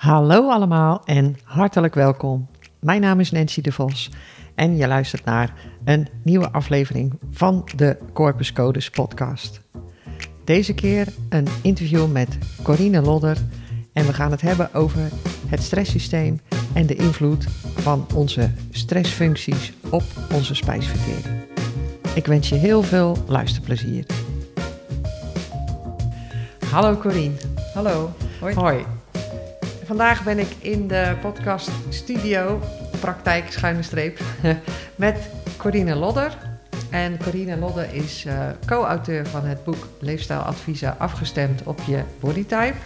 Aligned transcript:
Hallo 0.00 0.50
allemaal 0.50 1.02
en 1.04 1.36
hartelijk 1.44 1.94
welkom. 1.94 2.48
Mijn 2.78 3.00
naam 3.00 3.20
is 3.20 3.30
Nancy 3.30 3.60
de 3.60 3.72
Vos 3.72 4.10
en 4.54 4.76
je 4.76 4.86
luistert 4.86 5.24
naar 5.24 5.54
een 5.84 6.08
nieuwe 6.22 6.50
aflevering 6.50 7.18
van 7.30 7.68
de 7.76 7.98
Corpus 8.12 8.52
Codes 8.52 8.90
podcast. 8.90 9.60
Deze 10.44 10.74
keer 10.74 11.08
een 11.28 11.46
interview 11.62 12.12
met 12.12 12.38
Corine 12.62 13.02
Lodder 13.02 13.36
en 13.92 14.06
we 14.06 14.12
gaan 14.12 14.30
het 14.30 14.40
hebben 14.40 14.74
over 14.74 15.10
het 15.46 15.62
stresssysteem 15.62 16.40
en 16.72 16.86
de 16.86 16.94
invloed 16.94 17.46
van 17.76 18.06
onze 18.14 18.50
stressfuncties 18.70 19.72
op 19.90 20.02
onze 20.34 20.54
spijsvertering. 20.54 21.44
Ik 22.14 22.26
wens 22.26 22.48
je 22.48 22.54
heel 22.54 22.82
veel 22.82 23.16
luisterplezier. 23.26 24.06
Hallo 26.70 26.96
Corine. 26.96 27.34
Hallo. 27.74 28.10
Hoi. 28.40 28.54
Hoi. 28.54 28.99
Vandaag 29.90 30.24
ben 30.24 30.38
ik 30.38 30.56
in 30.58 30.88
de 30.88 31.16
podcast 31.20 31.70
studio, 31.88 32.60
praktijk 33.00 33.52
schuine 33.52 33.82
streep, 33.82 34.20
met 34.96 35.30
Corine 35.56 35.94
Lodder. 35.94 36.38
En 36.90 37.18
Corine 37.18 37.56
Lodder 37.56 37.94
is 37.94 38.24
uh, 38.26 38.48
co-auteur 38.66 39.26
van 39.26 39.44
het 39.44 39.64
boek 39.64 39.88
Leefstijladviezen 40.00 40.98
afgestemd 40.98 41.62
op 41.62 41.80
je 41.86 42.02
bodytype. 42.20 42.76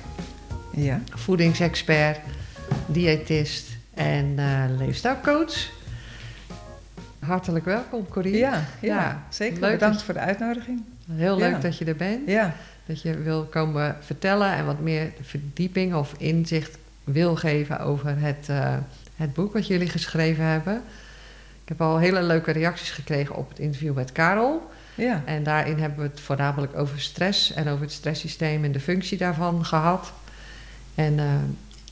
Ja. 0.72 1.00
Voedingsexpert, 1.08 2.18
diëtist 2.86 3.76
en 3.94 4.26
uh, 4.38 4.64
leefstijlcoach. 4.78 5.70
Hartelijk 7.18 7.64
welkom, 7.64 8.08
Corine. 8.08 8.36
Ja, 8.36 8.64
ja, 8.80 9.26
zeker. 9.28 9.60
Leuk 9.60 9.72
Bedankt 9.72 10.02
voor 10.02 10.14
de 10.14 10.20
uitnodiging. 10.20 10.82
Heel 11.12 11.36
leuk 11.36 11.60
dat 11.60 11.78
je 11.78 11.84
er 11.84 11.96
bent. 11.96 12.28
Ja. 12.28 12.54
Dat 12.86 13.02
je 13.02 13.18
wil 13.18 13.44
komen 13.44 13.96
vertellen 14.00 14.52
en 14.52 14.66
wat 14.66 14.80
meer 14.80 15.12
verdieping 15.20 15.94
of 15.94 16.14
inzicht 16.18 16.78
wil 17.04 17.36
geven 17.36 17.80
over 17.80 18.18
het, 18.18 18.46
uh, 18.50 18.74
het 19.16 19.34
boek 19.34 19.52
wat 19.52 19.66
jullie 19.66 19.88
geschreven 19.88 20.44
hebben. 20.44 20.82
Ik 21.62 21.68
heb 21.68 21.80
al 21.80 21.98
hele 21.98 22.22
leuke 22.22 22.50
reacties 22.50 22.90
gekregen 22.90 23.36
op 23.36 23.48
het 23.48 23.58
interview 23.58 23.94
met 23.94 24.12
Karel. 24.12 24.70
Ja. 24.94 25.22
En 25.24 25.42
daarin 25.42 25.78
hebben 25.78 25.98
we 25.98 26.08
het 26.08 26.20
voornamelijk 26.20 26.76
over 26.76 27.00
stress 27.00 27.52
en 27.52 27.68
over 27.68 27.82
het 27.82 27.92
stresssysteem 27.92 28.64
en 28.64 28.72
de 28.72 28.80
functie 28.80 29.18
daarvan 29.18 29.64
gehad. 29.64 30.12
En 30.94 31.12
uh, 31.12 31.24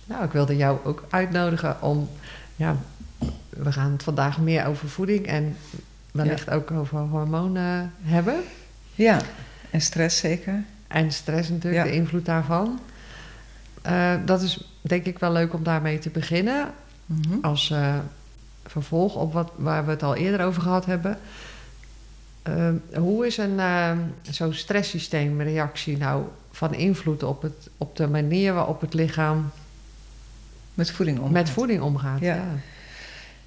nou, 0.05 0.24
ik 0.24 0.33
wilde 0.33 0.56
jou 0.56 0.78
ook 0.84 1.05
uitnodigen 1.10 1.83
om, 1.83 2.08
ja, 2.56 2.77
we 3.48 3.72
gaan 3.72 3.92
het 3.92 4.02
vandaag 4.02 4.38
meer 4.38 4.66
over 4.66 4.88
voeding 4.88 5.27
en 5.27 5.56
wellicht 6.10 6.46
ja. 6.46 6.55
ook 6.55 6.70
over 6.70 6.98
hormonen 6.98 7.92
hebben. 8.02 8.40
Ja, 8.94 9.20
en 9.70 9.80
stress 9.80 10.18
zeker. 10.18 10.62
En 10.86 11.12
stress 11.12 11.48
natuurlijk, 11.48 11.84
ja. 11.84 11.90
de 11.90 11.96
invloed 11.96 12.24
daarvan. 12.24 12.80
Uh, 13.86 14.14
dat 14.25 14.42
is 14.42 14.64
denk 14.80 15.05
ik 15.05 15.19
wel 15.19 15.33
leuk 15.33 15.55
om 15.55 15.62
daarmee 15.62 15.98
te 15.98 16.11
beginnen. 16.11 16.70
Mhm. 17.06 17.19
Mm 17.19 17.33
-hmm. 17.33 17.44
Als 17.44 17.70
uh, 17.70 17.98
vervolg 18.66 19.14
op 19.14 19.33
wat, 19.33 19.50
waar 19.56 19.84
we 19.84 19.91
het 19.91 20.02
al 20.02 20.14
eerder 20.14 20.47
over 20.47 20.62
gehad 20.62 20.86
hebben. 20.86 21.19
Uh, 22.48 22.69
hoe 22.94 23.27
is 23.27 23.36
een 23.36 23.61
zo'n 24.30 24.52
stresssysteemreactie 24.52 25.97
nou 25.97 26.24
van 26.50 26.74
invloed 26.74 27.22
op, 27.22 27.42
het, 27.42 27.69
op 27.78 27.97
de 27.97 28.08
manier 28.08 28.55
waarop 28.55 28.80
het 28.80 28.94
lichaam 28.94 29.50
met 30.74 30.91
voeding 30.91 31.19
omgaat? 31.19 31.33
Met 31.33 31.50
voeding 31.50 31.83
omgaat 31.83 32.20
ja. 32.20 32.34
ja. 32.34 32.55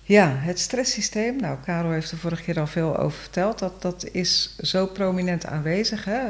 Ja, 0.07 0.33
het 0.35 0.59
stresssysteem, 0.59 1.35
nou, 1.35 1.57
Karel 1.65 1.91
heeft 1.91 2.11
er 2.11 2.17
vorige 2.17 2.43
keer 2.43 2.59
al 2.59 2.67
veel 2.67 2.97
over 2.97 3.19
verteld, 3.19 3.59
dat, 3.59 3.81
dat 3.81 4.07
is 4.11 4.57
zo 4.57 4.85
prominent 4.85 5.45
aanwezig 5.45 6.05
hè, 6.05 6.21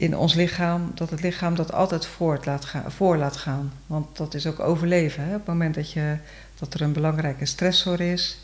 in 0.00 0.16
ons 0.16 0.34
lichaam, 0.34 0.90
dat 0.94 1.10
het 1.10 1.22
lichaam 1.22 1.54
dat 1.54 1.72
altijd 1.72 2.06
voort 2.06 2.46
laat 2.46 2.64
gaan, 2.64 2.92
voor 2.92 3.16
laat 3.16 3.36
gaan. 3.36 3.72
Want 3.86 4.16
dat 4.16 4.34
is 4.34 4.46
ook 4.46 4.60
overleven. 4.60 5.22
Hè. 5.22 5.28
Op 5.28 5.38
het 5.38 5.46
moment 5.46 5.74
dat, 5.74 5.92
je, 5.92 6.16
dat 6.58 6.74
er 6.74 6.80
een 6.80 6.92
belangrijke 6.92 7.46
stressor 7.46 8.00
is, 8.00 8.40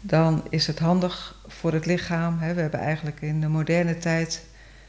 dan 0.00 0.44
is 0.48 0.66
het 0.66 0.78
handig 0.78 1.36
voor 1.46 1.72
het 1.72 1.86
lichaam. 1.86 2.38
Hè. 2.38 2.54
We 2.54 2.60
hebben 2.60 2.80
eigenlijk 2.80 3.20
in 3.20 3.40
de 3.40 3.48
moderne 3.48 3.98
tijd 3.98 4.42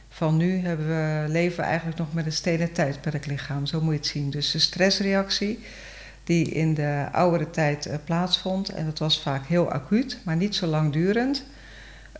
van 0.09 0.38
nu, 0.38 0.57
hebben 0.57 0.88
we, 0.88 1.25
leven 1.28 1.57
we 1.57 1.63
eigenlijk 1.63 1.97
nog 1.97 2.13
met 2.13 2.25
een 2.25 2.31
stenen 2.31 2.72
tijdperk 2.72 3.25
lichaam, 3.25 3.66
zo 3.66 3.81
moet 3.81 3.94
je 3.94 4.00
het 4.00 4.07
zien. 4.07 4.29
Dus 4.29 4.51
de 4.51 4.59
stressreactie 4.59 5.59
die 6.23 6.45
in 6.45 6.73
de 6.73 7.07
oudere 7.11 7.50
tijd 7.50 7.88
uh, 7.88 7.94
plaatsvond. 8.06 8.69
En 8.69 8.85
dat 8.85 9.00
was 9.00 9.22
vaak 9.22 9.45
heel 9.45 9.72
acuut, 9.72 10.19
maar 10.23 10.35
niet 10.35 10.56
zo 10.56 10.67
langdurend. 10.67 11.44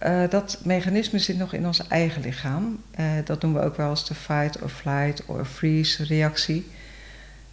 Uh, 0.06 0.30
dat 0.30 0.60
mechanisme 0.64 1.20
zit 1.20 1.38
nog 1.38 1.54
in 1.54 1.66
ons 1.66 1.88
eigen 1.88 2.22
lichaam. 2.22 2.84
Uh, 3.00 3.06
dat 3.26 3.42
noemen 3.42 3.62
we 3.62 3.68
ook 3.68 3.78
wel 3.78 3.90
eens 3.90 4.08
de 4.08 4.16
fight 4.16 4.62
or 4.62 4.70
flight 4.70 5.26
or 5.26 5.46
freeze 5.46 6.04
reactie. 6.04 6.68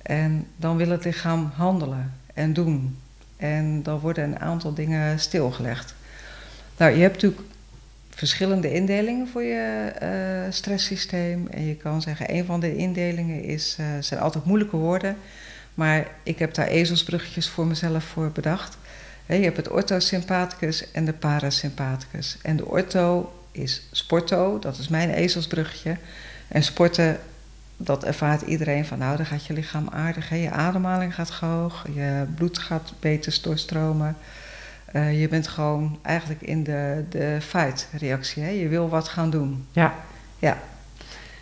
En 0.02 0.46
dan 0.56 0.76
wil 0.76 0.88
het 0.88 1.04
lichaam 1.04 1.52
handelen 1.54 2.14
en 2.34 2.52
doen. 2.52 2.98
En 3.36 3.82
dan 3.82 3.98
worden 3.98 4.24
een 4.24 4.38
aantal 4.38 4.74
dingen 4.74 5.20
stilgelegd. 5.20 5.94
Nou, 6.76 6.92
je 6.92 7.00
hebt 7.00 7.14
natuurlijk 7.14 7.42
verschillende 8.10 8.72
indelingen 8.72 9.28
voor 9.28 9.42
je 9.42 9.92
uh, 10.02 10.52
stresssysteem. 10.52 11.46
En 11.50 11.64
je 11.64 11.74
kan 11.74 12.02
zeggen, 12.02 12.34
een 12.34 12.44
van 12.44 12.60
de 12.60 12.76
indelingen 12.76 13.42
is, 13.42 13.78
zijn 14.00 14.20
altijd 14.20 14.44
moeilijke 14.44 14.76
woorden. 14.76 15.16
Maar 15.74 16.06
ik 16.22 16.38
heb 16.38 16.54
daar 16.54 16.66
ezelsbruggetjes 16.66 17.48
voor 17.48 17.66
mezelf 17.66 18.04
voor 18.04 18.30
bedacht. 18.30 18.76
He, 19.28 19.34
je 19.34 19.44
hebt 19.44 19.56
het 19.56 19.70
orthosympathicus 19.70 20.90
en 20.90 21.04
de 21.04 21.12
parasympathicus. 21.12 22.38
En 22.42 22.56
de 22.56 22.66
ortho 22.66 23.32
is 23.52 23.82
sporto, 23.92 24.58
dat 24.58 24.78
is 24.78 24.88
mijn 24.88 25.10
ezelsbruggetje. 25.10 25.96
En 26.48 26.62
sporten, 26.62 27.18
dat 27.76 28.04
ervaart 28.04 28.42
iedereen 28.42 28.84
van 28.84 28.98
nou, 28.98 29.16
dan 29.16 29.26
gaat 29.26 29.46
je 29.46 29.52
lichaam 29.52 29.88
aardig. 29.88 30.28
He. 30.28 30.36
Je 30.36 30.50
ademhaling 30.50 31.14
gaat 31.14 31.30
hoog, 31.30 31.86
je 31.94 32.24
bloed 32.34 32.58
gaat 32.58 32.92
beter 33.00 33.38
doorstromen. 33.42 34.16
Uh, 34.92 35.20
je 35.20 35.28
bent 35.28 35.48
gewoon 35.48 35.98
eigenlijk 36.02 36.42
in 36.42 36.64
de, 36.64 37.04
de 37.08 37.38
fight-reactie. 37.40 38.42
Je 38.42 38.68
wil 38.68 38.88
wat 38.88 39.08
gaan 39.08 39.30
doen. 39.30 39.66
Ja. 39.72 39.94
Ja. 40.38 40.58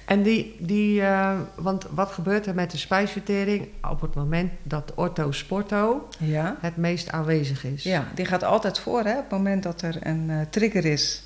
En 0.07 0.23
die, 0.23 0.57
die 0.59 1.01
uh, 1.01 1.39
want 1.55 1.87
wat 1.91 2.13
gebeurt 2.13 2.47
er 2.47 2.55
met 2.55 2.71
de 2.71 2.77
spijsvertering 2.77 3.69
op 3.91 4.01
het 4.01 4.15
moment 4.15 4.53
dat 4.63 4.93
ortho-sporto 4.95 6.09
ja. 6.19 6.57
het 6.61 6.77
meest 6.77 7.11
aanwezig 7.11 7.65
is? 7.65 7.83
Ja, 7.83 8.05
die 8.15 8.25
gaat 8.25 8.45
altijd 8.45 8.79
voor 8.79 9.05
hè, 9.05 9.13
op 9.13 9.23
het 9.23 9.31
moment 9.31 9.63
dat 9.63 9.83
er 9.83 9.97
een 10.01 10.29
uh, 10.29 10.41
trigger 10.51 10.85
is 10.85 11.23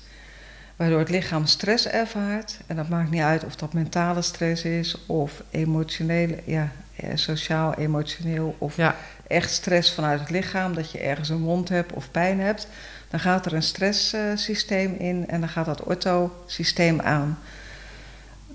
waardoor 0.75 0.99
het 0.99 1.09
lichaam 1.09 1.45
stress 1.45 1.87
ervaart. 1.87 2.59
En 2.67 2.75
dat 2.75 2.89
maakt 2.89 3.09
niet 3.09 3.21
uit 3.21 3.43
of 3.43 3.55
dat 3.55 3.73
mentale 3.73 4.21
stress 4.21 4.63
is 4.63 5.05
of 5.05 5.43
emotionele, 5.49 6.39
ja, 6.45 6.71
sociaal, 7.13 7.73
emotioneel 7.73 8.55
of 8.57 8.75
ja. 8.75 8.95
echt 9.27 9.51
stress 9.51 9.93
vanuit 9.93 10.19
het 10.19 10.29
lichaam, 10.29 10.73
dat 10.73 10.91
je 10.91 10.99
ergens 10.99 11.29
een 11.29 11.41
wond 11.41 11.69
hebt 11.69 11.93
of 11.93 12.11
pijn 12.11 12.39
hebt. 12.39 12.67
Dan 13.09 13.19
gaat 13.19 13.45
er 13.45 13.53
een 13.53 13.63
stresssysteem 13.63 14.93
uh, 14.93 15.07
in 15.07 15.27
en 15.27 15.39
dan 15.39 15.49
gaat 15.49 15.65
dat 15.65 15.83
ortho-systeem 15.83 17.01
aan. 17.01 17.39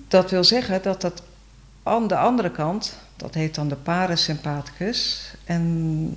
Dat 0.09 0.31
wil 0.31 0.45
zeggen 0.45 0.83
dat 0.83 1.01
dat 1.01 1.23
aan 1.83 2.09
de 2.09 2.17
andere 2.17 2.51
kant, 2.51 2.97
dat 3.17 3.35
heet 3.35 3.55
dan 3.55 3.69
de 3.69 3.77
parasympathicus. 3.77 5.33
En 5.45 6.15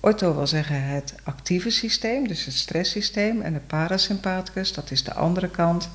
ortho 0.00 0.34
wil 0.34 0.46
zeggen 0.46 0.82
het 0.82 1.14
actieve 1.22 1.70
systeem, 1.70 2.28
dus 2.28 2.44
het 2.44 2.54
stresssysteem. 2.54 3.40
En 3.40 3.52
de 3.52 3.60
parasympathicus, 3.60 4.72
dat 4.72 4.90
is 4.90 5.04
de 5.04 5.14
andere 5.14 5.48
kant. 5.48 5.88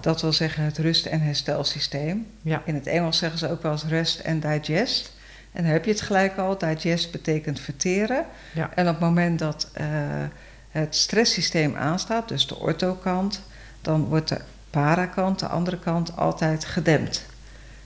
Dat 0.00 0.20
wil 0.20 0.32
zeggen 0.32 0.64
het 0.64 0.78
rust- 0.78 1.06
en 1.06 1.20
herstelsysteem. 1.20 2.26
Ja. 2.42 2.62
In 2.64 2.74
het 2.74 2.86
Engels 2.86 3.18
zeggen 3.18 3.38
ze 3.38 3.50
ook 3.50 3.62
wel 3.62 3.72
eens 3.72 3.84
rest 3.84 4.20
en 4.20 4.40
digest. 4.40 5.12
En 5.52 5.62
dan 5.62 5.72
heb 5.72 5.84
je 5.84 5.90
het 5.90 6.00
gelijk 6.00 6.36
al, 6.36 6.58
digest 6.58 7.10
betekent 7.10 7.60
verteren. 7.60 8.26
Ja. 8.54 8.70
En 8.74 8.86
op 8.86 8.92
het 8.94 9.00
moment 9.00 9.38
dat 9.38 9.70
uh, 9.80 9.86
het 10.68 10.96
stresssysteem 10.96 11.76
aanstaat, 11.76 12.28
dus 12.28 12.46
de 12.46 12.58
ortho-kant, 12.58 13.40
dan 13.80 14.04
wordt 14.04 14.28
de 14.28 14.40
parakant, 14.70 15.38
de 15.38 15.46
andere 15.46 15.78
kant, 15.78 16.16
altijd 16.16 16.64
gedempt. 16.64 17.26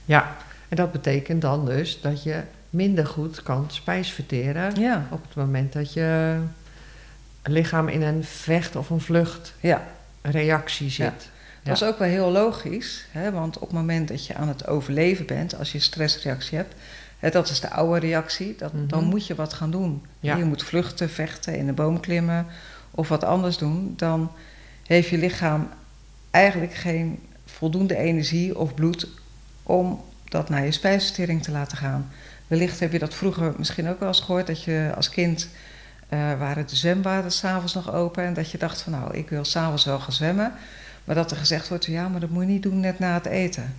Ja, 0.04 0.36
en 0.68 0.76
dat 0.76 0.92
betekent 0.92 1.42
dan 1.42 1.64
dus 1.66 2.00
dat 2.00 2.22
je 2.22 2.40
minder 2.70 3.06
goed 3.06 3.42
kan 3.42 3.64
spijs 3.68 4.10
verteren 4.10 4.80
ja. 4.80 5.06
op 5.10 5.22
het 5.26 5.34
moment 5.34 5.72
dat 5.72 5.92
je 5.92 6.38
lichaam 7.42 7.88
in 7.88 8.02
een 8.02 8.24
vecht- 8.24 8.76
of 8.76 8.90
een 8.90 9.00
vluchtreactie 9.00 10.86
ja. 10.86 10.92
zit. 10.92 11.30
Ja. 11.62 11.70
Dat 11.70 11.76
is 11.76 11.84
ook 11.84 11.98
wel 11.98 12.08
heel 12.08 12.30
logisch, 12.30 13.06
hè, 13.10 13.32
want 13.32 13.56
op 13.58 13.68
het 13.68 13.76
moment 13.76 14.08
dat 14.08 14.26
je 14.26 14.34
aan 14.34 14.48
het 14.48 14.66
overleven 14.66 15.26
bent, 15.26 15.58
als 15.58 15.72
je 15.72 15.78
stressreactie 15.78 16.58
hebt, 16.58 16.74
hè, 17.18 17.30
dat 17.30 17.48
is 17.48 17.60
de 17.60 17.70
oude 17.70 18.00
reactie, 18.06 18.54
dat, 18.58 18.72
Mm 18.72 18.78
-hmm. 18.78 18.88
dan 18.88 19.04
moet 19.04 19.26
je 19.26 19.34
wat 19.34 19.52
gaan 19.52 19.70
doen. 19.70 20.02
Ja. 20.20 20.36
Je 20.36 20.44
moet 20.44 20.64
vluchten, 20.64 21.10
vechten, 21.10 21.56
in 21.56 21.66
de 21.66 21.72
boom 21.72 22.00
klimmen 22.00 22.46
of 22.90 23.08
wat 23.08 23.24
anders 23.24 23.58
doen. 23.58 23.94
Dan 23.96 24.32
heeft 24.86 25.08
je 25.08 25.18
lichaam 25.18 25.68
eigenlijk 26.32 26.74
geen 26.74 27.18
voldoende 27.44 27.96
energie 27.96 28.58
of 28.58 28.74
bloed 28.74 29.08
om 29.62 30.04
dat 30.24 30.48
naar 30.48 30.64
je 30.64 30.72
spijsvertering 30.72 31.42
te 31.42 31.50
laten 31.50 31.76
gaan. 31.76 32.10
Wellicht 32.46 32.80
heb 32.80 32.92
je 32.92 32.98
dat 32.98 33.14
vroeger 33.14 33.54
misschien 33.56 33.88
ook 33.88 33.98
wel 33.98 34.08
eens 34.08 34.20
gehoord, 34.20 34.46
dat 34.46 34.62
je 34.62 34.92
als 34.96 35.08
kind 35.08 35.48
uh, 36.12 36.38
waren 36.38 36.66
de 36.66 36.76
zwembaden 36.76 37.32
s'avonds 37.32 37.74
nog 37.74 37.92
open 37.92 38.24
en 38.24 38.34
dat 38.34 38.50
je 38.50 38.58
dacht 38.58 38.80
van 38.80 38.92
nou, 38.92 39.16
ik 39.16 39.28
wil 39.28 39.44
s'avonds 39.44 39.84
wel 39.84 39.98
gaan 39.98 40.12
zwemmen. 40.12 40.52
Maar 41.04 41.14
dat 41.14 41.30
er 41.30 41.36
gezegd 41.36 41.68
wordt, 41.68 41.84
ja, 41.84 42.08
maar 42.08 42.20
dat 42.20 42.30
moet 42.30 42.42
je 42.42 42.48
niet 42.48 42.62
doen 42.62 42.80
net 42.80 42.98
na 42.98 43.14
het 43.14 43.26
eten. 43.26 43.74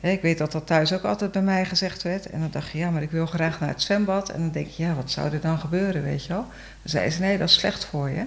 ik 0.00 0.22
weet 0.22 0.38
dat 0.38 0.52
dat 0.52 0.66
thuis 0.66 0.92
ook 0.92 1.02
altijd 1.02 1.32
bij 1.32 1.42
mij 1.42 1.64
gezegd 1.64 2.02
werd. 2.02 2.26
En 2.26 2.40
dan 2.40 2.50
dacht 2.50 2.70
je, 2.70 2.78
ja, 2.78 2.90
maar 2.90 3.02
ik 3.02 3.10
wil 3.10 3.26
graag 3.26 3.60
naar 3.60 3.68
het 3.68 3.82
zwembad. 3.82 4.28
En 4.28 4.40
dan 4.40 4.50
denk 4.50 4.66
je, 4.66 4.82
ja, 4.82 4.94
wat 4.94 5.10
zou 5.10 5.32
er 5.32 5.40
dan 5.40 5.58
gebeuren, 5.58 6.02
weet 6.02 6.24
je 6.24 6.32
wel? 6.32 6.46
Dan 6.82 6.90
zei 6.90 7.10
ze, 7.10 7.20
nee, 7.20 7.38
dat 7.38 7.48
is 7.48 7.54
slecht 7.54 7.84
voor 7.84 8.10
je. 8.10 8.24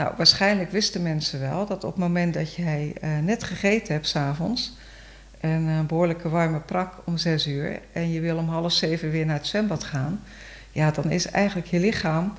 Nou, 0.00 0.12
waarschijnlijk 0.16 0.70
wisten 0.70 1.02
mensen 1.02 1.40
wel 1.40 1.66
dat 1.66 1.84
op 1.84 1.90
het 1.90 2.00
moment 2.00 2.34
dat 2.34 2.54
jij 2.54 2.94
uh, 3.04 3.18
net 3.18 3.44
gegeten 3.44 3.94
hebt 3.94 4.06
s'avonds... 4.06 4.76
een 5.40 5.66
uh, 5.66 5.80
behoorlijke 5.80 6.28
warme 6.28 6.60
prak 6.60 6.94
om 7.04 7.16
zes 7.18 7.46
uur... 7.46 7.80
en 7.92 8.10
je 8.10 8.20
wil 8.20 8.36
om 8.36 8.48
half 8.48 8.72
zeven 8.72 9.10
weer 9.10 9.26
naar 9.26 9.36
het 9.36 9.46
zwembad 9.46 9.84
gaan... 9.84 10.22
ja, 10.70 10.90
dan 10.90 11.10
is 11.10 11.26
eigenlijk 11.26 11.68
je 11.68 11.78
lichaam 11.80 12.32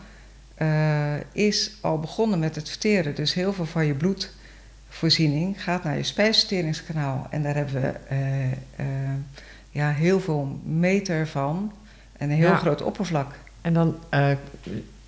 uh, 0.57 1.13
is 1.31 1.77
al 1.81 1.99
begonnen 1.99 2.39
met 2.39 2.55
het 2.55 2.69
verteren. 2.69 3.15
Dus 3.15 3.33
heel 3.33 3.53
veel 3.53 3.65
van 3.65 3.85
je 3.85 3.95
bloedvoorziening 3.95 5.63
gaat 5.63 5.83
naar 5.83 5.97
je 5.97 6.03
spijsverteringskanaal. 6.03 7.27
En 7.29 7.43
daar 7.43 7.55
hebben 7.55 7.81
we 7.81 7.93
ja, 9.69 9.91
heel 9.91 10.19
veel 10.19 10.59
meter 10.63 11.27
van 11.27 11.73
en 12.17 12.29
een 12.29 12.37
heel 12.37 12.47
ja. 12.47 12.57
groot 12.57 12.81
oppervlak. 12.81 13.35
En 13.61 13.73
dan 13.73 13.97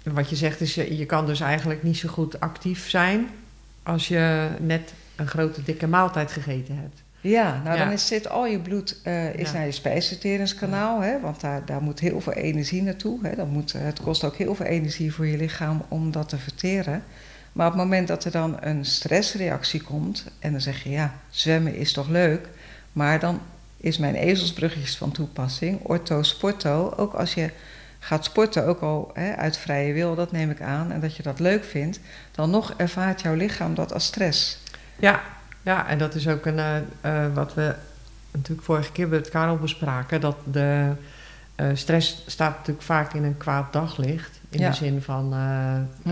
wat 0.04 0.30
je 0.30 0.36
zegt 0.36 0.62
is, 0.62 0.76
je, 0.76 0.98
je 0.98 1.06
kan 1.06 1.26
dus 1.26 1.40
eigenlijk 1.40 1.84
niet 1.84 1.98
zo 1.98 2.10
goed 2.10 2.40
actief 2.40 2.90
zijn 2.90 3.28
als 3.84 4.08
je 4.08 4.50
net 4.60 4.94
een 5.16 5.28
grote 5.28 5.64
dikke 5.64 5.88
maaltijd 5.88 6.32
gegeten 6.32 6.78
hebt. 6.78 7.02
Ja, 7.22 7.62
nou 7.64 7.78
dan 7.78 7.92
is, 7.92 8.08
zit 8.08 8.30
al 8.30 8.46
je 8.46 8.60
bloed 8.60 9.00
uh, 9.08 9.34
is 9.34 9.52
naar 9.52 9.66
je 9.66 9.72
spijsverteringskanaal, 9.72 11.02
hè, 11.02 11.20
want 11.20 11.42
daar, 11.42 11.66
daar 11.66 11.82
moet 11.82 12.00
heel 12.00 12.22
veel 12.22 12.34
energie 12.34 12.82
naartoe. 12.82 13.20
Hè. 13.22 13.36
Dat 13.36 13.48
moet, 13.48 13.74
het 13.74 14.02
kost 14.02 14.24
ook 14.24 14.36
heel 14.36 14.56
veel 14.56 14.66
energie 14.66 15.14
voor 15.14 15.28
je 15.28 15.38
lichaam 15.38 15.86
om 15.88 16.12
dat 16.12 16.30
te 16.30 16.38
verteren. 16.38 17.04
Maar 17.52 17.68
op 17.68 17.74
het 17.74 17.82
moment 17.82 18.08
dat 18.08 18.26
er 18.26 18.32
dan 18.32 18.58
een 18.60 18.86
stressreactie 18.86 19.82
komt 19.82 20.26
en 20.40 20.52
dan 20.52 20.62
zeg 20.62 20.84
je 20.84 20.90
ja, 20.90 21.14
zwemmen 21.30 21.76
is 21.76 21.94
toch 21.94 22.10
leuk, 22.10 22.48
maar 22.92 23.20
dan 23.20 23.42
is 23.78 23.98
mijn 23.98 24.16
ezelsbruggetjes 24.16 24.98
van 24.98 25.12
toepassing, 25.12 25.80
ortho, 25.84 26.24
sporto, 26.24 26.94
ook 26.98 27.14
als 27.14 27.34
je 27.34 27.50
gaat 28.04 28.26
sporten, 28.26 28.66
ook 28.66 28.82
al 28.82 29.12
hè, 29.14 29.36
uit 29.36 29.58
vrije 29.58 29.94
wil, 29.94 30.16
dat 30.16 30.32
neem 30.32 30.50
ik 30.50 30.62
aan, 30.62 30.92
en 30.92 31.00
dat 31.00 31.16
je 31.16 31.24
dat 31.24 31.40
leuk 31.40 31.64
vindt, 31.64 32.00
dan 32.32 32.50
nog 32.50 32.74
ervaart 32.78 33.22
jouw 33.22 33.34
lichaam 33.34 33.76
dat 33.76 33.94
als 33.94 34.06
stress. 34.06 34.60
Ja, 34.96 35.22
ja 35.62 35.88
en 35.88 35.98
dat 35.98 36.16
is 36.16 36.28
ook 36.28 36.46
een, 36.46 36.58
uh, 36.58 36.76
uh, 37.06 37.34
wat 37.34 37.54
we 37.54 37.76
natuurlijk 38.32 38.66
vorige 38.66 38.92
keer 38.92 39.10
bij 39.10 39.18
het 39.18 39.30
Karel 39.30 39.58
bespraken, 39.58 40.22
dat 40.22 40.36
de 40.44 40.92
uh, 41.56 41.68
stress 41.74 42.24
staat 42.28 42.58
natuurlijk 42.58 42.86
vaak 42.86 43.14
in 43.14 43.24
een 43.24 43.38
kwaad 43.38 43.74
daglicht. 43.74 44.42
In 44.50 44.60
ja. 44.60 44.70
de 44.70 44.76
zin 44.76 45.02
van 45.02 45.34
hm. 46.04 46.10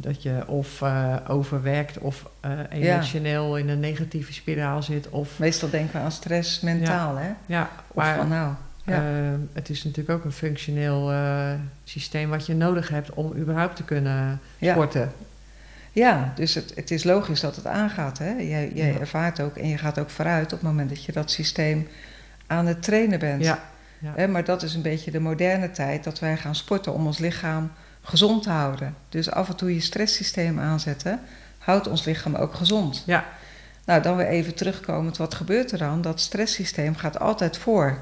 dat 0.00 0.22
je 0.22 0.42
of 0.46 0.82
overwerkt 1.28 1.98
of 1.98 2.30
emotioneel 2.70 3.56
ja. 3.56 3.62
in 3.62 3.68
een 3.68 3.80
negatieve 3.80 4.32
spiraal 4.32 4.82
zit. 4.82 5.08
Of, 5.08 5.38
Meestal 5.38 5.70
denken 5.70 5.92
we 5.92 6.04
aan 6.04 6.12
stress 6.12 6.60
mentaal, 6.60 7.14
ja. 7.14 7.20
hè? 7.20 7.30
Ja, 7.46 7.70
of 7.88 7.94
maar, 7.94 8.16
van 8.16 8.28
nou 8.28 8.52
ja. 8.86 9.02
Uh, 9.02 9.34
het 9.52 9.70
is 9.70 9.84
natuurlijk 9.84 10.18
ook 10.18 10.24
een 10.24 10.32
functioneel 10.32 11.12
uh, 11.12 11.52
systeem 11.84 12.30
wat 12.30 12.46
je 12.46 12.54
nodig 12.54 12.88
hebt 12.88 13.14
om 13.14 13.36
überhaupt 13.36 13.76
te 13.76 13.84
kunnen 13.84 14.40
sporten. 14.60 15.12
Ja, 15.92 16.08
ja 16.08 16.32
dus 16.34 16.54
het, 16.54 16.72
het, 16.74 16.90
is 16.90 17.04
logisch 17.04 17.40
dat 17.40 17.56
het 17.56 17.66
aangaat. 17.66 18.18
Hè? 18.18 18.30
Jij, 18.30 18.70
jij 18.74 18.92
ja. 18.92 18.98
ervaart 18.98 19.40
ook 19.40 19.56
en 19.56 19.68
je 19.68 19.78
gaat 19.78 19.98
ook 19.98 20.10
vooruit 20.10 20.52
op 20.52 20.58
het 20.58 20.68
moment 20.68 20.88
dat 20.88 21.04
je 21.04 21.12
dat 21.12 21.30
systeem 21.30 21.88
aan 22.46 22.66
het 22.66 22.82
trainen 22.82 23.18
bent. 23.18 23.44
Ja. 23.44 23.64
Hè, 24.04 24.28
maar 24.28 24.44
dat 24.44 24.62
is 24.62 24.74
een 24.74 24.82
beetje 24.82 25.10
de 25.10 25.20
moderne 25.20 25.70
tijd 25.70 26.04
dat 26.04 26.18
wij 26.18 26.36
gaan 26.36 26.54
sporten 26.54 26.92
om 26.92 27.06
ons 27.06 27.18
lichaam 27.18 27.72
gezond 28.02 28.42
te 28.42 28.50
houden. 28.50 28.94
Dus 29.08 29.30
af 29.30 29.48
en 29.48 29.56
toe 29.56 29.74
je 29.74 29.80
stresssysteem 29.80 30.60
aanzetten, 30.60 31.20
houdt 31.58 31.88
ons 31.88 32.04
lichaam 32.04 32.34
ook 32.34 32.54
gezond. 32.54 33.02
Ja. 33.06 33.24
Nou, 33.84 34.02
dan 34.02 34.16
weer 34.16 34.26
even 34.26 34.54
terugkomend, 34.54 35.16
wat 35.16 35.34
gebeurt 35.34 35.72
er 35.72 35.78
dan? 35.78 36.02
Dat 36.02 36.20
stresssysteem 36.20 36.96
gaat 36.96 37.18
altijd 37.18 37.58
voor. 37.58 37.98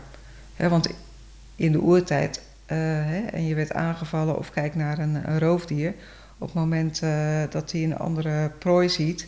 He, 0.54 0.68
want 0.68 0.88
in 1.56 1.72
de 1.72 1.80
oertijd, 1.80 2.42
uh, 2.72 3.34
en 3.34 3.46
je 3.46 3.54
werd 3.54 3.72
aangevallen 3.72 4.38
of 4.38 4.50
kijk 4.50 4.74
naar 4.74 4.98
een, 4.98 5.30
een 5.30 5.38
roofdier, 5.38 5.94
op 6.38 6.46
het 6.46 6.56
moment 6.56 7.00
uh, 7.04 7.42
dat 7.50 7.72
hij 7.72 7.82
een 7.82 7.98
andere 7.98 8.50
prooi 8.58 8.88
ziet, 8.88 9.26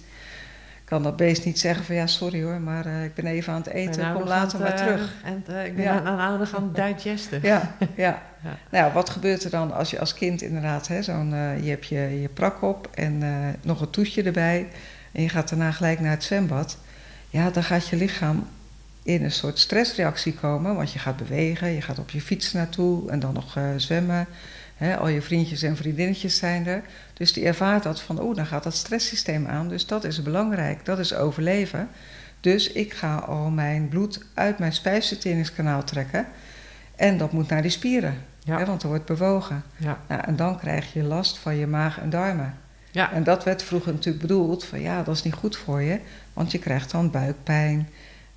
kan 0.85 1.03
dat 1.03 1.17
beest 1.17 1.45
niet 1.45 1.59
zeggen 1.59 1.85
van 1.85 1.95
ja, 1.95 2.07
sorry 2.07 2.43
hoor, 2.43 2.61
maar 2.61 2.87
uh, 2.87 3.05
ik 3.05 3.15
ben 3.15 3.27
even 3.27 3.53
aan 3.53 3.63
het 3.63 3.73
eten, 3.73 4.03
nou, 4.03 4.19
kom 4.19 4.29
later 4.29 4.61
maar 4.61 4.77
terug. 4.77 5.15
En 5.25 5.37
ik 5.65 5.77
ben 5.77 5.85
ja. 5.85 6.03
aan, 6.03 6.19
aan 6.19 6.39
de 6.39 6.47
gaan 6.47 6.71
digesten. 6.73 7.41
Ja, 7.43 7.75
ja. 7.95 8.23
ja. 8.43 8.59
Nou, 8.71 8.93
wat 8.93 9.11
gebeurt 9.11 9.45
er 9.45 9.51
dan 9.51 9.73
als 9.73 9.91
je 9.91 9.99
als 9.99 10.15
kind 10.15 10.43
inderdaad, 10.43 10.89
hè, 10.89 11.03
zo'n, 11.03 11.31
je 11.63 11.71
hebt 11.71 11.87
je, 11.87 12.21
je 12.21 12.29
prak 12.29 12.63
op 12.63 12.91
en 12.95 13.23
nog 13.63 13.81
een 13.81 13.91
toetje 13.91 14.23
erbij 14.23 14.69
en 15.13 15.23
je 15.23 15.29
gaat 15.29 15.49
daarna 15.49 15.71
gelijk 15.71 16.01
naar 16.01 16.11
het 16.11 16.25
zwembad. 16.25 16.79
Ja, 17.31 17.51
dan 17.51 17.63
gaat 17.63 17.89
je 17.89 17.97
lichaam 17.97 18.47
in 19.07 19.25
een 19.25 19.33
soort 19.33 19.59
stressreactie 19.59 20.35
komen. 20.35 20.77
Want 20.77 20.93
je 20.93 20.99
gaat 20.99 21.17
bewegen, 21.17 21.73
je 21.73 21.83
gaat 21.83 21.99
op 21.99 22.11
je 22.11 22.21
fiets 22.21 22.53
naartoe 22.53 23.11
en 23.11 23.19
dan 23.19 23.35
nog 23.35 23.57
uh, 23.57 23.65
zwemmen. 23.77 24.27
He, 24.77 24.97
al 24.97 25.09
je 25.09 25.23
vriendjes 25.23 25.63
en 25.63 25.77
vriendinnetjes 25.77 26.37
zijn 26.37 26.67
er. 26.67 26.83
Dus 27.13 27.33
die 27.33 27.45
ervaart 27.45 27.83
dat 27.83 28.01
van, 28.01 28.23
oeh, 28.23 28.37
dan 28.37 28.47
gaat 28.47 28.63
dat 28.63 28.75
stresssysteem 28.75 29.47
aan. 29.47 29.69
Dus 29.69 29.87
dat 29.87 30.05
is 30.05 30.23
belangrijk, 30.23 30.85
dat 30.85 30.99
is 30.99 31.15
overleven. 31.15 31.89
Dus 32.41 32.73
ik 32.73 32.93
ga 32.93 33.15
al 33.15 33.51
mijn 33.51 33.89
bloed 33.89 34.25
uit 34.35 34.59
mijn 34.59 34.73
spijsverteringskanaal 34.73 35.85
trekken. 35.85 36.27
En 36.97 37.19
dat 37.19 37.33
moet 37.33 37.49
naar 37.49 37.63
die 37.63 37.71
spieren, 37.71 38.15
ja. 38.39 38.59
he, 38.59 38.65
want 38.65 38.83
er 38.83 38.89
wordt 38.89 39.05
bewogen. 39.05 39.63
Ja. 39.77 40.01
Nou, 40.09 40.23
en 40.25 40.37
dan 40.37 40.59
krijg 40.59 40.93
je 40.93 41.03
last 41.03 41.39
van 41.39 41.57
je 41.57 41.67
maag 41.67 42.01
en 42.01 42.11
darmen. 42.11 42.55
Ja. 42.91 43.13
En 43.13 43.25
dat 43.25 43.45
werd 43.45 43.63
vroeger 43.63 43.93
natuurlijk 43.93 44.27
bedoeld 44.27 44.65
van, 44.65 44.81
ja, 44.81 45.03
dat 45.03 45.15
is 45.15 45.23
niet 45.23 45.35
goed 45.35 45.57
voor 45.57 45.83
je. 45.83 46.01
Want 46.33 46.53
je 46.53 46.59
krijgt 46.59 46.91
dan 46.91 47.11
buikpijn, 47.11 47.89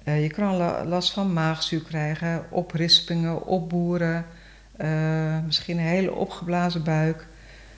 uh, 0.09 0.21
je 0.21 0.29
kan 0.29 0.87
last 0.87 1.11
van 1.11 1.33
maagzuur 1.33 1.81
krijgen, 1.81 2.45
oprispingen, 2.49 3.45
opboeren, 3.45 4.25
uh, 4.81 5.39
misschien 5.45 5.77
een 5.77 5.83
hele 5.83 6.13
opgeblazen 6.13 6.83
buik. 6.83 7.27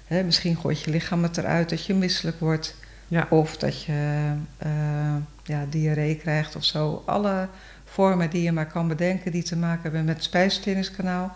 Hè, 0.07 0.23
misschien 0.23 0.57
gooit 0.57 0.81
je 0.81 0.91
lichaam 0.91 1.23
het 1.23 1.37
eruit 1.37 1.69
dat 1.69 1.85
je 1.85 1.93
misselijk 1.93 2.39
wordt. 2.39 2.75
Ja. 3.07 3.27
Of 3.29 3.57
dat 3.57 3.83
je 3.83 4.31
uh, 4.65 5.15
ja, 5.43 5.65
diarree 5.69 6.15
krijgt 6.15 6.55
of 6.55 6.63
zo. 6.63 7.03
Alle 7.05 7.47
vormen 7.85 8.29
die 8.29 8.41
je 8.41 8.51
maar 8.51 8.67
kan 8.67 8.87
bedenken 8.87 9.31
die 9.31 9.43
te 9.43 9.55
maken 9.55 9.81
hebben 9.81 10.05
met 10.05 10.15
het 10.15 10.23
spijsverteringskanaal... 10.23 11.35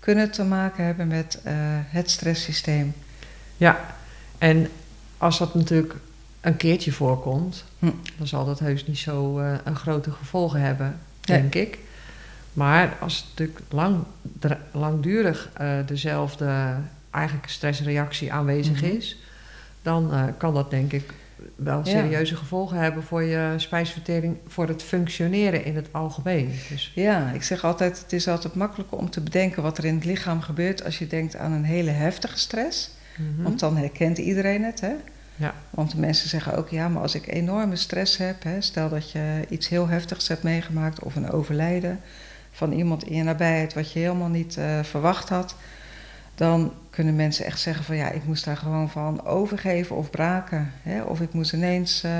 kunnen 0.00 0.30
te 0.30 0.44
maken 0.44 0.84
hebben 0.84 1.06
met 1.06 1.40
het 1.88 2.10
stresssysteem. 2.10 2.94
Ja, 3.56 3.94
en 4.38 4.68
als 5.18 5.38
dat 5.38 5.54
natuurlijk 5.54 5.94
een 6.46 6.56
keertje 6.56 6.92
voorkomt, 6.92 7.64
hm. 7.78 7.90
dan 8.18 8.26
zal 8.26 8.44
dat 8.44 8.58
heus 8.58 8.86
niet 8.86 8.98
zo 8.98 9.40
uh, 9.40 9.54
een 9.64 9.76
grote 9.76 10.10
gevolgen 10.10 10.60
hebben, 10.60 10.98
denk 11.20 11.54
nee. 11.54 11.66
ik. 11.66 11.78
Maar 12.52 12.96
als 13.00 13.16
het 13.16 13.24
natuurlijk 13.28 13.58
lang, 13.68 13.96
langdurig 14.72 15.50
uh, 15.60 15.76
dezelfde 15.86 16.74
eigenlijk 17.10 17.48
stressreactie 17.48 18.32
aanwezig 18.32 18.74
Mhm. 18.74 18.84
mm 18.84 18.90
-hmm. 18.90 18.98
is, 18.98 19.18
dan 19.82 20.14
uh, 20.14 20.24
kan 20.36 20.54
dat 20.54 20.70
denk 20.70 20.92
ik 20.92 21.12
wel 21.56 21.84
serieuze 21.84 22.32
ja. 22.32 22.38
gevolgen 22.38 22.78
hebben 22.78 23.02
voor 23.02 23.22
je 23.22 23.54
spijsvertering, 23.56 24.36
voor 24.46 24.68
het 24.68 24.82
functioneren 24.82 25.64
in 25.64 25.76
het 25.76 25.88
algemeen. 25.90 26.50
Dus. 26.68 26.92
Ja, 26.94 27.30
ik 27.30 27.42
zeg 27.42 27.64
altijd, 27.64 27.98
het 27.98 28.12
is 28.12 28.28
altijd 28.28 28.54
makkelijker 28.54 28.98
om 28.98 29.10
te 29.10 29.20
bedenken 29.20 29.62
wat 29.62 29.78
er 29.78 29.84
in 29.84 29.94
het 29.94 30.04
lichaam 30.04 30.40
gebeurt 30.40 30.84
als 30.84 30.98
je 30.98 31.06
denkt 31.06 31.36
aan 31.36 31.52
een 31.52 31.64
hele 31.64 31.90
heftige 31.90 32.38
stress. 32.38 32.90
Mm 33.16 33.34
-hmm. 33.34 33.44
Want 33.44 33.60
dan 33.60 33.76
herkent 33.76 34.18
iedereen 34.18 34.64
het, 34.64 34.80
hè? 34.80 34.94
Ja. 35.36 35.54
Want 35.70 35.90
de 35.90 35.98
mensen 35.98 36.28
zeggen 36.28 36.56
ook, 36.56 36.68
ja, 36.68 36.88
maar 36.88 37.02
als 37.02 37.14
ik 37.14 37.26
enorme 37.26 37.76
stress 37.76 38.16
heb, 38.16 38.42
hè, 38.42 38.60
stel 38.60 38.88
dat 38.88 39.10
je 39.10 39.44
iets 39.48 39.68
heel 39.68 39.88
heftigs 39.88 40.28
hebt 40.28 40.42
meegemaakt 40.42 41.02
of 41.02 41.16
een 41.16 41.30
overlijden 41.30 42.00
van 42.52 42.72
iemand 42.72 43.04
in 43.04 43.16
je 43.16 43.22
nabijheid 43.22 43.74
wat 43.74 43.92
je 43.92 43.98
helemaal 43.98 44.28
niet 44.28 44.56
uh, 44.56 44.82
verwacht 44.82 45.28
had, 45.28 45.54
dan 46.34 46.72
kunnen 46.90 47.16
mensen 47.16 47.44
echt 47.44 47.60
zeggen 47.60 47.84
van 47.84 47.96
ja, 47.96 48.10
ik 48.10 48.24
moest 48.24 48.44
daar 48.44 48.56
gewoon 48.56 48.90
van 48.90 49.24
overgeven 49.24 49.96
of 49.96 50.10
braken. 50.10 50.72
Hè, 50.82 51.02
of 51.02 51.20
ik 51.20 51.32
moest 51.32 51.52
ineens 51.52 52.04
uh, 52.04 52.10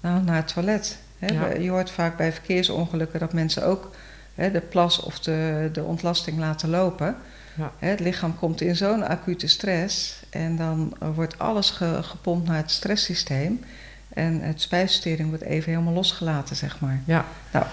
nou, 0.00 0.22
naar 0.22 0.36
het 0.36 0.52
toilet. 0.52 0.98
Hè. 1.18 1.26
Ja. 1.26 1.54
Je 1.54 1.70
hoort 1.70 1.90
vaak 1.90 2.16
bij 2.16 2.32
verkeersongelukken 2.32 3.20
dat 3.20 3.32
mensen 3.32 3.66
ook 3.66 3.90
hè, 4.34 4.50
de 4.50 4.60
plas 4.60 5.00
of 5.00 5.20
de, 5.20 5.68
de 5.72 5.82
ontlasting 5.82 6.38
laten 6.38 6.68
lopen. 6.68 7.16
Ja. 7.60 7.72
Het 7.78 8.00
lichaam 8.00 8.38
komt 8.38 8.60
in 8.60 8.76
zo'n 8.76 9.06
acute 9.06 9.46
stress 9.46 10.22
en 10.30 10.56
dan 10.56 10.96
wordt 11.14 11.38
alles 11.38 11.70
ge, 11.70 11.98
gepompt 12.02 12.48
naar 12.48 12.56
het 12.56 12.70
stresssysteem. 12.70 13.64
En 14.08 14.40
het 14.40 14.60
spijsvertering 14.60 15.28
wordt 15.28 15.44
even 15.44 15.72
helemaal 15.72 15.94
losgelaten, 15.94 16.56
zeg 16.56 16.80
maar. 16.80 17.00
Ja. 17.04 17.24
Nou, 17.52 17.66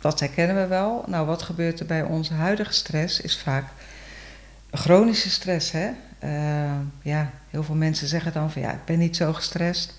dat 0.00 0.20
herkennen 0.20 0.56
we 0.56 0.66
wel. 0.66 1.04
Nou, 1.06 1.26
wat 1.26 1.42
gebeurt 1.42 1.80
er 1.80 1.86
bij 1.86 2.02
onze 2.02 2.34
huidige 2.34 2.72
stress 2.72 3.20
is 3.20 3.38
vaak 3.38 3.64
chronische 4.70 5.30
stress. 5.30 5.70
Hè? 5.72 5.88
Uh, 6.24 6.70
ja, 7.02 7.30
heel 7.50 7.62
veel 7.62 7.74
mensen 7.74 8.08
zeggen 8.08 8.32
dan 8.32 8.50
van 8.50 8.62
ja, 8.62 8.72
ik 8.72 8.84
ben 8.84 8.98
niet 8.98 9.16
zo 9.16 9.32
gestrest. 9.32 9.94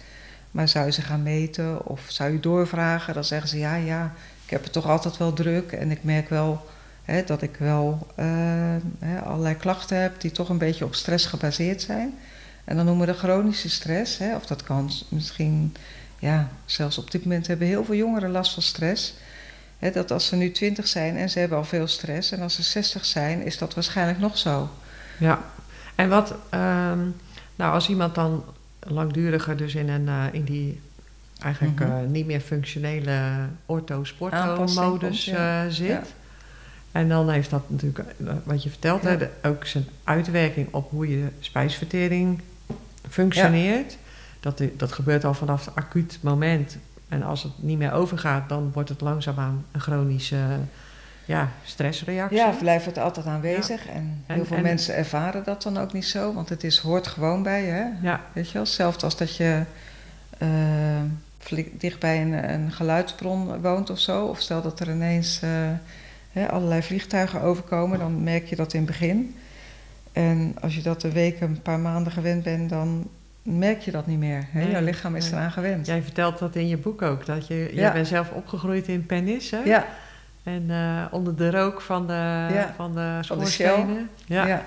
Maar 0.52 0.68
zou 0.68 0.86
je 0.86 0.92
ze 0.92 1.02
gaan 1.02 1.24
meten 1.24 1.86
of 1.86 2.02
zou 2.08 2.32
je 2.32 2.40
doorvragen? 2.40 3.14
Dan 3.14 3.24
zeggen 3.24 3.50
ze 3.50 3.58
ja, 3.58 3.76
ja, 3.76 4.14
ik 4.46 4.50
heb 4.50 4.64
het 4.64 4.72
toch 4.74 4.86
altijd 4.86 5.18
wel 5.18 5.34
druk 5.34 5.72
en 5.72 5.92
ik 5.92 6.04
merk 6.04 6.30
wel 6.30 6.66
Hè, 7.08 7.24
dat 7.24 7.42
ik 7.42 7.56
wel 7.60 8.08
uh, 8.20 8.26
hè, 9.00 9.20
allerlei 9.22 9.56
klachten 9.56 10.02
heb 10.02 10.22
die 10.22 10.32
toch 10.32 10.50
een 10.50 10.58
beetje 10.58 10.86
op 10.86 10.96
stress 10.96 11.26
gebaseerd 11.26 11.82
zijn. 11.82 12.14
En 12.64 12.76
dan 12.76 12.86
noemen 12.86 13.06
we 13.06 13.12
de 13.14 13.18
chronische 13.18 13.70
stress. 13.70 14.18
Hè, 14.18 14.36
of 14.36 14.46
dat 14.46 14.64
kan 14.64 14.92
misschien, 15.10 15.76
ja, 16.20 16.50
zelfs 16.66 16.98
op 16.98 17.12
dit 17.12 17.24
moment 17.24 17.48
hebben 17.48 17.68
heel 17.68 17.86
veel 17.86 17.96
jongeren 17.96 18.32
last 18.32 18.54
van 18.54 18.64
stress. 18.64 19.14
Hè, 19.80 19.92
dat 19.92 20.12
als 20.12 20.28
ze 20.28 20.36
nu 20.36 20.52
20 20.52 20.88
zijn 20.88 21.18
en 21.18 21.30
ze 21.30 21.40
hebben 21.40 21.58
al 21.58 21.64
veel 21.64 21.88
stress, 21.88 22.32
en 22.32 22.42
als 22.42 22.56
ze 22.56 22.64
60 22.64 23.06
zijn, 23.06 23.42
is 23.46 23.58
dat 23.58 23.74
waarschijnlijk 23.74 24.20
nog 24.20 24.38
zo. 24.38 24.70
Ja, 25.18 25.42
en 25.96 26.10
wat, 26.10 26.36
ehm, 26.50 27.00
nou 27.56 27.74
als 27.74 27.90
iemand 27.90 28.16
dan 28.16 28.44
langduriger 28.80 29.58
dus 29.58 29.76
in, 29.76 29.90
een, 29.90 30.08
eh, 30.08 30.24
in 30.32 30.44
die 30.44 30.82
eigenlijk 31.42 31.80
Mhm. 31.80 31.92
eh, 31.92 31.98
niet 32.08 32.26
meer 32.26 32.40
functionele 32.40 33.20
ortho-sporto-modus 33.66 35.26
ja. 35.26 35.64
eh, 35.64 35.70
zit. 35.72 35.88
Ja. 35.88 36.02
En 36.92 37.10
dan 37.10 37.30
heeft 37.30 37.50
dat 37.50 37.70
natuurlijk, 37.70 38.00
eh, 38.00 38.34
wat 38.44 38.64
je 38.64 38.70
vertelt, 38.70 39.04
Ja. 39.04 39.10
hè, 39.10 39.18
de- 39.18 39.30
ook 39.44 39.66
zijn 39.66 39.86
uitwerking 40.04 40.68
op 40.74 40.90
hoe 40.92 41.10
je 41.10 41.28
spijsvertering 41.40 42.42
functioneert. 43.10 43.98
Dat, 44.40 44.62
dat 44.78 44.92
gebeurt 44.92 45.26
al 45.26 45.34
vanaf 45.34 45.66
het 45.66 45.76
acuut 45.76 46.18
moment. 46.22 46.78
En 47.10 47.24
als 47.24 47.44
het 47.44 47.52
niet 47.56 47.78
meer 47.78 47.92
overgaat, 47.94 48.50
dan 48.50 48.72
wordt 48.74 48.90
het 48.90 49.02
langzaamaan 49.02 49.66
een 49.72 49.80
chronische 49.80 50.38
ja, 51.26 51.50
stressreactie. 51.64 52.38
Ja, 52.38 52.50
blijft 52.50 52.86
het 52.86 52.98
altijd 52.98 53.26
aanwezig. 53.26 53.88
En 53.88 54.24
heel 54.26 54.38
En- 54.40 54.46
veel 54.46 54.58
en- 54.58 54.64
mensen 54.64 54.96
ervaren 54.96 55.44
dat 55.44 55.64
dan 55.64 55.78
ook 55.78 55.94
niet 55.94 56.06
zo, 56.06 56.34
want 56.34 56.50
het 56.50 56.64
is, 56.64 56.78
hoort 56.78 57.08
gewoon 57.08 57.44
bij 57.44 57.64
je. 57.66 57.72
Hè? 57.72 57.86
ja, 58.02 58.22
Weet 58.34 58.48
je 58.48 58.54
wel, 58.54 58.66
zelfs 58.66 59.04
als 59.04 59.18
dat 59.18 59.36
je 59.36 59.62
eh, 60.38 60.48
flink 61.40 61.80
dicht 61.82 62.00
bij 62.00 62.22
een, 62.22 62.52
een 62.54 62.72
geluidsbron 62.72 63.62
woont 63.62 63.90
of 63.90 64.00
zo, 64.00 64.26
of 64.26 64.40
stel 64.40 64.62
dat 64.62 64.80
er 64.80 64.90
ineens 64.90 65.40
eh, 65.42 65.50
hè, 66.38 66.50
allerlei 66.52 66.82
vliegtuigen 66.82 67.42
overkomen, 67.42 68.00
dan 68.00 68.24
merk 68.24 68.46
je 68.48 68.56
dat 68.56 68.74
in 68.74 68.80
het 68.80 68.90
begin. 68.90 69.36
En 70.12 70.56
als 70.62 70.76
je 70.76 70.82
dat 70.82 71.04
een 71.04 71.12
week, 71.12 71.42
een 71.42 71.62
paar 71.62 71.80
maanden 71.80 72.12
gewend 72.12 72.44
bent, 72.44 72.70
dan 72.70 73.08
merk 73.42 73.82
je 73.82 73.92
dat 73.92 74.08
niet 74.08 74.20
meer. 74.20 74.48
Hè? 74.52 74.60
Nee, 74.60 74.72
Jouw 74.72 74.82
lichaam 74.84 75.16
is 75.16 75.32
eraan 75.32 75.52
gewend. 75.52 75.86
Jij 75.86 76.02
vertelt 76.02 76.40
dat 76.40 76.56
in 76.56 76.68
je 76.68 76.78
boek 76.78 77.02
ook. 77.02 77.26
Dat 77.26 77.48
je, 77.48 77.70
Ja. 77.74 77.82
Jij 77.82 77.92
bent 77.94 78.08
zelf 78.08 78.32
opgegroeid 78.32 78.88
in 78.88 79.06
Pernis, 79.06 79.52
hè? 79.52 79.60
Ja, 79.60 79.86
En 80.44 80.66
eh, 80.70 81.06
onder 81.12 81.36
de 81.36 81.52
rook 81.52 81.82
van 81.82 82.08
de, 82.08 82.14
Ja, 82.54 82.74
van 82.76 82.94
de 82.94 83.18
schoorstenen. 83.22 84.10
Ja. 84.26 84.48
ja. 84.48 84.66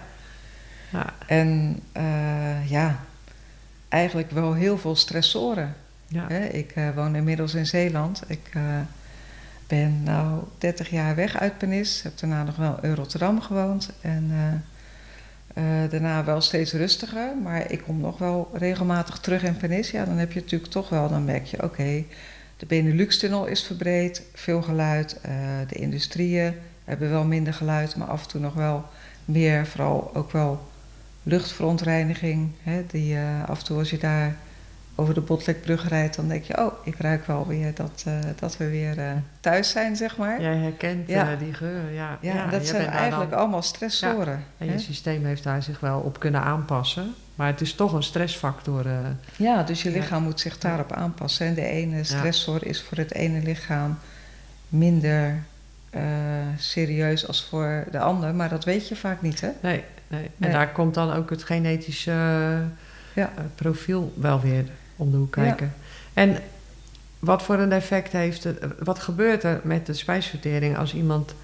Ja. 0.91 1.07
En 1.27 1.81
eh, 1.93 2.71
ja, 2.71 3.01
eigenlijk 3.89 4.31
wel 4.31 4.55
heel 4.55 4.79
veel 4.79 4.97
stressoren. 4.97 5.75
Ja. 6.07 6.25
Hè, 6.29 6.45
ik 6.45 6.73
eh, 6.75 6.89
woon 6.95 7.17
inmiddels 7.17 7.55
in 7.55 7.67
Zeeland. 7.67 8.23
Ik 8.27 8.53
ben 9.71 10.03
nou 10.03 10.43
30 10.59 10.91
jaar 10.91 11.15
weg 11.15 11.39
uit 11.39 11.59
Penis. 11.59 12.03
Heb 12.03 12.19
daarna 12.19 12.43
nog 12.43 12.57
wel 12.57 12.79
in 12.83 12.95
Rotterdam 12.95 13.41
gewoond. 13.41 13.91
En 14.01 14.31
eh, 15.55 15.83
eh, 15.85 15.91
daarna 15.91 16.25
wel 16.25 16.41
steeds 16.41 16.73
rustiger. 16.73 17.37
Maar 17.43 17.71
ik 17.71 17.83
kom 17.83 18.01
nog 18.01 18.19
wel 18.19 18.51
regelmatig 18.53 19.19
terug 19.19 19.43
in 19.43 19.57
Penis. 19.57 19.91
Ja, 19.91 20.05
dan 20.05 20.17
heb 20.17 20.33
je 20.33 20.41
natuurlijk 20.41 20.71
toch 20.71 20.89
wel, 20.89 21.09
dan 21.09 21.25
merk 21.25 21.45
je, 21.45 21.63
oké, 21.63 22.05
de 22.57 22.67
Benelux-tunnel 22.67 23.47
is 23.47 23.63
verbreed. 23.63 24.23
Veel 24.35 24.63
geluid. 24.63 25.21
eh, 25.21 25.33
de 25.69 25.75
industrieën 25.75 26.55
hebben 26.85 27.11
wel 27.11 27.25
minder 27.25 27.55
geluid, 27.55 27.97
maar 27.97 28.09
af 28.09 28.23
en 28.23 28.29
toe 28.29 28.41
nog 28.41 28.55
wel 28.55 28.85
meer. 29.25 29.67
Vooral 29.67 30.11
ook 30.15 30.33
wel 30.33 30.69
luchtverontreiniging. 31.23 32.51
Hè, 32.63 32.87
die 32.87 33.17
af 33.47 33.59
en 33.59 33.65
toe 33.65 33.79
als 33.79 33.91
je 33.91 33.99
daar 33.99 34.37
over 35.01 35.15
de 35.15 35.21
Botlekbrug 35.21 35.89
rijdt, 35.89 36.17
dan 36.17 36.29
denk 36.29 36.45
je, 36.45 36.59
oh, 36.59 36.73
ik 36.85 36.95
ruik 36.99 37.27
wel 37.27 37.47
weer 37.47 37.75
dat, 37.75 38.03
eh, 38.07 38.13
dat 38.39 38.57
we 38.57 38.69
weer 38.71 38.99
eh, 38.99 39.11
thuis 39.41 39.71
zijn, 39.71 39.97
zeg 39.97 40.17
maar. 40.17 40.41
Jij 40.41 40.57
herkent 40.57 41.09
Ja. 41.09 41.33
eh, 41.33 41.39
die 41.39 41.55
geur. 41.55 41.93
Ja, 41.93 42.19
Ja, 42.21 42.35
ja, 42.35 42.47
dat 42.47 42.67
zijn 42.67 42.87
eigenlijk 42.87 43.31
dan- 43.31 43.39
allemaal 43.41 43.63
stressoren. 43.63 44.45
En 44.59 44.67
je 44.67 44.79
systeem 44.79 45.25
heeft 45.25 45.43
daar 45.43 45.63
zich 45.63 45.81
wel 45.81 46.01
op 46.01 46.19
kunnen 46.21 46.41
aanpassen. 46.43 47.15
Maar 47.35 47.47
het 47.47 47.61
is 47.61 47.75
toch 47.75 47.93
een 47.93 48.03
stressfactor. 48.03 48.87
Ja, 49.37 49.63
dus 49.63 49.83
je 49.83 49.91
lichaam 49.91 50.23
moet 50.23 50.41
zich 50.41 50.59
daarop 50.59 50.93
aanpassen. 50.93 51.47
En 51.47 51.55
de 51.55 51.65
ene 51.67 52.05
stressor 52.05 52.67
is 52.67 52.83
voor 52.83 52.99
het 52.99 53.15
ene 53.15 53.43
lichaam 53.43 53.99
minder 54.69 55.43
serieus 56.57 57.27
als 57.27 57.45
voor 57.45 57.85
de 57.91 57.99
ander. 57.99 58.35
Maar 58.35 58.49
dat 58.49 58.65
weet 58.65 58.89
je 58.89 58.97
vaak 58.97 59.23
niet, 59.23 59.41
hè? 59.41 59.49
nee, 59.63 59.85
nee. 60.09 60.23
En 60.25 60.31
Nee. 60.37 60.51
daar 60.51 60.73
komt 60.73 60.95
dan 60.95 61.13
ook 61.13 61.31
het 61.31 61.43
genetische 61.45 62.13
Ja. 63.15 63.31
profiel 63.55 64.13
wel 64.17 64.41
weer 64.41 64.65
om 65.01 65.11
de 65.11 65.17
hoek 65.17 65.35
Ja. 65.35 65.43
kijken. 65.43 65.75
En 66.15 66.39
wat 67.19 67.43
voor 67.43 67.59
een 67.59 67.73
effect 67.73 68.13
heeft 68.13 68.45
het? 68.45 68.59
Wat 68.79 68.99
gebeurt 68.99 69.43
er 69.43 69.61
met 69.63 69.87
de 69.87 69.93
spijsvertering 69.93 70.77
als 70.77 70.95
iemand 70.95 71.35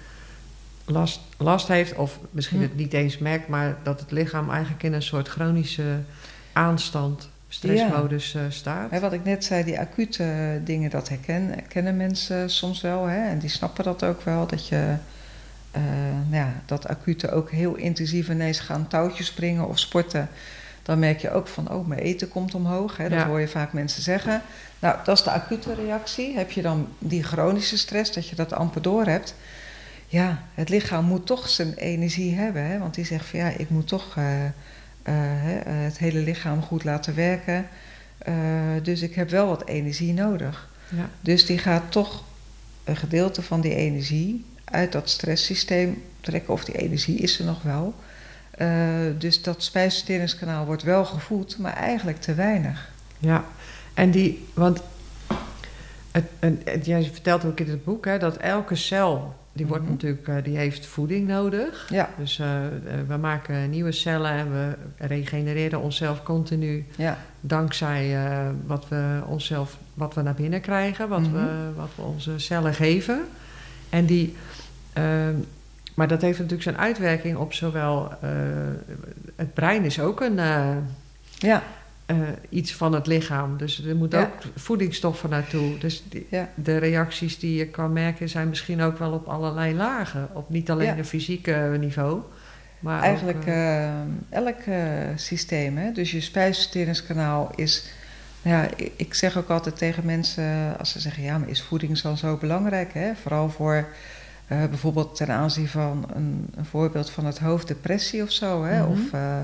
last, 0.85 1.19
last 1.37 1.67
heeft, 1.67 1.95
of 1.95 2.19
misschien 2.31 2.57
Hm. 2.57 2.63
het 2.63 2.75
niet 2.75 2.93
eens 2.93 3.17
merkt, 3.17 3.47
maar 3.47 3.77
dat 3.83 3.99
het 3.99 4.11
lichaam 4.11 4.49
eigenlijk 4.49 4.83
in 4.83 4.93
een 4.93 5.01
soort 5.01 5.27
chronische 5.27 5.99
aanstand, 6.53 7.29
stressmodus 7.49 8.35
eh, 8.35 8.41
staat? 8.49 8.99
Wat 8.99 9.13
ik 9.13 9.23
net 9.23 9.45
zei, 9.45 9.63
die 9.63 9.79
acute 9.79 10.23
eh, 10.23 10.65
dingen, 10.65 10.89
dat 10.89 11.09
herken, 11.09 11.49
herkennen 11.49 11.97
mensen 11.97 12.49
soms 12.49 12.81
wel. 12.81 13.05
Hè? 13.05 13.27
En 13.29 13.39
die 13.39 13.49
snappen 13.49 13.83
dat 13.83 14.03
ook 14.03 14.21
wel. 14.21 14.47
Dat 14.47 14.67
je 14.67 14.95
eh, 15.71 15.81
nou 16.29 16.43
ja, 16.43 16.53
dat 16.65 16.87
acute 16.87 17.31
ook 17.31 17.51
heel 17.51 17.75
intensief 17.75 18.29
ineens 18.29 18.59
gaan 18.59 18.87
touwtjes 18.87 19.25
springen 19.27 19.67
of 19.67 19.79
sporten. 19.79 20.29
Dan 20.87 20.99
merk 20.99 21.19
je 21.19 21.31
ook 21.31 21.47
van, 21.47 21.71
oh, 21.71 21.87
mijn 21.87 21.99
eten 21.99 22.29
komt 22.29 22.55
omhoog. 22.55 22.97
Hè? 22.97 23.09
Dat 23.09 23.19
Ja. 23.19 23.27
hoor 23.27 23.39
je 23.39 23.47
vaak 23.47 23.73
mensen 23.73 24.01
zeggen. 24.01 24.41
Nou, 24.79 24.95
dat 25.03 25.17
is 25.17 25.23
de 25.23 25.31
acute 25.31 25.73
reactie. 25.73 26.35
Heb 26.35 26.51
je 26.51 26.61
dan 26.61 26.87
die 26.99 27.23
chronische 27.23 27.77
stress, 27.77 28.13
dat 28.13 28.27
je 28.27 28.35
dat 28.35 28.53
amper 28.53 28.81
door 28.81 29.05
hebt. 29.05 29.35
Ja, 30.07 30.43
het 30.53 30.69
lichaam 30.69 31.05
moet 31.05 31.25
toch 31.25 31.49
zijn 31.49 31.73
energie 31.73 32.35
hebben. 32.35 32.63
Hè? 32.63 32.79
Want 32.79 32.95
die 32.95 33.05
zegt 33.05 33.25
van, 33.25 33.39
ja, 33.39 33.49
ik 33.49 33.69
moet 33.69 33.87
toch 33.87 34.17
eh, 34.17 34.45
eh, 34.45 34.51
eh, 35.03 35.63
het 35.65 35.97
hele 35.97 36.19
lichaam 36.19 36.61
goed 36.61 36.83
laten 36.83 37.15
werken. 37.15 37.67
Dus 38.83 39.01
ik 39.01 39.15
heb 39.15 39.29
wel 39.29 39.47
wat 39.47 39.65
energie 39.65 40.13
nodig. 40.13 40.69
Ja. 40.89 41.09
Dus 41.21 41.45
die 41.45 41.57
gaat 41.57 41.91
toch 41.91 42.23
een 42.83 42.95
gedeelte 42.95 43.41
van 43.41 43.61
die 43.61 43.75
energie 43.75 44.45
uit 44.63 44.91
dat 44.91 45.09
stresssysteem 45.09 46.03
trekken. 46.21 46.53
Of 46.53 46.65
die 46.65 46.77
energie 46.77 47.17
is 47.17 47.39
er 47.39 47.45
nog 47.45 47.61
wel. 47.61 47.95
Eh, 48.57 48.67
dus 49.17 49.41
dat 49.41 49.63
spijsverteringskanaal 49.63 50.65
wordt 50.65 50.83
wel 50.83 51.05
gevoed, 51.05 51.57
maar 51.57 51.73
eigenlijk 51.73 52.17
te 52.21 52.33
weinig. 52.33 52.89
Ja, 53.19 53.45
en 53.93 54.11
die, 54.11 54.45
want 54.53 54.81
het, 56.63 56.85
jij 56.85 57.03
vertelt 57.03 57.45
ook 57.45 57.59
in 57.59 57.69
het 57.69 57.83
boek 57.83 58.05
hè, 58.05 58.17
dat 58.17 58.37
elke 58.37 58.75
cel, 58.75 59.35
die 59.53 59.65
wordt 59.67 59.83
Mhm. 59.83 59.91
natuurlijk, 59.91 60.27
eh, 60.27 60.35
die 60.43 60.57
heeft 60.57 60.85
voeding 60.85 61.27
nodig. 61.27 61.87
Ja, 61.89 62.09
Dus 62.17 62.39
eh, 62.39 62.47
we 63.07 63.17
maken 63.17 63.69
nieuwe 63.69 63.91
cellen 63.91 64.31
en 64.31 64.51
we 64.51 64.75
regenereren 65.05 65.81
onszelf 65.81 66.23
continu 66.23 66.85
ja, 66.95 67.17
dankzij 67.41 68.17
wat 68.65 68.87
we 68.87 69.21
onszelf, 69.27 69.77
wat 69.93 70.13
we 70.13 70.21
naar 70.21 70.33
binnen 70.33 70.61
krijgen, 70.61 71.09
wat, 71.09 71.19
Mhm. 71.21 71.31
we, 71.31 71.69
wat 71.75 71.89
we 71.95 72.01
onze 72.01 72.39
cellen 72.39 72.73
geven. 72.73 73.21
En 73.89 74.05
die, 74.05 74.35
maar 75.97 76.07
dat 76.07 76.21
heeft 76.21 76.37
natuurlijk 76.37 76.63
zijn 76.63 76.77
uitwerking 76.77 77.37
op 77.37 77.53
zowel, 77.53 78.11
eh, 78.21 78.29
het 79.35 79.53
brein 79.53 79.83
is 79.83 79.99
ook 79.99 80.21
een, 80.21 80.39
eh, 80.39 80.75
ja, 81.37 81.63
eh, 82.05 82.17
iets 82.49 82.73
van 82.75 82.93
het 82.93 83.07
lichaam. 83.07 83.57
Dus 83.57 83.85
er 83.85 83.95
moet 83.95 84.11
Ja. 84.11 84.21
ook 84.21 84.31
voedingsstoffen 84.55 85.29
naartoe. 85.29 85.77
Dus 85.77 86.03
die- 86.09 86.27
ja. 86.29 86.49
de 86.55 86.77
reacties 86.77 87.39
die 87.39 87.55
je 87.57 87.67
kan 87.67 87.93
merken 87.93 88.29
zijn 88.29 88.49
misschien 88.49 88.81
ook 88.81 88.97
wel 88.97 89.11
op 89.11 89.27
allerlei 89.27 89.75
lagen. 89.75 90.27
Op 90.33 90.49
niet 90.49 90.69
alleen 90.71 90.87
Ja. 90.87 90.97
een 90.97 91.05
fysieke 91.05 91.75
niveau. 91.79 92.21
Maar 92.79 93.01
Eigenlijk 93.01 93.37
ook, 93.37 93.53
elk 94.29 94.57
systeem. 95.15 95.77
Hè? 95.77 95.91
Dus 95.91 96.11
je 96.11 96.21
spijsverteringskanaal 96.21 97.51
is. 97.55 97.85
Ja, 98.41 98.67
ik- 98.75 98.91
ik 98.95 99.13
zeg 99.13 99.37
ook 99.37 99.49
altijd 99.49 99.77
tegen 99.77 100.05
mensen 100.05 100.75
als 100.79 100.91
ze 100.91 100.99
zeggen: 100.99 101.23
ja, 101.23 101.37
maar 101.37 101.49
is 101.49 101.61
voeding 101.61 101.99
dan 102.01 102.17
zo 102.17 102.37
belangrijk? 102.37 102.93
Hè? 102.93 103.11
Vooral 103.21 103.49
voor 103.49 103.87
eh, 104.47 104.65
bijvoorbeeld 104.65 105.15
ten 105.15 105.31
aanzien 105.31 105.67
van 105.67 106.05
een, 106.13 106.47
een 106.55 106.65
voorbeeld 106.65 107.09
van 107.09 107.25
het 107.25 107.39
hoofd, 107.39 107.67
depressie 107.67 108.23
of 108.23 108.31
zo, 108.31 108.63
hè? 108.63 108.81
Mhm. 108.81 108.91
of, 108.91 109.13
eh, 109.13 109.39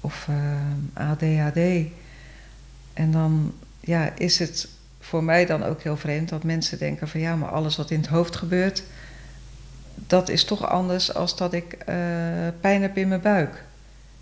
of 0.00 0.28
eh, 0.28 1.08
ADHD. 1.10 1.90
En 2.92 3.10
dan 3.10 3.54
ja, 3.80 4.12
is 4.16 4.38
het 4.38 4.68
voor 5.00 5.24
mij 5.24 5.46
dan 5.46 5.62
ook 5.62 5.82
heel 5.82 5.96
vreemd 5.96 6.28
dat 6.28 6.44
mensen 6.44 6.78
denken: 6.78 7.08
van 7.08 7.20
ja, 7.20 7.36
maar 7.36 7.48
alles 7.48 7.76
wat 7.76 7.90
in 7.90 8.00
het 8.00 8.08
hoofd 8.08 8.36
gebeurt, 8.36 8.82
dat 9.94 10.28
is 10.28 10.44
toch 10.44 10.68
anders 10.68 11.14
als 11.14 11.36
dat 11.36 11.52
ik 11.52 11.78
pijn 12.60 12.82
heb 12.82 12.96
in 12.96 13.08
mijn 13.08 13.20
buik. 13.20 13.64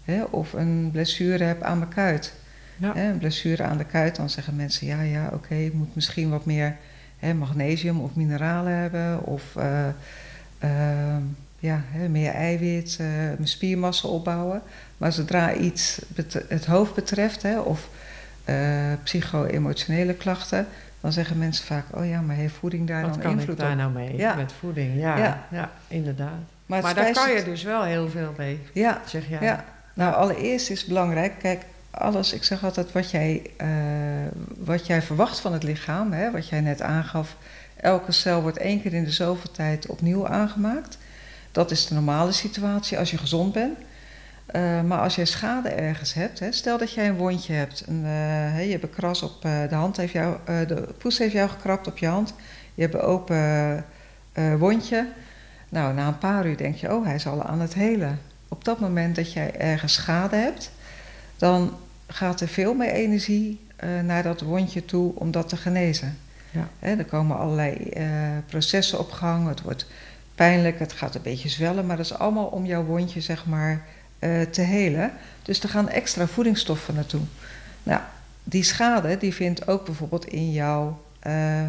Hè? 0.04 0.22
Of 0.22 0.52
een 0.52 0.88
blessure 0.92 1.44
heb 1.44 1.62
aan 1.62 1.78
mijn 1.78 1.90
kuit. 1.90 2.32
ja. 2.76 2.94
Hè? 2.94 3.10
Een 3.10 3.18
blessure 3.18 3.62
aan 3.62 3.78
de 3.78 3.84
kuit, 3.84 4.16
dan 4.16 4.30
zeggen 4.30 4.56
mensen: 4.56 4.86
ja, 4.86 5.02
ja, 5.02 5.30
oké, 5.32 5.54
ik 5.54 5.72
moet 5.72 5.94
misschien 5.94 6.30
wat 6.30 6.44
meer 6.44 6.76
hè, 7.18 7.34
magnesium 7.34 8.00
of 8.00 8.14
mineralen 8.14 8.72
hebben. 8.72 9.22
Of 9.24 9.42
eh, 9.56 9.88
eh, 10.58 11.16
ja, 11.58 11.82
hè, 11.90 12.08
meer 12.08 12.30
eiwit, 12.32 12.96
eh, 13.00 13.06
spiermassa 13.42 14.08
opbouwen. 14.08 14.62
Maar 14.96 15.12
zodra 15.12 15.54
iets 15.54 16.00
het 16.48 16.66
hoofd 16.66 16.94
betreft, 16.94 17.42
hè, 17.42 17.58
of 17.58 17.88
eh, 18.44 18.56
psycho-emotionele 19.02 20.14
klachten, 20.14 20.66
dan 21.00 21.12
zeggen 21.12 21.38
mensen 21.38 21.64
vaak: 21.66 21.84
oh 21.94 22.08
ja, 22.08 22.20
maar 22.20 22.36
heeft 22.36 22.54
voeding 22.54 22.86
daar 22.88 23.02
Wat 23.02 23.10
dan 23.12 23.20
kan 23.20 23.32
ik 23.32 23.38
invloed 23.38 23.58
daar 23.58 23.70
op? 23.70 23.76
nou 23.76 23.92
mee 23.92 24.16
Ja. 24.16 24.34
met 24.34 24.52
voeding? 24.52 25.00
Ja, 25.00 25.16
ja. 25.16 25.46
Ja. 25.50 25.70
inderdaad. 25.88 26.38
Maar, 26.66 26.94
daar 26.94 27.12
kan 27.12 27.32
je 27.32 27.44
dus 27.44 27.62
wel 27.62 27.82
heel 27.82 28.08
veel 28.08 28.34
mee, 28.36 28.60
Ja, 28.72 29.00
zeg 29.06 29.28
jij. 29.28 29.38
Ja, 29.42 29.64
nou 29.94 30.14
allereerst 30.14 30.70
is 30.70 30.78
het 30.78 30.88
belangrijk, 30.88 31.32
kijk, 31.38 31.62
alles, 31.98 32.32
ik 32.32 32.44
zeg 32.44 32.64
altijd 32.64 32.92
wat 32.92 33.10
jij, 33.10 33.50
eh, 33.56 33.68
wat 34.58 34.86
jij 34.86 35.02
verwacht 35.02 35.40
van 35.40 35.52
het 35.52 35.62
lichaam, 35.62 36.12
hè, 36.12 36.30
wat 36.30 36.48
jij 36.48 36.60
net 36.60 36.82
aangaf, 36.82 37.36
Elke 37.80 38.12
cel 38.12 38.42
wordt 38.42 38.58
één 38.58 38.82
keer 38.82 38.94
in 38.94 39.04
de 39.04 39.10
zoveel 39.10 39.50
tijd 39.50 39.86
opnieuw 39.86 40.26
aangemaakt. 40.26 40.98
Dat 41.52 41.70
is 41.70 41.86
de 41.86 41.94
normale 41.94 42.32
situatie 42.32 42.98
als 42.98 43.10
je 43.10 43.18
gezond 43.18 43.52
bent. 43.52 43.78
Uh, 44.52 44.82
maar 44.82 44.98
als 45.00 45.14
jij 45.14 45.24
schade 45.24 45.68
ergens 45.68 46.14
hebt, 46.14 46.38
hè, 46.38 46.52
stel 46.52 46.78
dat 46.78 46.92
jij 46.92 47.08
een 47.08 47.16
wondje 47.16 47.52
hebt. 47.52 47.84
Een, 47.86 48.04
uh, 48.04 48.64
je 48.64 48.70
hebt 48.70 48.82
een 48.82 48.90
kras 48.90 49.22
op 49.22 49.42
de 49.42 49.74
hand, 49.74 49.96
heeft 49.96 50.12
de 50.44 50.88
poes 50.98 51.18
heeft 51.18 51.32
jou 51.32 51.48
gekrapt 51.48 51.86
op 51.86 51.98
je 51.98 52.06
hand. 52.06 52.34
Je 52.74 52.82
hebt 52.82 52.94
een 52.94 53.00
open 53.00 53.84
wondje. 54.58 55.06
Nou, 55.68 55.94
na 55.94 56.06
een 56.06 56.18
paar 56.18 56.46
uur 56.46 56.56
denk 56.56 56.76
je, 56.76 56.94
oh, 56.94 57.04
hij 57.04 57.14
is 57.14 57.26
al 57.26 57.42
aan 57.42 57.60
het 57.60 57.74
helen. 57.74 58.20
Op 58.48 58.64
dat 58.64 58.80
moment 58.80 59.16
dat 59.16 59.32
jij 59.32 59.54
ergens 59.54 59.92
schade 59.92 60.36
hebt, 60.36 60.70
dan 61.36 61.76
gaat 62.08 62.40
er 62.40 62.48
veel 62.48 62.74
meer 62.74 62.90
energie 62.90 63.60
naar 64.04 64.22
dat 64.22 64.40
wondje 64.40 64.84
toe 64.84 65.12
om 65.14 65.30
dat 65.30 65.48
te 65.48 65.56
genezen. 65.56 66.18
Ja. 66.50 66.68
Hè, 66.78 66.94
er 66.94 67.04
komen 67.04 67.38
allerlei 67.38 67.92
processen 68.46 68.98
op 68.98 69.10
gang, 69.10 69.48
het 69.48 69.62
wordt 69.62 69.86
pijnlijk, 70.34 70.78
het 70.78 70.92
gaat 70.92 71.14
een 71.14 71.22
beetje 71.22 71.48
zwellen, 71.48 71.86
maar 71.86 71.96
dat 71.96 72.04
is 72.04 72.14
allemaal 72.14 72.46
om 72.46 72.66
jouw 72.66 72.84
wondje, 72.84 73.20
zeg 73.20 73.46
maar 73.46 73.84
uh, 74.18 74.42
te 74.42 74.60
helen. 74.60 75.12
Dus 75.42 75.62
er 75.62 75.68
gaan 75.68 75.88
extra 75.88 76.26
voedingsstoffen 76.26 76.94
naartoe. 76.94 77.20
Nou, 77.82 78.00
die 78.44 78.62
schade 78.62 79.16
die 79.16 79.34
vindt 79.34 79.68
ook 79.68 79.84
bijvoorbeeld 79.84 80.26
in 80.26 80.52
jouw 80.52 81.02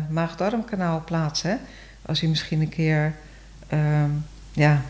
maag-darmkanaal 0.09 1.03
plaats. 1.05 1.41
Hè? 1.41 1.55
Als 2.01 2.19
je 2.19 2.27
misschien 2.27 2.61
een 2.61 2.69
keer 2.69 3.13
um, 3.73 4.25
ja, 4.51 4.81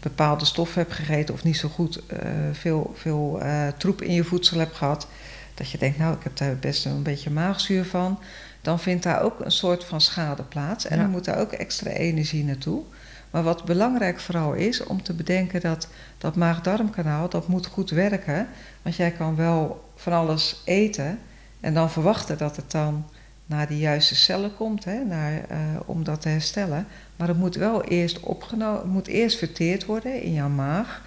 bepaalde 0.00 0.44
stoffen 0.44 0.82
hebt 0.82 0.94
gegeten 0.94 1.34
of 1.34 1.44
niet 1.44 1.56
zo 1.56 1.68
goed 1.68 2.02
uh, 2.12 2.18
veel, 2.52 2.92
veel 2.94 3.42
troep 3.76 4.02
in 4.02 4.12
je 4.12 4.24
voedsel 4.24 4.58
hebt 4.58 4.76
gehad. 4.76 5.08
Dat 5.54 5.70
je 5.70 5.78
denkt, 5.78 5.98
nou, 5.98 6.16
ik 6.16 6.22
heb 6.22 6.36
daar 6.36 6.56
best 6.56 6.84
een 6.84 7.02
beetje 7.02 7.30
maagzuur 7.30 7.84
van. 7.84 8.18
Dan 8.60 8.80
vindt 8.80 9.02
daar 9.02 9.22
ook 9.22 9.40
een 9.40 9.50
soort 9.50 9.84
van 9.84 10.00
schade 10.00 10.42
plaats. 10.42 10.86
En 10.86 10.96
ja. 10.96 11.02
dan 11.02 11.10
moet 11.10 11.24
daar 11.24 11.38
ook 11.38 11.52
extra 11.52 11.90
energie 11.90 12.44
naartoe. 12.44 12.82
Maar 13.30 13.42
wat 13.42 13.64
belangrijk 13.64 14.20
vooral 14.20 14.52
is 14.52 14.82
om 14.82 15.02
te 15.02 15.14
bedenken 15.14 15.60
dat 15.60 15.88
dat 16.18 16.36
maag-darmkanaal, 16.36 17.28
dat 17.28 17.48
moet 17.48 17.66
goed 17.66 17.90
werken. 17.90 18.48
Want 18.82 18.96
jij 18.96 19.10
kan 19.10 19.36
wel 19.36 19.90
van 19.96 20.12
alles 20.12 20.62
eten 20.64 21.18
en 21.60 21.74
dan 21.74 21.90
verwachten 21.90 22.38
dat 22.38 22.56
het 22.56 22.70
dan 22.70 23.04
naar 23.46 23.68
de 23.68 23.78
juiste 23.78 24.14
cellen 24.14 24.54
komt, 24.56 24.84
hè, 24.84 25.04
naar, 25.04 25.32
uh, 25.32 25.58
om 25.84 26.04
dat 26.04 26.20
te 26.20 26.28
herstellen. 26.28 26.86
Maar 27.16 27.28
het 27.28 27.36
moet 27.36 27.54
wel 27.54 27.84
eerst 27.84 28.20
opgenomen, 28.20 28.88
moet 28.88 29.06
eerst 29.06 29.38
verteerd 29.38 29.84
worden 29.84 30.22
in 30.22 30.32
jouw 30.32 30.48
maag 30.48 31.02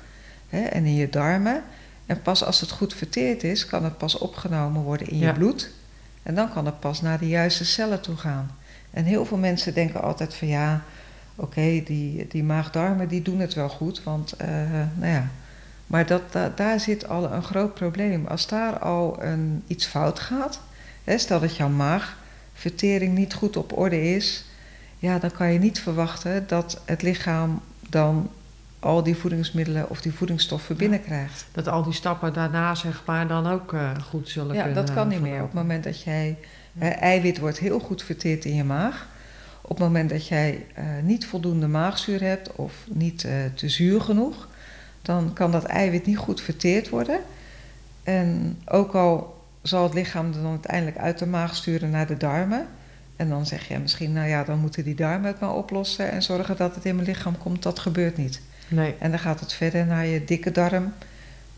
hè, 0.50 0.62
en 0.62 0.86
in 0.86 0.96
je 0.96 1.10
darmen. 1.10 1.64
En 2.06 2.22
pas 2.22 2.44
als 2.44 2.62
het 2.62 2.72
goed 2.72 2.94
verteerd 2.94 3.44
is, 3.44 3.66
kan 3.66 3.84
het 3.84 3.98
pas 3.98 4.18
opgenomen 4.18 4.82
worden 4.82 5.08
in 5.08 5.18
je 5.18 5.34
bloed. 5.34 5.72
En 6.24 6.36
dan 6.36 6.54
kan 6.54 6.66
het 6.66 6.80
pas 6.80 7.02
naar 7.02 7.20
de 7.20 7.28
juiste 7.28 7.66
cellen 7.66 8.02
toe 8.02 8.16
gaan. 8.16 8.52
En 8.92 9.04
heel 9.04 9.26
veel 9.26 9.38
mensen 9.38 9.74
denken 9.74 10.02
altijd 10.02 10.34
van 10.34 10.48
ja, 10.48 10.84
oké, 11.36 11.82
die, 11.86 12.28
die 12.28 12.44
maagdarmen 12.44 13.08
die 13.08 13.22
doen 13.22 13.40
het 13.40 13.54
wel 13.54 13.70
goed, 13.70 14.04
want 14.04 14.34
uh, 14.42 14.48
nou 14.96 15.12
ja. 15.12 15.30
Maar 15.88 16.06
dat, 16.06 16.22
daar 16.56 16.80
zit 16.80 17.08
al 17.08 17.32
een 17.32 17.44
groot 17.44 17.74
probleem. 17.74 18.26
Als 18.28 18.48
daar 18.48 18.80
al 18.80 19.24
een, 19.24 19.64
iets 19.68 19.86
fout 19.86 20.20
gaat, 20.20 20.62
hè, 21.04 21.18
stel 21.18 21.40
dat 21.40 21.56
jouw 21.56 21.70
maagvertering 21.70 23.18
niet 23.18 23.34
goed 23.34 23.58
op 23.58 23.78
orde 23.78 24.16
is, 24.16 24.46
ja, 25.00 25.20
dan 25.20 25.32
kan 25.32 25.54
je 25.54 25.60
niet 25.60 25.80
verwachten 25.80 26.48
dat 26.48 26.82
het 26.86 27.02
lichaam 27.02 27.62
dan 27.90 28.30
al 28.80 29.04
die 29.04 29.16
voedingsmiddelen 29.16 29.90
of 29.90 30.02
die 30.02 30.14
voedingsstoffen 30.14 30.76
ja, 30.76 30.82
binnenkrijgt. 30.82 31.46
Dat 31.52 31.68
al 31.68 31.84
die 31.84 31.94
stappen 31.94 32.34
daarna, 32.34 32.76
zeg 32.76 33.04
maar, 33.06 33.28
dan 33.28 33.48
ook 33.48 33.74
uh, 33.74 33.92
goed 34.10 34.30
zullen 34.30 34.56
ja, 34.56 34.64
kunnen... 34.64 34.80
Ja, 34.80 34.86
dat 34.86 34.96
kan 34.96 35.08
niet 35.08 35.22
meer. 35.22 35.40
Op 35.40 35.46
het 35.46 35.54
moment 35.54 35.84
dat 35.84 36.04
jij... 36.04 36.38
Eiwit 36.80 37.40
wordt 37.40 37.60
heel 37.60 37.80
goed 37.80 38.04
verteerd 38.04 38.46
in 38.46 38.56
je 38.56 38.64
maag. 38.64 39.08
Op 39.62 39.70
het 39.70 39.80
moment 39.80 40.10
dat 40.10 40.28
jij 40.28 40.66
uh, 40.78 40.84
niet 41.04 41.26
voldoende 41.26 41.68
maagzuur 41.68 42.22
hebt 42.22 42.56
of 42.56 42.74
niet 42.88 43.24
uh, 43.24 43.32
te 43.56 43.70
zuur 43.70 44.02
genoeg, 44.02 44.48
dan 45.02 45.34
kan 45.34 45.52
dat 45.52 45.64
eiwit 45.64 46.06
niet 46.06 46.18
goed 46.18 46.42
verteerd 46.42 46.90
worden. 46.90 47.20
En 48.04 48.60
ook 48.66 48.96
al 48.96 49.42
zal 49.62 49.84
het 49.84 49.94
lichaam 49.94 50.32
dan 50.32 50.46
uiteindelijk 50.46 50.98
uit 50.98 51.20
de 51.20 51.28
maag 51.28 51.56
sturen 51.56 51.90
naar 51.90 52.08
de 52.08 52.18
darmen. 52.18 52.68
En 53.20 53.30
dan 53.30 53.46
zeg 53.46 53.68
je 53.68 53.80
misschien, 53.80 54.14
nou 54.14 54.28
ja, 54.28 54.44
dan 54.44 54.60
moeten 54.60 54.84
die 54.84 54.96
darmen 54.96 55.28
het 55.28 55.40
maar 55.40 55.54
oplossen 55.54 56.12
en 56.12 56.24
zorgen 56.24 56.58
dat 56.58 56.76
het 56.76 56.86
in 56.86 56.96
mijn 56.96 57.08
lichaam 57.08 57.38
komt. 57.38 57.64
Dat 57.64 57.80
gebeurt 57.80 58.18
niet. 58.18 58.42
Nee. 58.68 58.96
En 59.00 59.10
dan 59.10 59.20
gaat 59.20 59.40
het 59.40 59.54
verder 59.54 59.86
naar 59.86 60.06
je 60.06 60.24
dikke 60.24 60.52
darm. 60.52 60.94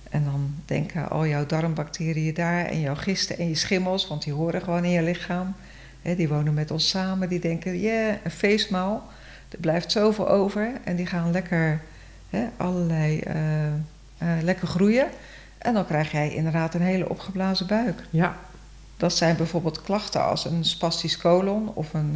En 0.10 0.24
dan 0.24 0.54
denken 0.66 1.10
al 1.10 1.28
jouw 1.28 1.46
darmbacteriën 1.46 2.34
daar 2.34 2.66
en 2.66 2.80
jouw 2.80 2.96
gisten 2.96 3.38
en 3.38 3.48
je 3.48 3.56
schimmels, 3.56 4.08
want 4.08 4.24
die 4.24 4.34
horen 4.34 4.62
gewoon 4.62 4.84
in 4.84 4.92
je 4.92 5.02
lichaam 5.02 5.56
die 6.02 6.28
wonen 6.28 6.54
met 6.54 6.72
ons 6.72 6.90
samen, 6.90 7.30
die 7.30 7.40
denken, 7.40 7.80
ja, 7.80 7.92
yeah, 7.92 8.16
een 8.24 8.32
feestmaal, 8.32 9.10
er 9.50 9.60
blijft 9.60 9.92
zoveel 9.92 10.30
over. 10.30 10.72
En 10.84 10.96
die 10.96 11.06
gaan 11.06 11.32
lekker 11.32 11.82
allerlei, 12.58 13.24
uh, 13.28 13.36
uh, 14.28 14.42
lekker 14.44 14.68
groeien. 14.68 15.08
En 15.58 15.74
dan 15.74 15.86
krijg 15.86 16.12
jij 16.12 16.34
inderdaad 16.34 16.74
een 16.74 16.82
hele 16.82 17.10
opgeblazen 17.10 17.68
buik. 17.68 18.04
Ja. 18.10 18.36
Dat 19.02 19.14
zijn 19.14 19.36
bijvoorbeeld 19.36 19.82
klachten 19.82 20.24
als 20.24 20.46
een 20.46 20.66
spastisch 20.66 21.18
colon 21.18 21.72
of 21.74 21.94
een, 21.94 22.16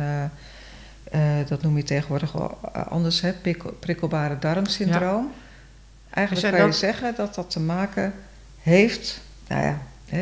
uh, 1.13 1.47
dat 1.47 1.61
noem 1.61 1.77
je 1.77 1.83
tegenwoordig 1.83 2.31
wel 2.31 2.57
anders, 2.89 3.21
hè, 3.21 3.33
prikkelbare 3.79 4.39
darmsyndroom. 4.39 5.23
Ja. 5.23 6.15
Eigenlijk 6.15 6.55
kan 6.55 6.65
je 6.65 6.71
zeggen 6.71 7.15
dat 7.15 7.35
dat 7.35 7.49
te 7.49 7.59
maken 7.59 8.13
heeft, 8.61 9.21
nou 9.47 9.63
ja, 9.63 9.77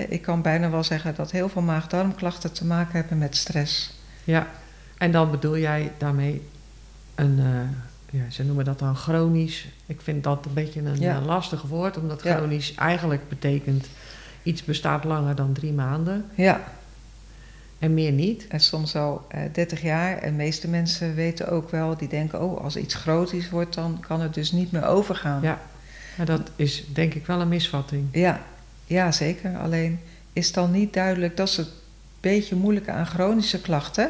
ik 0.10 0.21
kan 0.21 0.41
bijna 0.41 0.69
wel 0.69 0.84
zeggen 0.84 1.15
dat 1.15 1.32
heel 1.32 1.49
veel 1.49 1.62
maag-darmklachten 1.62 2.54
te 2.54 2.65
maken 2.65 2.95
hebben 2.95 3.17
met 3.17 3.36
stress. 3.36 3.93
Ja, 4.23 4.47
en 4.97 5.12
dan 5.12 5.32
bedoel 5.32 5.58
jij 5.58 5.91
daarmee 5.97 6.47
een, 7.15 7.39
uh, 7.39 8.21
ja, 8.21 8.30
ze 8.30 8.43
noemen 8.43 8.65
dat 8.65 8.80
dan 8.80 8.95
chronisch. 8.95 9.67
Ik 9.86 10.02
vind 10.02 10.23
dat 10.23 10.45
een 10.45 10.54
beetje 10.54 10.82
een 10.82 10.99
ja. 10.99 11.21
lastig 11.21 11.62
woord, 11.62 11.97
omdat 11.97 12.21
chronisch 12.21 12.69
ja. 12.69 12.76
eigenlijk 12.76 13.30
betekent 13.30 13.88
iets 14.43 14.63
bestaat 14.63 15.03
langer 15.03 15.36
dan 15.36 15.53
drie 15.53 15.73
maanden. 15.73 16.25
Ja. 16.36 16.63
En 17.79 17.93
meer 17.93 18.12
niet. 18.12 18.47
En 18.47 18.60
soms 18.60 18.95
al 18.95 19.27
uh, 19.36 19.41
30 19.51 19.82
jaar. 19.82 20.17
En 20.17 20.29
de 20.29 20.38
meeste 20.38 20.67
mensen 20.67 21.15
weten 21.15 21.49
ook 21.49 21.69
wel, 21.69 21.97
die 21.97 22.08
denken, 22.08 22.41
oh, 22.41 22.63
als 22.63 22.75
iets 22.75 22.93
chronisch 22.95 23.49
wordt, 23.49 23.73
dan 23.73 23.99
kan 24.08 24.21
het 24.21 24.34
dus 24.34 24.51
niet 24.51 24.71
meer 24.71 24.86
overgaan. 24.86 25.41
Ja, 25.41 25.62
maar 26.17 26.25
dat 26.25 26.51
is 26.56 26.86
denk 26.93 27.13
ik 27.13 27.25
wel 27.25 27.41
een 27.41 27.47
misvatting. 27.47 28.08
Ja, 28.12 28.41
ja, 28.86 29.12
zeker. 29.12 29.58
Alleen 29.58 29.99
is 30.34 30.51
dan 30.51 30.71
niet 30.71 30.93
duidelijk, 30.93 31.38
dat 31.38 31.47
is 31.47 31.58
het 31.58 31.69
beetje 32.23 32.56
moeilijke 32.56 32.91
aan 32.91 33.06
chronische 33.06 33.62
klachten, 33.62 34.10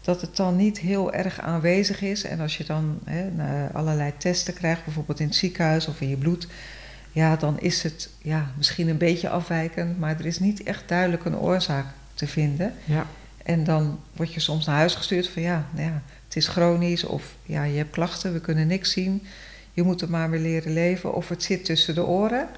dat 0.00 0.20
het 0.20 0.36
dan 0.36 0.56
niet 0.56 0.78
heel 0.78 1.12
erg 1.12 1.40
aanwezig 1.40 2.02
is. 2.02 2.24
En 2.24 2.40
als 2.40 2.56
je 2.56 2.64
dan 2.64 2.98
hè, 3.04 3.68
allerlei 3.72 4.12
testen 4.18 4.54
krijgt, 4.54 4.84
bijvoorbeeld 4.84 5.20
in 5.20 5.26
het 5.26 5.36
ziekenhuis 5.36 5.88
of 5.88 6.00
in 6.00 6.08
je 6.08 6.16
bloed, 6.16 6.46
ja, 7.14 7.36
dan 7.36 7.60
is 7.60 7.82
het 7.82 8.10
ja, 8.22 8.50
misschien 8.56 8.88
een 8.88 8.98
beetje 8.98 9.28
afwijkend, 9.28 9.98
maar 9.98 10.18
er 10.18 10.26
is 10.26 10.38
niet 10.38 10.62
echt 10.62 10.88
duidelijk 10.88 11.24
een 11.24 11.38
oorzaak 11.38 11.86
te 12.14 12.26
vinden. 12.26 12.72
Ja. 12.84 13.06
En 13.42 13.64
dan 13.64 14.00
word 14.12 14.34
je 14.34 14.40
soms 14.40 14.66
naar 14.66 14.76
huis 14.76 14.94
gestuurd 14.94 15.28
van 15.28 15.42
ja, 15.42 15.66
nou 15.70 15.86
ja, 15.86 16.02
het 16.24 16.36
is 16.36 16.48
chronisch 16.48 17.04
of 17.04 17.34
ja, 17.42 17.64
je 17.64 17.76
hebt 17.76 17.90
klachten, 17.90 18.32
we 18.32 18.40
kunnen 18.40 18.66
niks 18.66 18.90
zien. 18.90 19.22
Je 19.72 19.82
moet 19.82 20.00
er 20.00 20.10
maar 20.10 20.30
weer 20.30 20.40
leren 20.40 20.72
leven 20.72 21.14
of 21.14 21.28
het 21.28 21.42
zit 21.42 21.64
tussen 21.64 21.94
de 21.94 22.04
oren. 22.04 22.48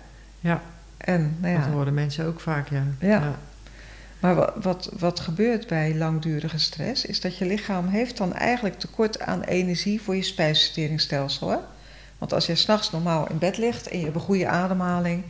Ja. 0.41 0.63
En, 0.97 1.37
nou 1.41 1.55
ja. 1.55 1.61
Dat 1.61 1.73
horen 1.73 1.95
mensen 1.95 2.27
ook 2.27 2.41
vaak, 2.41 2.69
ja. 2.69 2.85
ja. 3.01 3.09
ja. 3.09 3.39
Maar 4.21 4.35
wat, 4.35 4.53
wat, 4.63 4.91
wat 4.99 5.21
gebeurt 5.21 5.67
bij 5.67 5.95
langdurige 5.95 6.59
stress, 6.59 7.05
is 7.05 7.21
dat 7.21 7.39
je 7.39 7.47
lichaam 7.47 7.89
heeft 7.89 8.17
dan 8.17 8.35
eigenlijk 8.35 8.79
tekort 8.79 9.21
aan 9.21 9.43
energie 9.43 10.01
voor 10.01 10.17
je 10.17 10.23
spijsverteringsstelsel. 10.23 11.51
Hè? 11.51 11.59
Want 12.27 12.39
als 12.39 12.47
je 12.47 12.55
s'nachts 12.55 12.91
normaal 12.91 13.29
in 13.31 13.39
bed 13.39 13.59
ligt 13.59 13.89
en 13.89 13.99
je 13.99 14.05
hebt 14.05 14.17
een 14.17 14.23
goede 14.23 14.49
ademhaling 14.49 15.25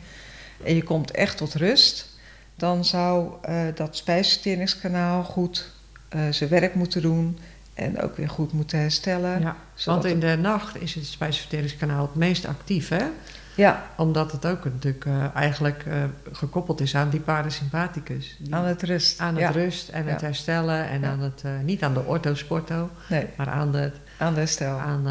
en 0.64 0.74
je 0.74 0.82
komt 0.82 1.10
echt 1.10 1.36
tot 1.36 1.54
rust, 1.54 2.18
dan 2.54 2.84
zou 2.84 3.32
uh, 3.48 3.56
dat 3.74 3.96
spijsverteringskanaal 3.96 5.22
goed 5.22 5.72
uh, 6.14 6.20
zijn 6.30 6.50
werk 6.50 6.74
moeten 6.74 7.02
doen 7.02 7.38
en 7.74 8.00
ook 8.00 8.16
weer 8.16 8.28
goed 8.28 8.52
moeten 8.52 8.78
herstellen. 8.78 9.40
Ja, 9.40 9.56
want 9.84 10.04
in 10.04 10.20
de 10.20 10.36
nacht 10.36 10.80
is 10.80 10.94
het 10.94 11.06
spijsverteringskanaal 11.06 12.02
het 12.02 12.14
meest 12.14 12.46
actief, 12.46 12.88
hè? 12.88 13.04
Ja. 13.56 13.86
Omdat 13.96 14.32
het 14.32 14.46
ook 14.46 14.64
natuurlijk 14.64 15.04
uh, 15.04 15.34
eigenlijk 15.34 15.84
uh, 15.84 16.04
gekoppeld 16.32 16.80
is 16.80 16.94
aan 16.94 17.10
die 17.10 17.20
parasympathicus. 17.20 18.36
Die 18.38 18.54
aan 18.54 18.64
het 18.64 18.82
rust. 18.82 19.20
Aan 19.20 19.34
het 19.34 19.42
ja. 19.42 19.50
rust 19.50 19.88
en 19.88 20.04
ja. 20.04 20.10
het 20.10 20.20
herstellen. 20.20 20.88
En 20.88 21.00
ja. 21.00 21.08
aan 21.08 21.20
het, 21.20 21.42
uh, 21.46 21.52
niet 21.64 21.82
aan 21.82 21.94
de 21.94 22.04
orthosporto, 22.04 22.90
nee. 23.08 23.26
maar 23.36 23.48
aan, 23.48 23.72
de, 23.72 23.92
aan 24.18 24.34
de 24.34 24.38
herstel. 24.38 24.78
Aan, 24.78 25.04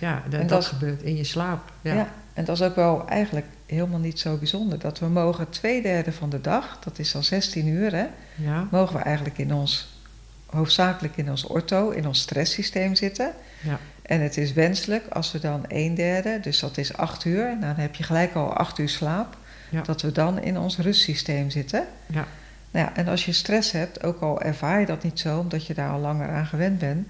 ja, 0.00 0.22
de, 0.30 0.38
dat, 0.38 0.48
dat, 0.48 0.64
gebeurt 0.64 1.02
in 1.02 1.16
je 1.16 1.24
slaap. 1.24 1.72
Ja. 1.80 1.94
ja, 1.94 2.08
en 2.34 2.44
dat 2.44 2.60
is 2.60 2.62
ook 2.62 2.74
wel 2.74 3.08
eigenlijk 3.08 3.46
helemaal 3.66 3.98
niet 3.98 4.20
zo 4.20 4.36
bijzonder. 4.36 4.78
Dat 4.78 4.98
we 4.98 5.06
mogen 5.06 5.48
twee 5.48 5.82
derde 5.82 6.12
van 6.12 6.30
de 6.30 6.40
dag, 6.40 6.78
dat 6.84 6.98
is 6.98 7.14
al 7.14 7.22
16 7.22 7.66
uur, 7.66 7.94
hè, 7.94 8.06
ja. 8.34 8.68
mogen 8.70 8.96
we 8.96 9.02
eigenlijk 9.02 9.38
in 9.38 9.52
ons, 9.52 10.00
hoofdzakelijk 10.46 11.16
in 11.16 11.30
ons 11.30 11.46
ortho, 11.46 11.90
in 11.90 12.06
ons 12.06 12.20
stresssysteem 12.20 12.94
zitten. 12.94 13.32
Ja. 13.60 13.78
En 14.02 14.20
het 14.20 14.36
is 14.36 14.52
wenselijk 14.52 15.06
als 15.08 15.32
we 15.32 15.38
dan 15.38 15.64
een 15.68 15.94
derde, 15.94 16.40
dus 16.40 16.60
dat 16.60 16.76
is 16.76 16.96
acht 16.96 17.24
uur, 17.24 17.44
nou 17.44 17.60
dan 17.60 17.74
heb 17.74 17.94
je 17.94 18.02
gelijk 18.02 18.34
al 18.34 18.52
acht 18.52 18.78
uur 18.78 18.88
slaap, 18.88 19.36
ja. 19.70 19.82
dat 19.82 20.02
we 20.02 20.12
dan 20.12 20.42
in 20.42 20.58
ons 20.58 20.78
rustsysteem 20.78 21.50
zitten. 21.50 21.86
Ja. 22.06 22.26
Nou 22.70 22.86
ja, 22.86 22.96
en 22.96 23.08
als 23.08 23.24
je 23.24 23.32
stress 23.32 23.72
hebt, 23.72 24.02
ook 24.02 24.20
al 24.20 24.42
ervaar 24.42 24.80
je 24.80 24.86
dat 24.86 25.02
niet 25.02 25.20
zo, 25.20 25.38
omdat 25.38 25.66
je 25.66 25.74
daar 25.74 25.90
al 25.90 26.00
langer 26.00 26.28
aan 26.28 26.46
gewend 26.46 26.78
bent, 26.78 27.08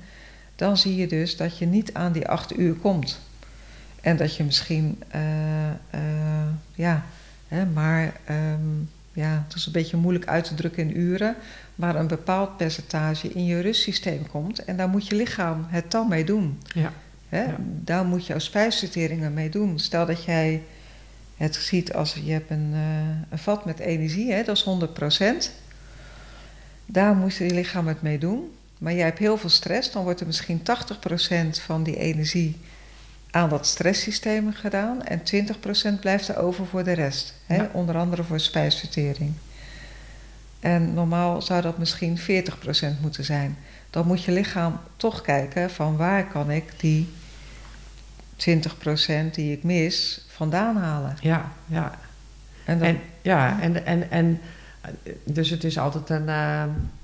dan 0.58 0.76
zie 0.76 0.96
je 0.96 1.06
dus 1.06 1.36
dat 1.36 1.58
je 1.58 1.66
niet 1.66 1.94
aan 1.94 2.12
die 2.12 2.28
acht 2.28 2.58
uur 2.58 2.74
komt. 2.74 3.20
En 4.00 4.16
dat 4.16 4.36
je 4.36 4.44
misschien, 4.44 5.02
uh, 5.14 5.20
uh, 5.94 6.48
ja, 6.74 7.04
hè, 7.48 7.66
maar, 7.66 8.20
um, 8.30 8.90
ja, 9.12 9.44
het 9.46 9.56
is 9.56 9.66
een 9.66 9.72
beetje 9.72 9.96
moeilijk 9.96 10.26
uit 10.26 10.44
te 10.44 10.54
drukken 10.54 10.82
in 10.82 10.98
uren, 10.98 11.36
maar 11.74 11.96
een 11.96 12.06
bepaald 12.06 12.56
percentage 12.56 13.28
in 13.28 13.44
je 13.44 13.60
rustsysteem 13.60 14.26
komt. 14.26 14.64
En 14.64 14.76
daar 14.76 14.88
moet 14.88 15.06
je 15.06 15.14
lichaam 15.14 15.66
het 15.68 15.90
dan 15.90 16.08
mee 16.08 16.24
doen. 16.24 16.58
Ja. 16.74 16.92
Hè? 17.28 17.42
Ja. 17.42 17.56
Daar 17.60 18.04
moet 18.04 18.26
jouw 18.26 18.38
spijsverteringen 18.38 19.34
mee 19.34 19.48
doen. 19.50 19.78
Stel 19.78 20.06
dat 20.06 20.24
jij 20.24 20.62
het 21.36 21.54
ziet 21.54 21.92
als 21.92 22.14
je 22.24 22.32
hebt 22.32 22.50
een, 22.50 22.70
uh, 22.72 23.08
een 23.28 23.38
vat 23.38 23.64
met 23.64 23.78
energie, 23.78 24.32
hè? 24.32 24.42
dat 24.42 24.56
is 24.56 24.64
100%. 24.64 25.50
Daar 26.86 27.14
moet 27.14 27.34
je 27.34 27.50
lichaam 27.50 27.86
het 27.86 28.02
mee 28.02 28.18
doen. 28.18 28.50
Maar 28.78 28.92
jij 28.92 29.04
hebt 29.04 29.18
heel 29.18 29.38
veel 29.38 29.50
stress, 29.50 29.92
dan 29.92 30.02
wordt 30.02 30.20
er 30.20 30.26
misschien 30.26 30.60
80% 30.60 31.62
van 31.64 31.82
die 31.82 31.96
energie 31.96 32.56
aan 33.30 33.48
dat 33.48 33.66
stresssysteem 33.66 34.52
gedaan 34.52 35.04
en 35.04 35.22
20% 35.96 36.00
blijft 36.00 36.28
er 36.28 36.36
over 36.36 36.66
voor 36.66 36.84
de 36.84 36.92
rest. 36.92 37.34
Hè? 37.46 37.64
Onder 37.72 37.96
andere 37.96 38.24
voor 38.24 38.40
spijsvertering. 38.40 39.32
En 40.60 40.94
normaal 40.94 41.42
zou 41.42 41.62
dat 41.62 41.78
misschien 41.78 42.18
40% 42.18 42.22
moeten 43.00 43.24
zijn. 43.24 43.56
Dan 43.90 44.06
moet 44.06 44.22
je 44.22 44.32
lichaam 44.32 44.80
toch 44.96 45.20
kijken 45.20 45.70
van 45.70 45.96
waar 45.96 46.26
kan 46.26 46.50
ik 46.50 46.64
die 46.76 47.08
20% 48.36 49.30
die 49.32 49.52
ik 49.52 49.62
mis 49.62 50.24
vandaan 50.28 50.76
halen. 50.76 51.16
Ja, 51.20 51.52
ja. 51.66 51.98
En, 52.64 52.78
dan, 52.78 52.88
En, 52.88 53.00
ja, 53.22 53.60
en, 53.60 53.86
en, 53.86 54.10
en 54.10 54.40
dus 55.24 55.50
het 55.50 55.64
is 55.64 55.78
altijd 55.78 56.10
een, 56.10 56.28
eh, 56.28 56.62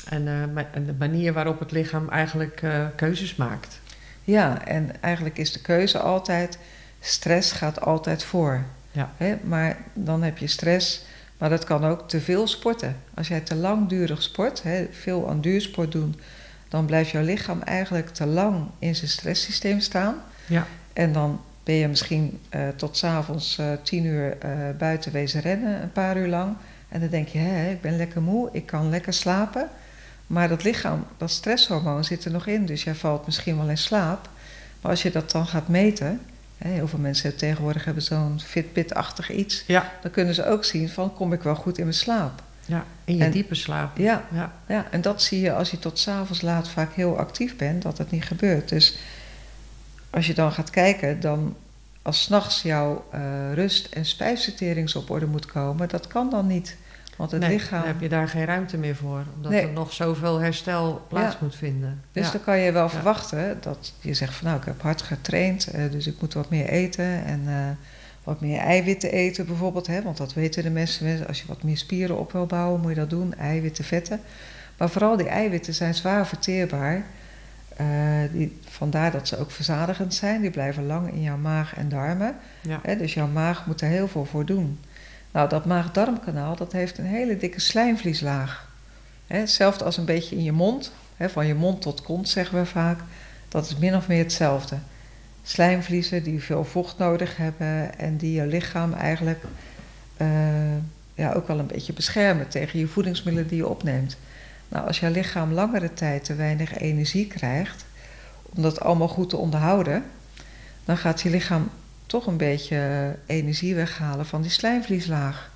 een, 0.09 0.29
eh, 0.29 0.65
een 0.73 0.97
manier 0.99 1.33
waarop 1.33 1.59
het 1.59 1.73
lichaam 1.73 2.09
eigenlijk 2.09 2.63
eh, 2.63 2.87
keuzes 2.97 3.37
maakt. 3.37 3.81
ja, 4.25 4.67
en 4.67 5.03
eigenlijk 5.03 5.39
is 5.39 5.53
de 5.53 5.61
keuze 5.61 5.99
altijd, 5.99 6.59
stress 7.01 7.53
gaat 7.53 7.81
altijd 7.81 8.25
voor. 8.25 8.63
Ja. 8.91 9.13
Hè? 9.17 9.37
Maar 9.43 9.77
dan 9.93 10.23
heb 10.23 10.39
je 10.39 10.47
stress, 10.47 11.05
maar 11.39 11.51
dat 11.51 11.65
kan 11.65 11.85
ook 11.85 12.09
te 12.09 12.21
veel 12.21 12.47
sporten. 12.47 12.97
Als 13.15 13.29
jij 13.29 13.41
te 13.41 13.55
langdurig 13.55 14.23
sport, 14.23 14.63
hè, 14.63 14.87
veel 14.91 15.29
aan 15.29 15.41
duursport 15.41 15.93
doen, 15.93 16.21
dan 16.69 16.87
blijft 16.87 17.11
jouw 17.11 17.23
lichaam 17.23 17.63
eigenlijk 17.63 18.09
te 18.09 18.27
lang 18.27 18.67
in 18.79 18.95
zijn 18.95 19.11
stresssysteem 19.11 19.81
staan. 19.81 20.15
Ja. 20.47 20.67
En 20.93 21.13
dan 21.13 21.41
ben 21.65 21.75
je 21.75 21.89
misschien 21.89 22.41
eh, 22.49 22.69
tot 22.77 22.97
s'avonds 22.97 23.59
eh 23.59 23.67
tien 23.83 24.05
uur 24.05 24.39
eh, 24.39 24.51
buiten 24.79 25.13
wezen 25.13 25.41
rennen, 25.41 25.83
een 25.83 25.93
paar 25.93 26.17
uur 26.17 26.29
lang. 26.29 26.57
En 26.95 27.01
dan 27.01 27.09
denk 27.09 27.29
je, 27.29 27.39
hé, 27.39 27.71
ik 27.71 27.81
ben 27.81 27.97
lekker 27.97 28.23
moe, 28.23 28.49
ik 28.53 28.67
kan 28.67 28.89
lekker 28.91 29.13
slapen. 29.13 29.69
Maar 30.27 30.49
dat 30.49 30.63
lichaam, 30.65 31.07
dat 31.17 31.31
stresshormoon 31.31 32.05
zit 32.05 32.25
er 32.25 32.31
nog 32.31 32.47
in, 32.47 32.67
dus 32.67 32.85
jij 32.85 32.95
valt 32.95 33.27
misschien 33.27 33.57
wel 33.57 33.69
in 33.69 33.79
slaap. 33.79 34.29
Maar 34.81 34.91
als 34.91 35.03
je 35.03 35.11
dat 35.11 35.31
dan 35.31 35.47
gaat 35.47 35.69
meten, 35.69 36.21
hè, 36.59 36.71
heel 36.71 36.89
veel 36.89 36.99
mensen 36.99 37.37
tegenwoordig 37.37 37.85
hebben 37.85 38.03
zo'n 38.03 38.41
Fitbit-achtig 38.45 39.31
iets, 39.31 39.65
Ja, 39.67 39.93
dan 40.03 40.11
kunnen 40.11 40.35
ze 40.35 40.47
ook 40.47 40.65
zien 40.65 40.89
van, 40.89 41.13
kom 41.15 41.33
ik 41.33 41.43
wel 41.43 41.55
goed 41.55 41.79
in 41.79 41.85
mijn 41.85 41.97
slaap? 41.97 42.43
ja. 42.67 42.85
in 43.05 43.17
je 43.17 43.25
En- 43.25 43.31
diepe 43.31 43.55
slaap. 43.55 43.97
Ja, 43.97 44.25
Ja. 44.33 44.53
ja, 44.67 44.87
en 44.91 45.01
dat 45.01 45.23
zie 45.23 45.41
je 45.41 45.53
als 45.53 45.71
je 45.71 45.79
tot 45.79 45.99
s'avonds 45.99 46.41
laat 46.43 46.69
vaak 46.69 46.93
heel 46.95 47.19
actief 47.19 47.57
bent, 47.57 47.83
dat 47.83 47.99
het 47.99 48.11
niet 48.11 48.25
gebeurt. 48.25 48.69
Dus 48.69 48.97
als 50.11 50.27
je 50.27 50.35
dan 50.35 50.53
gaat 50.53 50.71
kijken, 50.71 51.21
dan 51.21 51.57
als 52.03 52.23
s'nachts 52.23 52.63
jouw 52.63 53.05
eh, 53.11 53.21
rust- 53.55 53.93
en 53.93 54.05
spijsverterings 54.05 54.95
op 54.97 55.11
orde 55.11 55.27
moet 55.27 55.47
komen, 55.47 55.89
dat 55.89 56.07
kan 56.07 56.31
dan 56.31 56.47
niet. 56.47 56.77
Want 57.17 57.31
het 57.31 57.41
nee, 57.41 57.51
lichaam. 57.51 57.79
dan 57.79 57.89
heb 57.89 58.01
je 58.01 58.09
daar 58.09 58.29
geen 58.29 58.45
ruimte 58.45 58.77
meer 58.77 58.97
voor. 58.97 59.23
Omdat 59.37 59.51
Nee. 59.53 59.63
er 59.63 59.73
nog 59.73 59.93
zoveel 59.93 60.41
herstel 60.41 61.07
plaats 61.09 61.33
Ja. 61.33 61.39
moet 61.43 61.57
vinden. 61.57 62.01
Dus 62.13 62.27
ja. 62.27 62.33
dan 62.33 62.45
kan 62.45 62.59
je 62.59 62.73
wel 62.73 62.89
verwachten 62.89 63.57
dat 63.61 63.93
je 64.01 64.15
zegt 64.15 64.35
van 64.35 64.47
nou, 64.47 64.59
ik 64.59 64.65
heb 64.65 64.83
hard 64.83 65.03
getraind, 65.03 65.67
eh, 65.67 65.91
dus 65.91 66.07
ik 66.07 66.21
moet 66.21 66.35
wat 66.35 66.51
meer 66.51 66.69
eten 66.69 67.25
en 67.25 67.43
eh, 67.47 67.55
wat 68.25 68.41
meer 68.41 68.59
eiwitten 68.59 69.13
eten 69.13 69.47
bijvoorbeeld. 69.47 69.87
Hè, 69.87 70.03
want 70.03 70.17
dat 70.17 70.35
weten 70.35 70.63
de 70.63 70.71
mensen, 70.71 71.27
als 71.27 71.41
je 71.41 71.47
wat 71.47 71.63
meer 71.63 71.77
spieren 71.77 72.19
op 72.19 72.33
wil 72.33 72.47
bouwen, 72.47 72.81
moet 72.81 72.91
je 72.91 72.97
dat 72.97 73.11
doen, 73.11 73.35
eiwitten, 73.35 73.85
vetten. 73.85 74.21
Maar 74.77 74.91
vooral 74.91 75.17
die 75.17 75.29
eiwitten 75.29 75.75
zijn 75.75 75.95
zwaar 75.95 76.27
verteerbaar. 76.27 77.05
Eh, 77.77 77.87
die, 78.33 78.59
vandaar 78.69 79.11
dat 79.11 79.29
ze 79.29 79.39
ook 79.39 79.51
verzadigend 79.51 80.15
zijn. 80.15 80.41
Die 80.41 80.51
blijven 80.51 80.87
lang 80.87 81.13
in 81.13 81.23
jouw 81.23 81.37
maag 81.37 81.77
en 81.77 81.89
darmen. 81.89 82.37
ja. 82.61 82.81
Hè, 82.83 82.97
dus 82.97 83.15
jouw 83.15 83.27
maag 83.29 83.67
moet 83.67 83.81
er 83.81 83.89
heel 83.89 84.09
veel 84.09 84.25
voor 84.25 84.45
doen. 84.47 84.79
Nou, 85.35 85.49
dat 85.49 85.65
maag-darmkanaal, 85.65 86.57
dat 86.57 86.73
heeft 86.73 86.99
een 86.99 87.05
hele 87.05 87.37
dikke 87.37 87.61
slijmvlieslaag. 87.61 88.69
Hetzelfde 89.27 89.85
als 89.85 89.97
een 89.97 90.05
beetje 90.05 90.37
in 90.37 90.43
je 90.43 90.53
mond. 90.53 90.93
Van 91.19 91.47
je 91.47 91.55
mond 91.55 91.83
tot 91.83 92.03
kont 92.03 92.29
zeggen 92.29 92.59
we 92.59 92.67
vaak. 92.67 93.01
Dat 93.49 93.65
is 93.65 93.77
min 93.77 93.97
of 93.97 94.09
meer 94.09 94.23
hetzelfde. 94.23 94.77
Slijmvliezen 95.43 96.23
die 96.23 96.43
veel 96.43 96.65
vocht 96.65 96.99
nodig 96.99 97.37
hebben 97.37 97.99
en 97.99 98.17
die 98.17 98.33
je 98.33 98.47
lichaam 98.47 98.93
eigenlijk 98.93 99.45
eh, 100.17 100.29
ja, 101.15 101.33
ook 101.33 101.47
wel 101.47 101.59
een 101.59 101.67
beetje 101.67 101.93
beschermen 101.93 102.49
tegen 102.49 102.79
je 102.79 102.87
voedingsmiddelen 102.87 103.49
die 103.49 103.57
je 103.57 103.69
opneemt. 103.69 104.17
Nou, 104.69 104.87
als 104.87 105.01
jouw 105.01 105.11
lichaam 105.11 105.53
langere 105.53 105.95
tijd 105.95 106.25
te 106.25 106.35
weinig 106.35 106.79
energie 106.79 107.27
krijgt, 107.27 107.85
om 108.43 108.63
dat 108.63 108.81
allemaal 108.81 109.09
goed 109.09 109.31
te 109.31 109.37
onderhouden, 109.37 110.05
dan 110.85 110.97
gaat 110.97 111.21
je 111.21 111.31
lichaam 111.31 111.71
toch 112.07 112.27
een 112.27 112.37
beetje 112.37 113.15
energie 113.27 113.75
weghalen 113.75 114.27
van 114.27 114.43
die 114.43 114.51
slijmvlieslaag. 114.51 115.53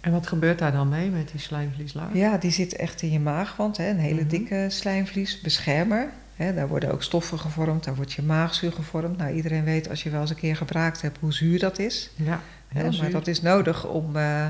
En 0.00 0.12
wat 0.12 0.26
gebeurt 0.26 0.58
daar 0.58 0.72
dan 0.72 0.88
mee 0.88 1.08
met 1.10 1.28
die 1.30 1.40
slijmvlieslaag? 1.40 2.08
Ja, 2.12 2.36
die 2.36 2.50
zit 2.50 2.76
echt 2.76 3.02
in 3.02 3.10
je 3.10 3.20
maagwand, 3.20 3.76
hè, 3.76 3.88
een 3.90 3.98
hele 3.98 4.20
Mhm. 4.20 4.28
dikke 4.28 4.66
slijmvlies, 4.68 5.40
beschermer. 5.40 6.08
Hè, 6.36 6.54
daar 6.54 6.68
worden 6.68 6.92
ook 6.92 7.02
stoffen 7.02 7.38
gevormd, 7.38 7.84
daar 7.84 7.94
wordt 7.94 8.12
je 8.12 8.22
maagzuur 8.22 8.72
gevormd. 8.72 9.16
Nou, 9.18 9.34
iedereen 9.34 9.64
weet 9.64 9.88
als 9.88 10.02
je 10.02 10.10
wel 10.10 10.20
eens 10.20 10.30
een 10.30 10.36
keer 10.36 10.56
gebruikt 10.56 11.02
hebt 11.02 11.18
hoe 11.20 11.32
zuur 11.32 11.58
dat 11.58 11.78
is. 11.78 12.10
Ja, 12.16 12.40
Hè, 12.68 12.90
maar 12.90 13.10
dat 13.10 13.26
is 13.26 13.42
nodig 13.42 13.86
om, 13.86 14.16
eh, 14.16 14.46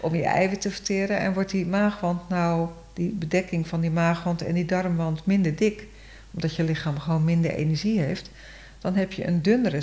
om 0.00 0.14
je 0.14 0.22
eiwit 0.24 0.60
te 0.60 0.70
verteren. 0.70 1.18
En 1.18 1.32
wordt 1.32 1.50
die 1.50 1.66
maagwand 1.66 2.28
nou, 2.28 2.68
die 2.92 3.10
bedekking 3.10 3.68
van 3.68 3.80
die 3.80 3.90
maagwand 3.90 4.42
en 4.42 4.54
die 4.54 4.64
darmwand 4.64 5.26
minder 5.26 5.56
dik, 5.56 5.86
omdat 6.34 6.56
je 6.56 6.64
lichaam 6.64 6.98
gewoon 6.98 7.24
minder 7.24 7.50
energie 7.50 8.00
heeft, 8.00 8.30
dan 8.78 8.94
heb 8.94 9.12
je 9.12 9.26
een 9.26 9.42
dunnere 9.42 9.80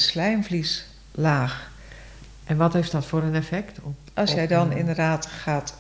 slijmvlieslaag. 1.14 1.72
En 2.44 2.58
wat 2.58 2.74
heeft 2.74 2.92
dat 2.92 3.06
voor 3.06 3.24
een 3.24 3.36
effect? 3.36 3.80
Op, 3.82 3.96
Als 4.14 4.32
jij 4.32 4.48
dan 4.48 4.72
eh, 4.72 4.78
inderdaad 4.78 5.26
gaat 5.26 5.76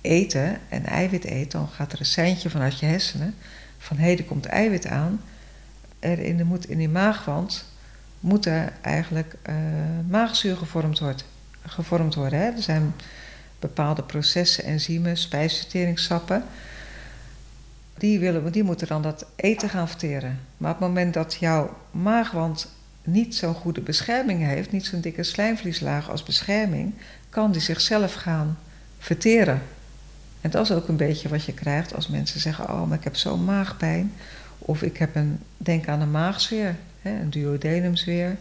eten 0.00 0.58
en 0.68 0.86
eiwit 0.86 1.24
eet, 1.24 1.50
dan 1.50 1.68
gaat 1.68 1.92
er 1.92 1.98
een 1.98 2.06
seintje 2.06 2.50
vanuit 2.50 2.78
je 2.78 2.86
hersenen 2.86 3.34
van 3.78 3.96
hé, 3.96 4.14
er 4.14 4.24
komt 4.24 4.46
eiwit 4.46 4.86
aan. 4.86 5.20
Er 5.98 6.18
in, 6.18 6.36
de, 6.36 6.44
moet, 6.44 6.68
in 6.68 6.78
die 6.78 6.88
maagwand 6.88 7.64
moet 8.20 8.46
er 8.46 8.72
eigenlijk 8.80 9.36
eh, 9.42 9.54
maagzuur 10.08 10.56
gevormd, 10.56 10.98
wordt, 10.98 11.24
gevormd 11.66 12.14
worden. 12.14 12.38
Hè? 12.38 12.44
Er 12.44 12.62
zijn 12.62 12.94
bepaalde 13.58 14.02
processen, 14.02 14.64
enzymen, 14.64 15.16
spijsverteringssappen. 15.16 16.44
Die, 17.98 18.18
willen, 18.18 18.52
die 18.52 18.62
moeten 18.62 18.86
dan 18.86 19.02
dat 19.02 19.26
eten 19.36 19.68
gaan 19.68 19.88
verteren. 19.88 20.40
Maar 20.56 20.72
op 20.72 20.78
het 20.78 20.88
moment 20.88 21.14
dat 21.14 21.34
jouw 21.34 21.76
maagwand 21.90 22.68
niet 23.04 23.34
zo'n 23.34 23.54
goede 23.54 23.80
bescherming 23.80 24.42
heeft, 24.46 24.72
niet 24.72 24.86
zo'n 24.86 25.00
dikke 25.00 25.22
slijmvlieslaag 25.22 26.10
als 26.10 26.22
bescherming, 26.22 26.94
kan 27.28 27.52
die 27.52 27.60
zichzelf 27.60 28.14
gaan 28.14 28.58
verteren. 28.98 29.62
En 30.40 30.50
dat 30.50 30.64
is 30.64 30.72
ook 30.72 30.88
een 30.88 30.96
beetje 30.96 31.28
wat 31.28 31.44
je 31.44 31.52
krijgt 31.52 31.94
als 31.94 32.08
mensen 32.08 32.40
zeggen: 32.40 32.68
Oh, 32.70 32.88
maar 32.88 32.98
ik 32.98 33.04
heb 33.04 33.16
zo'n 33.16 33.44
maagpijn. 33.44 34.12
Of 34.58 34.82
ik 34.82 34.96
heb 34.96 35.14
een, 35.14 35.38
denk 35.56 35.88
aan 35.88 36.00
een 36.00 36.10
maagzweer, 36.10 36.76
hè, 37.02 37.20
een 37.20 37.30
duodenumzweer. 37.30 38.36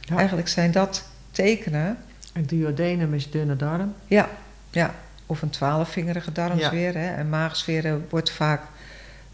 Ja. 0.00 0.16
Eigenlijk 0.16 0.48
zijn 0.48 0.70
dat 0.70 1.08
tekenen, 1.30 1.96
Een 2.32 2.46
duodenum 2.46 3.14
is 3.14 3.30
dunne 3.30 3.56
darm. 3.56 3.94
ja, 4.06 4.28
ja. 4.70 4.94
Of 5.26 5.42
een 5.42 5.50
twaalfvingerige 5.50 6.32
darmzweer. 6.32 6.94
Hè. 6.94 7.14
En 7.14 7.28
maagzweren 7.28 8.06
wordt 8.08 8.30
vaak, 8.30 8.62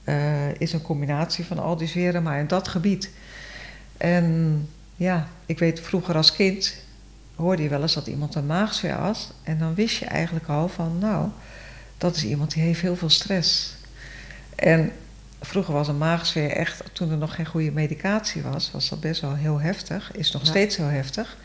eh, 0.05 0.61
is 0.61 0.73
een 0.73 0.83
combinatie 0.83 1.45
van 1.45 1.59
al 1.59 1.77
die 1.77 1.89
zweren, 1.89 2.23
maar 2.23 2.39
in 2.39 2.47
dat 2.47 2.69
gebied. 2.69 3.11
En 3.97 4.69
ja, 4.97 5.29
ik 5.47 5.59
weet 5.59 5.81
vroeger 5.81 6.15
als 6.17 6.33
kind 6.33 6.75
hoorde 7.35 7.63
je 7.63 7.69
wel 7.69 7.83
eens 7.83 7.95
dat 7.95 8.07
iemand 8.07 8.35
een 8.35 8.47
maagzweer 8.47 8.93
had. 8.93 9.33
En 9.43 9.59
dan 9.59 9.75
wist 9.75 9.97
je 9.97 10.05
eigenlijk 10.05 10.49
al 10.49 10.69
van, 10.69 10.99
nou, 10.99 11.29
dat 11.99 12.17
is 12.17 12.25
iemand 12.25 12.53
die 12.53 12.63
heeft 12.63 12.81
heel 12.81 12.97
veel 12.97 13.11
stress. 13.11 13.75
En 14.55 14.93
vroeger 15.41 15.75
was 15.75 15.89
een 15.89 15.99
maagzweer 15.99 16.51
echt, 16.51 16.83
toen 16.93 17.11
er 17.11 17.17
nog 17.17 17.35
geen 17.35 17.47
goede 17.47 17.71
medicatie 17.73 18.43
was, 18.43 18.71
was 18.71 18.89
dat 18.89 19.01
best 19.01 19.21
wel 19.21 19.35
heel 19.35 19.61
heftig. 19.61 20.13
Is 20.13 20.33
nog 20.33 20.43
Ja. 20.43 20.49
steeds 20.49 20.77
heel 20.77 20.87
heftig. 20.87 21.37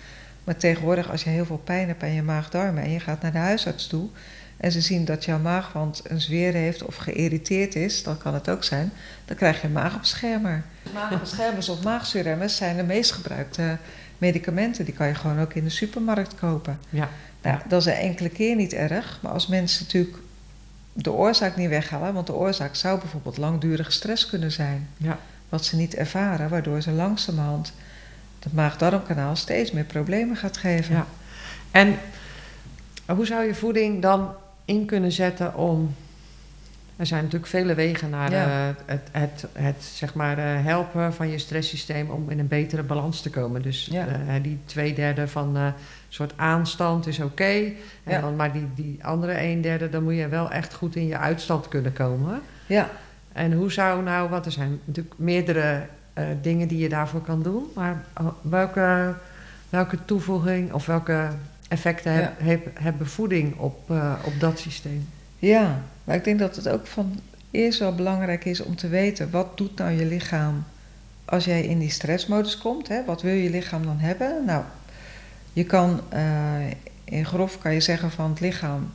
Maar 0.43 0.57
tegenwoordig, 0.57 1.11
als 1.11 1.23
je 1.23 1.29
heel 1.29 1.45
veel 1.45 1.61
pijn 1.63 1.87
hebt 1.87 2.03
aan 2.03 2.13
je 2.13 2.21
maagdarmen 2.21 2.83
en 2.83 2.89
je 2.91 2.99
gaat 2.99 3.21
naar 3.21 3.31
de 3.31 3.37
huisarts 3.37 3.87
toe 3.87 4.09
en 4.61 4.71
ze 4.71 4.81
zien 4.81 5.05
dat 5.05 5.25
jouw 5.25 5.39
maagwand 5.39 6.01
een 6.03 6.21
zweer 6.21 6.53
heeft 6.53 6.83
of 6.83 6.95
geïrriteerd 6.95 7.75
is, 7.75 8.03
dan 8.03 8.17
kan 8.17 8.33
het 8.33 8.49
ook 8.49 8.63
zijn, 8.63 8.91
dan 9.25 9.35
krijg 9.35 9.61
je 9.61 9.67
een 9.67 9.73
maagbeschermer. 9.73 10.63
Maagbeschermers 10.93 11.69
of 11.69 11.83
maagzuurremmers 11.83 12.55
zijn 12.55 12.77
de 12.77 12.83
meest 12.83 13.11
gebruikte 13.11 13.77
medicamenten. 14.17 14.85
Die 14.85 14.93
kan 14.93 15.07
je 15.07 15.15
gewoon 15.15 15.39
ook 15.39 15.53
in 15.53 15.63
de 15.63 15.69
supermarkt 15.69 16.35
kopen. 16.35 16.79
Ja. 16.89 17.09
Nou, 17.41 17.59
dat 17.67 17.79
is 17.79 17.85
een 17.85 17.93
enkele 17.93 18.29
keer 18.29 18.55
niet 18.55 18.73
erg, 18.73 19.19
maar 19.21 19.31
als 19.31 19.47
mensen 19.47 19.83
natuurlijk 19.83 20.17
de 20.93 21.11
oorzaak 21.11 21.55
niet 21.55 21.69
weghalen, 21.69 22.13
want 22.13 22.27
de 22.27 22.35
oorzaak 22.35 22.75
zou 22.75 22.99
bijvoorbeeld 22.99 23.37
langdurige 23.37 23.91
stress 23.91 24.25
kunnen 24.25 24.51
zijn. 24.51 24.87
Ja. 24.97 25.19
Wat 25.49 25.65
ze 25.65 25.75
niet 25.75 25.95
ervaren, 25.95 26.49
waardoor 26.49 26.81
ze 26.81 26.91
langzamerhand 26.91 27.73
het 28.39 28.53
maag-darmkanaal 28.53 29.35
steeds 29.35 29.71
meer 29.71 29.83
problemen 29.83 30.35
gaat 30.35 30.57
geven. 30.57 30.95
Ja. 30.95 31.05
En 31.71 31.97
hoe 33.05 33.25
zou 33.25 33.45
je 33.45 33.55
voeding 33.55 34.01
dan 34.01 34.33
in 34.65 34.85
kunnen 34.85 35.11
zetten 35.11 35.55
om. 35.55 35.95
Er 36.95 37.05
zijn 37.07 37.23
natuurlijk 37.23 37.51
vele 37.51 37.73
wegen 37.75 38.09
naar 38.09 38.31
Ja. 38.31 38.45
eh, 38.69 38.75
het, 38.85 39.01
het, 39.11 39.45
het, 39.53 39.83
zeg 39.83 40.13
maar, 40.13 40.37
eh, 40.37 40.45
helpen 40.65 41.13
van 41.13 41.29
je 41.29 41.37
stresssysteem 41.37 42.09
om 42.09 42.29
in 42.29 42.39
een 42.39 42.47
betere 42.47 42.83
balans 42.83 43.21
te 43.21 43.29
komen. 43.29 43.61
Dus 43.61 43.87
Ja. 43.91 44.07
eh, 44.07 44.43
die 44.43 44.59
twee 44.65 44.93
derde 44.93 45.27
van 45.27 45.57
eh 45.57 45.67
soort 46.09 46.33
aanstand 46.35 47.07
is 47.07 47.19
oké. 47.19 47.71
Ja. 48.05 48.29
maar 48.35 48.53
die, 48.53 48.67
die 48.75 49.05
andere 49.05 49.41
een 49.41 49.61
derde, 49.61 49.89
dan 49.89 50.03
moet 50.03 50.15
je 50.15 50.27
wel 50.27 50.51
echt 50.51 50.73
goed 50.73 50.95
in 50.95 51.07
je 51.07 51.17
uitstand 51.17 51.67
kunnen 51.67 51.93
komen. 51.93 52.41
Ja, 52.65 52.89
En 53.33 53.53
hoe 53.53 53.71
zou 53.71 54.03
nou, 54.03 54.29
want 54.29 54.45
er 54.45 54.51
zijn 54.51 54.79
natuurlijk 54.85 55.15
meerdere 55.17 55.81
dingen 56.41 56.67
die 56.67 56.77
je 56.77 56.89
daarvoor 56.89 57.21
kan 57.21 57.43
doen, 57.43 57.63
maar 57.75 58.03
eh, 58.13 58.25
welke, 58.41 59.13
welke 59.69 59.97
toevoeging 60.05 60.73
of 60.73 60.85
welke 60.85 61.27
effecten 61.71 62.13
heb, 62.13 62.39
heb, 62.39 62.67
hebben 62.73 63.07
voeding 63.07 63.57
op, 63.57 63.91
eh, 63.91 64.13
op 64.25 64.39
dat 64.39 64.59
systeem? 64.59 65.09
ja, 65.39 65.81
maar 66.03 66.15
ik 66.15 66.23
denk 66.23 66.39
dat 66.39 66.55
het 66.55 66.67
ook 66.67 66.87
van 66.87 67.19
eerst 67.51 67.79
wel 67.79 67.95
belangrijk 67.95 68.45
is 68.45 68.61
om 68.61 68.75
te 68.75 68.87
weten 68.87 69.31
wat 69.31 69.57
doet 69.57 69.77
nou 69.77 69.91
je 69.91 70.05
lichaam 70.05 70.63
als 71.25 71.45
jij 71.45 71.63
in 71.63 71.79
die 71.79 71.89
stressmodus 71.89 72.57
komt. 72.57 72.87
Hè? 72.87 73.05
Wat 73.05 73.21
wil 73.21 73.33
je 73.33 73.49
lichaam 73.49 73.85
dan 73.85 73.99
hebben? 73.99 74.45
Nou, 74.45 74.63
je 75.53 75.63
kan 75.63 76.01
eh, 76.09 76.21
in 77.03 77.25
grof 77.25 77.59
kan 77.59 77.73
je 77.73 77.81
zeggen 77.81 78.11
van 78.11 78.29
het 78.29 78.39
lichaam 78.39 78.91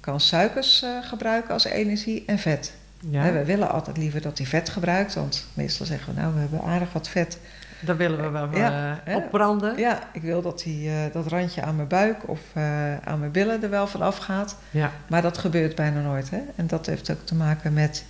kan 0.00 0.20
suikers 0.20 0.82
eh, 0.82 0.90
gebruiken 1.02 1.52
als 1.52 1.64
energie 1.64 2.22
en 2.26 2.38
vet. 2.38 2.72
Ja, 3.10 3.22
Hè, 3.22 3.32
we 3.32 3.44
willen 3.44 3.70
altijd 3.70 3.96
liever 3.96 4.20
dat 4.20 4.38
hij 4.38 4.46
vet 4.46 4.68
gebruikt, 4.68 5.14
want 5.14 5.46
meestal 5.54 5.86
zeggen 5.86 6.14
we 6.14 6.20
nou 6.20 6.34
we 6.34 6.40
hebben 6.40 6.62
aardig 6.62 6.92
wat 6.92 7.08
vet. 7.08 7.38
Daar 7.80 7.96
willen 7.96 8.22
we 8.22 8.28
wel 8.28 8.48
Ja, 8.54 9.00
eh, 9.04 9.16
opbranden. 9.16 9.78
Ja, 9.78 10.08
ik 10.12 10.22
wil 10.22 10.42
dat 10.42 10.62
die, 10.62 10.88
eh, 10.88 10.96
dat 11.12 11.26
randje 11.26 11.62
aan 11.62 11.76
mijn 11.76 11.88
buik 11.88 12.28
of 12.28 12.40
eh, 12.52 12.96
aan 12.96 13.18
mijn 13.18 13.30
billen 13.30 13.62
er 13.62 13.70
wel 13.70 13.86
van 13.86 14.02
afgaat. 14.02 14.56
Ja, 14.70 14.92
Maar 15.06 15.22
dat 15.22 15.38
gebeurt 15.38 15.74
bijna 15.74 16.00
nooit. 16.00 16.30
Hè? 16.30 16.40
En 16.56 16.66
dat 16.66 16.86
heeft 16.86 17.10
ook 17.10 17.24
te 17.24 17.34
maken 17.34 17.72
met 17.72 18.04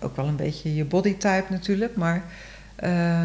ook 0.00 0.16
wel 0.16 0.26
een 0.26 0.36
beetje 0.36 0.74
je 0.74 0.84
bodytype 0.84 1.44
natuurlijk. 1.48 1.96
Maar 1.96 2.22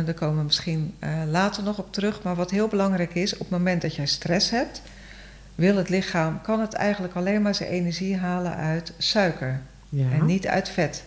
daar 0.06 0.13
komen 0.13 0.38
we 0.38 0.43
misschien 0.43 0.95
later 1.28 1.63
nog 1.63 1.78
op 1.78 1.93
terug. 1.93 2.23
Maar 2.23 2.36
wat 2.36 2.52
heel 2.52 2.67
belangrijk 2.67 3.15
is, 3.15 3.34
op 3.34 3.39
het 3.39 3.49
moment 3.49 3.82
dat 3.82 3.95
jij 3.95 4.06
stress 4.06 4.49
hebt, 4.49 4.82
wil 5.56 5.75
het 5.75 5.89
lichaam, 5.89 6.41
kan 6.41 6.60
het 6.60 6.73
eigenlijk 6.73 7.15
alleen 7.15 7.41
maar 7.41 7.56
zijn 7.56 7.69
energie 7.69 8.17
halen 8.17 8.56
uit 8.56 8.93
suiker 8.97 9.62
ja. 9.89 10.12
en 10.12 10.25
niet 10.25 10.47
uit 10.47 10.69
vet. 10.69 11.04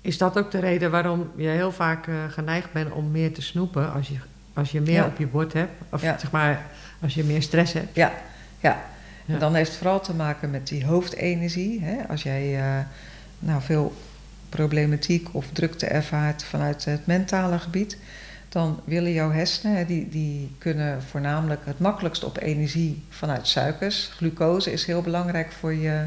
Is 0.00 0.18
dat 0.18 0.38
ook 0.38 0.50
de 0.50 0.58
reden 0.60 0.90
waarom 0.90 1.30
je 1.36 1.48
heel 1.48 1.72
vaak 1.72 2.06
eh, 2.06 2.14
geneigd 2.28 2.72
bent 2.72 2.92
om 2.92 3.10
meer 3.10 3.32
te 3.32 3.42
snoepen 3.42 3.92
als 3.92 4.08
je, 4.08 4.16
als 4.52 4.70
je 4.70 4.80
meer 4.80 4.92
Ja. 4.94 5.04
op 5.06 5.18
je 5.18 5.26
bord 5.26 5.52
hebt? 5.52 5.72
Of 5.90 6.02
Ja. 6.02 6.18
zeg 6.18 6.30
maar, 6.30 6.66
als 7.02 7.14
je 7.14 7.24
meer 7.24 7.42
stress 7.42 7.72
hebt? 7.72 7.94
Ja, 7.94 8.12
ja. 8.60 8.82
Ja. 9.24 9.34
En 9.34 9.40
dan 9.40 9.54
heeft 9.54 9.68
het 9.70 9.78
vooral 9.78 10.00
te 10.00 10.14
maken 10.14 10.50
met 10.50 10.68
die 10.68 10.86
hoofdenergie. 10.86 11.80
Hè? 11.84 12.08
Als 12.08 12.22
jij 12.22 12.56
eh, 12.58 12.84
nou, 13.38 13.62
veel 13.62 13.94
problematiek 14.48 15.28
of 15.32 15.46
drukte 15.52 15.86
ervaart 15.86 16.44
vanuit 16.44 16.84
het 16.84 17.06
mentale 17.06 17.58
gebied, 17.58 17.98
dan 18.48 18.80
willen 18.84 19.12
jouw 19.12 19.30
hersenen, 19.30 19.76
hè, 19.76 19.84
die, 19.86 20.08
die 20.08 20.54
kunnen 20.58 21.02
voornamelijk 21.02 21.60
het 21.64 21.78
makkelijkst 21.78 22.24
op 22.24 22.38
energie 22.40 23.02
vanuit 23.08 23.46
suikers. 23.46 24.10
Glucose 24.16 24.72
is 24.72 24.84
heel 24.86 25.02
belangrijk 25.02 25.52
voor 25.52 25.74
je, 25.74 26.02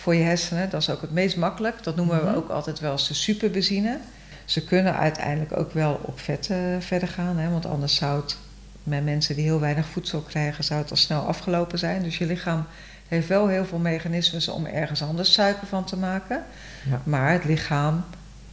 voor 0.00 0.14
je 0.14 0.22
hersenen. 0.22 0.70
Dat 0.70 0.80
is 0.80 0.90
ook 0.90 1.00
het 1.00 1.12
meest 1.12 1.36
makkelijk. 1.36 1.82
Dat 1.82 1.96
noemen 1.96 2.16
Mhm. 2.16 2.26
we 2.26 2.36
ook 2.36 2.48
altijd 2.48 2.80
wel 2.80 2.92
eens 2.92 3.08
de 3.08 3.14
superbenzine. 3.14 3.98
Ze 4.44 4.64
kunnen 4.64 4.94
uiteindelijk 4.96 5.56
ook 5.58 5.72
wel 5.72 6.00
op 6.02 6.20
vetten 6.20 6.82
verder 6.82 7.08
gaan, 7.08 7.36
hè, 7.36 7.50
want 7.50 7.66
anders 7.66 7.94
zou 7.94 8.20
het 8.20 8.36
met 8.82 9.04
mensen 9.04 9.34
die 9.34 9.44
heel 9.44 9.60
weinig 9.60 9.86
voedsel 9.86 10.20
krijgen, 10.20 10.64
zou 10.64 10.80
het 10.80 10.90
al 10.90 10.96
snel 10.96 11.20
afgelopen 11.26 11.78
zijn. 11.78 12.02
Dus 12.02 12.18
je 12.18 12.26
lichaam 12.26 12.64
heeft 13.08 13.28
wel 13.28 13.46
heel 13.48 13.64
veel 13.64 13.78
mechanismes 13.78 14.48
om 14.48 14.66
ergens 14.66 15.02
anders 15.02 15.32
suiker 15.32 15.66
van 15.66 15.84
te 15.84 15.96
maken. 15.96 16.44
Ja. 16.90 17.00
Maar 17.04 17.32
het 17.32 17.44
lichaam 17.44 18.04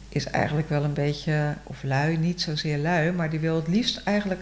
is 0.08 0.24
eigenlijk 0.26 0.68
wel 0.68 0.84
een 0.84 0.92
beetje, 0.92 1.54
of 1.62 1.82
lui, 1.82 2.16
niet 2.16 2.40
zozeer 2.40 2.78
lui, 2.78 3.12
maar 3.12 3.30
die 3.30 3.40
wil 3.40 3.56
het 3.56 3.68
liefst 3.68 4.00
eigenlijk 4.04 4.40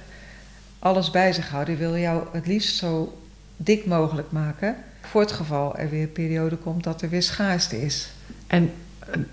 alles 0.78 1.10
bij 1.10 1.32
zich 1.32 1.48
houden. 1.50 1.76
Die 1.76 1.86
wil 1.86 1.96
jou 1.96 2.26
het 2.32 2.46
liefst 2.46 2.76
zo 2.76 3.18
dik 3.56 3.86
mogelijk 3.86 4.30
maken. 4.32 4.76
Voor 5.14 5.22
het 5.22 5.32
geval 5.32 5.76
er 5.76 5.88
weer 5.90 6.02
een 6.02 6.12
periode 6.12 6.56
komt 6.56 6.84
dat 6.84 7.02
er 7.02 7.08
weer 7.08 7.22
schaarste 7.22 7.82
is. 7.82 8.08
En 8.46 8.72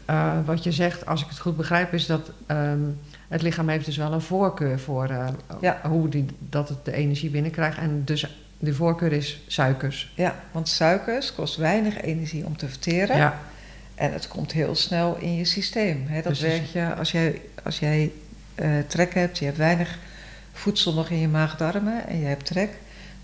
eh, 0.05 0.37
wat 0.45 0.63
je 0.63 0.71
zegt, 0.71 1.05
als 1.05 1.21
ik 1.21 1.27
het 1.29 1.39
goed 1.39 1.57
begrijp, 1.57 1.93
is 1.93 2.05
dat 2.05 2.31
ehm, 2.45 2.79
het 3.27 3.41
lichaam 3.41 3.69
heeft 3.69 3.85
dus 3.85 3.97
wel 3.97 4.13
een 4.13 4.21
voorkeur 4.21 4.79
voor 4.79 5.05
eh, 5.09 5.27
Ja. 5.61 5.79
hoe 5.83 6.09
die, 6.09 6.25
dat 6.39 6.69
het 6.69 6.85
de 6.85 6.93
energie 6.93 7.29
binnenkrijgt. 7.29 7.77
En 7.77 8.01
dus 8.05 8.37
de 8.59 8.73
voorkeur 8.73 9.11
is 9.11 9.41
suikers. 9.47 10.13
Ja, 10.15 10.35
want 10.51 10.67
suikers 10.67 11.33
kost 11.33 11.55
weinig 11.55 12.01
energie 12.01 12.45
om 12.45 12.57
te 12.57 12.67
verteren. 12.67 13.17
Ja, 13.17 13.39
En 13.95 14.13
het 14.13 14.27
komt 14.27 14.51
heel 14.51 14.75
snel 14.75 15.17
in 15.19 15.35
je 15.35 15.45
systeem. 15.45 16.07
Dat 16.13 16.23
Precies. 16.23 16.41
werkt 16.43 16.71
je 16.71 16.95
als 16.95 17.11
jij, 17.11 17.41
als 17.63 17.79
jij 17.79 18.11
eh, 18.55 18.69
trek 18.87 19.13
hebt, 19.13 19.37
je 19.37 19.45
hebt 19.45 19.57
weinig 19.57 19.97
voedsel 20.53 20.93
nog 20.93 21.09
in 21.09 21.19
je 21.19 21.27
maag-darmen 21.27 22.07
en 22.07 22.19
je 22.19 22.25
hebt 22.25 22.45
trek, 22.45 22.69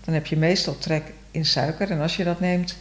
dan 0.04 0.14
heb 0.14 0.26
je 0.26 0.36
meestal 0.36 0.78
trek 0.78 1.02
in 1.38 1.44
suiker. 1.46 1.90
En 1.90 2.00
als 2.00 2.16
je 2.16 2.24
dat 2.24 2.40
neemt, 2.40 2.76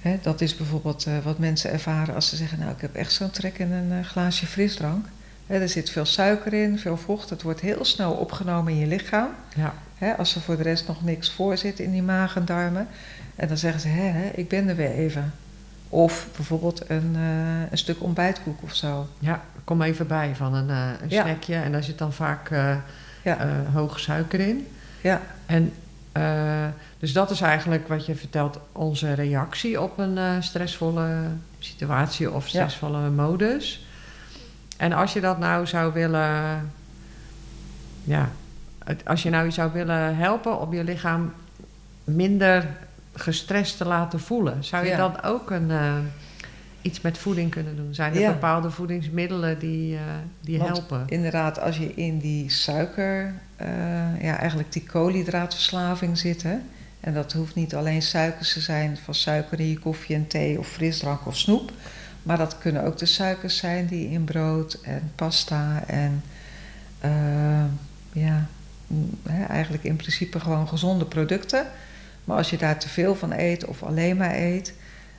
hè, 0.00 0.18
dat 0.22 0.40
is 0.40 0.56
bijvoorbeeld 0.56 1.04
eh, 1.06 1.12
wat 1.24 1.38
mensen 1.38 1.72
ervaren 1.72 2.14
als 2.14 2.28
ze 2.28 2.36
zeggen: 2.36 2.58
Nou, 2.58 2.70
ik 2.70 2.80
heb 2.80 2.94
echt 2.94 3.12
zo'n 3.12 3.30
trek 3.30 3.58
in 3.58 3.72
een 3.72 3.92
eh, 3.98 4.04
glaasje 4.04 4.46
frisdrank. 4.46 5.06
Hè, 5.46 5.60
er 5.60 5.68
zit 5.68 5.90
veel 5.90 6.04
suiker 6.04 6.52
in, 6.52 6.78
veel 6.78 6.96
vocht. 6.96 7.30
Het 7.30 7.42
wordt 7.42 7.60
heel 7.60 7.84
snel 7.84 8.12
opgenomen 8.12 8.72
in 8.72 8.78
je 8.78 8.86
lichaam. 8.86 9.28
ja, 9.56 9.74
Hè, 9.98 10.16
als 10.16 10.34
er 10.34 10.40
voor 10.40 10.56
de 10.56 10.62
rest 10.62 10.86
nog 10.86 11.04
niks 11.04 11.30
voor 11.30 11.56
zit 11.56 11.80
in 11.80 11.90
die 11.92 12.02
maag 12.02 12.36
en 12.36 12.44
darmen. 12.44 12.88
En 13.36 13.48
dan 13.48 13.56
zeggen 13.56 13.80
ze, 13.80 13.88
hè, 13.88 14.28
ik 14.34 14.48
ben 14.48 14.68
er 14.68 14.76
weer 14.76 14.90
even. 14.90 15.32
Of 15.88 16.28
bijvoorbeeld 16.36 16.90
een, 16.90 17.12
eh, 17.14 17.70
een 17.70 17.78
stuk 17.78 18.02
ontbijtkoek 18.02 18.62
of 18.62 18.74
zo. 18.74 19.08
ja. 19.18 19.42
Kom 19.64 19.82
even 19.82 20.06
bij 20.06 20.32
van 20.34 20.54
een, 20.54 20.68
een 20.68 20.96
Ja. 21.08 21.22
snackje. 21.22 21.54
En 21.54 21.72
daar 21.72 21.82
zit 21.82 21.98
dan 21.98 22.12
vaak 22.12 22.50
Ja, 22.50 23.38
eh, 23.38 23.46
hoge 23.74 23.98
suiker 23.98 24.40
in. 24.40 24.66
ja, 25.00 25.20
En 25.46 25.72
dus 26.98 27.12
dat 27.12 27.30
is 27.30 27.40
eigenlijk 27.40 27.88
wat 27.88 28.06
je 28.06 28.14
vertelt, 28.14 28.58
onze 28.72 29.12
reactie 29.12 29.80
op 29.80 29.98
een 29.98 30.18
eh, 30.18 30.30
stressvolle 30.40 31.08
situatie 31.58 32.30
of 32.32 32.48
stressvolle 32.48 33.10
modus. 33.10 33.86
En 34.76 34.92
als 34.92 35.12
je 35.12 35.20
dat 35.20 35.38
nou 35.38 35.66
zou 35.66 35.92
willen, 35.92 36.70
ja, 38.04 38.30
als 39.04 39.22
je 39.22 39.30
nou 39.30 39.50
zou 39.50 39.72
willen 39.72 40.16
helpen 40.16 40.60
om 40.60 40.74
je 40.74 40.84
lichaam 40.84 41.32
minder 42.04 42.66
gestrest 43.14 43.76
te 43.76 43.84
laten 43.84 44.20
voelen, 44.20 44.64
zou 44.64 44.84
je 44.84 44.90
Ja. 44.90 44.96
dan 44.96 45.22
ook 45.22 45.50
een, 45.50 45.70
eh, 45.70 45.94
iets 46.82 47.00
met 47.00 47.18
voeding 47.18 47.50
kunnen 47.50 47.76
doen? 47.76 47.94
Zijn 47.94 48.14
er 48.14 48.20
Ja. 48.20 48.32
bepaalde 48.32 48.70
voedingsmiddelen 48.70 49.58
die, 49.58 49.94
eh, 49.96 50.00
die 50.40 50.58
Want 50.58 50.70
helpen? 50.70 51.02
inderdaad, 51.06 51.60
als 51.60 51.76
je 51.78 51.94
in 51.94 52.18
die 52.18 52.50
suiker, 52.50 53.34
ja, 54.20 54.36
eigenlijk 54.38 54.72
die 54.72 54.84
koolhydraatverslaving 54.86 56.18
zit. 56.18 56.42
Hè, 56.42 56.56
en 57.06 57.14
dat 57.14 57.32
hoeft 57.32 57.54
niet 57.54 57.74
alleen 57.74 58.02
suikers 58.02 58.52
te 58.52 58.60
zijn 58.60 58.96
van 58.96 59.14
suiker 59.14 59.60
in 59.60 59.68
je 59.68 59.78
koffie 59.78 60.14
en 60.14 60.26
thee 60.26 60.58
of 60.58 60.68
frisdrank 60.68 61.26
of 61.26 61.36
snoep. 61.36 61.72
Maar 62.22 62.38
dat 62.38 62.58
kunnen 62.58 62.84
ook 62.84 62.98
de 62.98 63.06
suikers 63.06 63.56
zijn 63.56 63.86
die 63.86 64.10
in 64.10 64.24
brood 64.24 64.78
en 64.82 65.12
pasta 65.14 65.84
en 65.86 66.22
eh, 66.98 67.64
ja, 68.12 68.46
mm, 68.86 69.10
eigenlijk 69.48 69.84
in 69.84 69.96
principe 69.96 70.40
gewoon 70.40 70.68
gezonde 70.68 71.04
producten. 71.04 71.66
Maar 72.24 72.36
als 72.36 72.50
je 72.50 72.56
daar 72.56 72.78
te 72.78 72.88
veel 72.88 73.14
van 73.14 73.32
eet 73.32 73.64
of 73.64 73.82
alleen 73.82 74.16
maar 74.16 74.34
eet, 74.34 74.74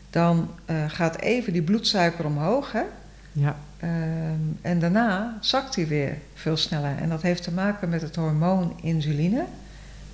dan 0.10 0.52
eh, 0.65 0.76
gaat 0.88 1.19
even 1.19 1.54
die 1.54 1.62
bloedsuiker 1.62 2.26
omhoog. 2.26 2.71
Hè? 2.71 2.84
Ja, 3.32 3.56
Ehm, 3.80 4.39
en 4.62 4.80
daarna 4.80 5.38
zakt 5.39 5.76
hij 5.76 5.88
weer 5.88 6.17
veel 6.34 6.58
sneller. 6.58 6.97
En 6.97 7.10
dat 7.10 7.21
heeft 7.21 7.43
te 7.43 7.52
maken 7.52 7.89
met 7.89 8.02
het 8.02 8.15
hormoon 8.15 8.80
insuline. 8.82 9.45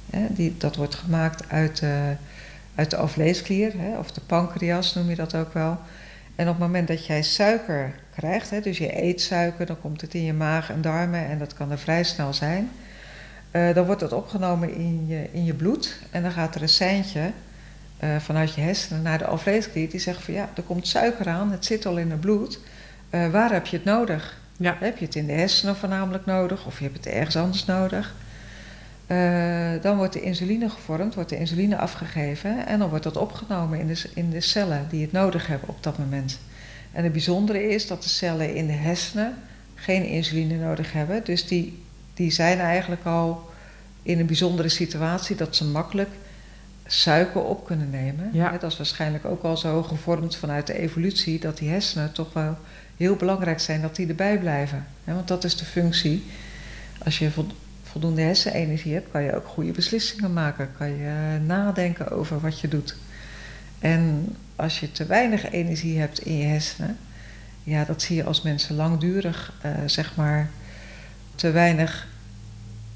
Hè, 0.09 0.25
die, 0.29 0.55
dat 0.57 0.75
wordt 0.75 0.95
gemaakt 0.95 1.49
uit 1.49 1.79
de, 1.79 2.15
uit 2.75 2.89
de 2.89 2.97
alvleesklier, 2.97 3.73
hè, 3.77 3.97
of 3.97 4.11
de 4.11 4.21
pancreas 4.21 4.93
noem 4.93 5.09
je 5.09 5.15
dat 5.15 5.35
ook 5.35 5.53
wel. 5.53 5.77
En 6.35 6.47
op 6.47 6.53
het 6.53 6.63
moment 6.65 6.87
dat 6.87 7.05
jij 7.05 7.23
suiker 7.23 7.93
krijgt, 8.15 8.49
hè, 8.49 8.61
dus 8.61 8.77
je 8.77 9.03
eet 9.03 9.21
suiker, 9.21 9.65
dan 9.65 9.81
komt 9.81 10.01
het 10.01 10.13
in 10.13 10.23
je 10.23 10.33
maag 10.33 10.69
en 10.69 10.81
darmen 10.81 11.25
en 11.25 11.37
dat 11.37 11.53
kan 11.53 11.71
er 11.71 11.79
vrij 11.79 12.03
snel 12.03 12.33
zijn. 12.33 12.69
Eh, 13.51 13.73
dan 13.73 13.85
wordt 13.85 14.01
dat 14.01 14.13
opgenomen 14.13 14.75
in 14.75 15.07
je, 15.07 15.27
in 15.31 15.45
je 15.45 15.53
bloed 15.53 15.99
en 16.11 16.21
dan 16.21 16.31
gaat 16.31 16.55
er 16.55 16.61
een 16.61 16.69
seintje 16.69 17.31
eh, 17.97 18.09
vanuit 18.19 18.53
je 18.53 18.61
hersenen 18.61 19.01
naar 19.01 19.17
de 19.17 19.25
alvleesklier 19.25 19.89
die 19.89 19.99
zegt 19.99 20.23
van 20.23 20.33
ja, 20.33 20.49
er 20.55 20.63
komt 20.63 20.87
suiker 20.87 21.27
aan, 21.27 21.51
het 21.51 21.65
zit 21.65 21.85
al 21.85 21.97
in 21.97 22.11
het 22.11 22.19
bloed. 22.19 22.59
Eh, 23.09 23.29
waar 23.29 23.51
heb 23.51 23.65
je 23.65 23.75
het 23.75 23.85
nodig? 23.85 24.37
ja, 24.57 24.77
Heb 24.79 24.97
je 24.97 25.05
het 25.05 25.15
in 25.15 25.25
de 25.25 25.33
hersenen 25.33 25.75
voornamelijk 25.75 26.25
nodig 26.25 26.65
of 26.65 26.77
je 26.77 26.83
hebt 26.83 26.97
het 26.97 27.05
ergens 27.05 27.35
anders 27.35 27.65
nodig? 27.65 28.15
Eh, 29.07 29.81
dan 29.81 29.97
wordt 29.97 30.13
de 30.13 30.21
insuline 30.21 30.69
gevormd, 30.69 31.15
wordt 31.15 31.29
de 31.29 31.37
insuline 31.37 31.77
afgegeven 31.77 32.67
en 32.67 32.79
dan 32.79 32.89
wordt 32.89 33.03
dat 33.03 33.17
opgenomen 33.17 33.79
in 33.79 33.87
de, 33.87 34.09
in 34.13 34.29
de 34.29 34.41
cellen 34.41 34.87
die 34.89 35.01
het 35.01 35.11
nodig 35.11 35.47
hebben 35.47 35.69
op 35.69 35.83
dat 35.83 35.97
moment. 35.97 36.39
En 36.91 37.03
het 37.03 37.11
bijzondere 37.11 37.67
is 37.69 37.87
dat 37.87 38.03
de 38.03 38.09
cellen 38.09 38.55
in 38.55 38.67
de 38.67 38.73
hersenen 38.73 39.35
geen 39.75 40.05
insuline 40.05 40.55
nodig 40.55 40.93
hebben. 40.93 41.23
Dus 41.23 41.47
die, 41.47 41.83
die 42.13 42.31
zijn 42.31 42.59
eigenlijk 42.59 43.05
al 43.05 43.49
in 44.03 44.19
een 44.19 44.25
bijzondere 44.25 44.69
situatie 44.69 45.35
dat 45.35 45.55
ze 45.55 45.65
makkelijk 45.65 46.09
suiker 46.85 47.43
op 47.43 47.65
kunnen 47.65 47.89
nemen. 47.89 48.29
Ja. 48.33 48.57
Dat 48.57 48.71
is 48.71 48.77
waarschijnlijk 48.77 49.25
ook 49.25 49.43
al 49.43 49.57
zo 49.57 49.83
gevormd 49.83 50.35
vanuit 50.35 50.67
de 50.67 50.77
evolutie 50.77 51.39
dat 51.39 51.57
die 51.57 51.69
hersenen 51.69 52.11
toch 52.11 52.33
wel 52.33 52.57
heel 52.97 53.15
belangrijk 53.15 53.59
zijn 53.59 53.81
dat 53.81 53.95
die 53.95 54.07
erbij 54.07 54.37
blijven. 54.37 54.85
Want 55.03 55.27
dat 55.27 55.43
is 55.43 55.57
de 55.57 55.65
functie. 55.65 56.23
Als 57.03 57.19
je 57.19 57.29
voldoende 57.93 58.21
hersenenergie 58.21 58.93
hebt, 58.93 59.11
kan 59.11 59.23
je 59.23 59.35
ook 59.35 59.47
goede 59.47 59.71
beslissingen 59.71 60.33
maken. 60.33 60.69
Kan 60.77 60.89
je 60.97 61.39
nadenken 61.45 62.11
over 62.11 62.39
wat 62.39 62.59
je 62.59 62.67
doet. 62.67 62.95
En 63.79 64.35
als 64.55 64.79
je 64.79 64.91
te 64.91 65.05
weinig 65.05 65.51
energie 65.51 65.99
hebt 65.99 66.19
in 66.19 66.37
je 66.37 66.45
hersenen, 66.45 66.97
ja, 67.63 67.83
dat 67.83 68.01
zie 68.01 68.15
je 68.15 68.23
als 68.23 68.41
mensen 68.41 68.75
langdurig, 68.75 69.53
uh, 69.65 69.71
zeg 69.85 70.15
maar, 70.15 70.49
te 71.35 71.51
weinig 71.51 72.07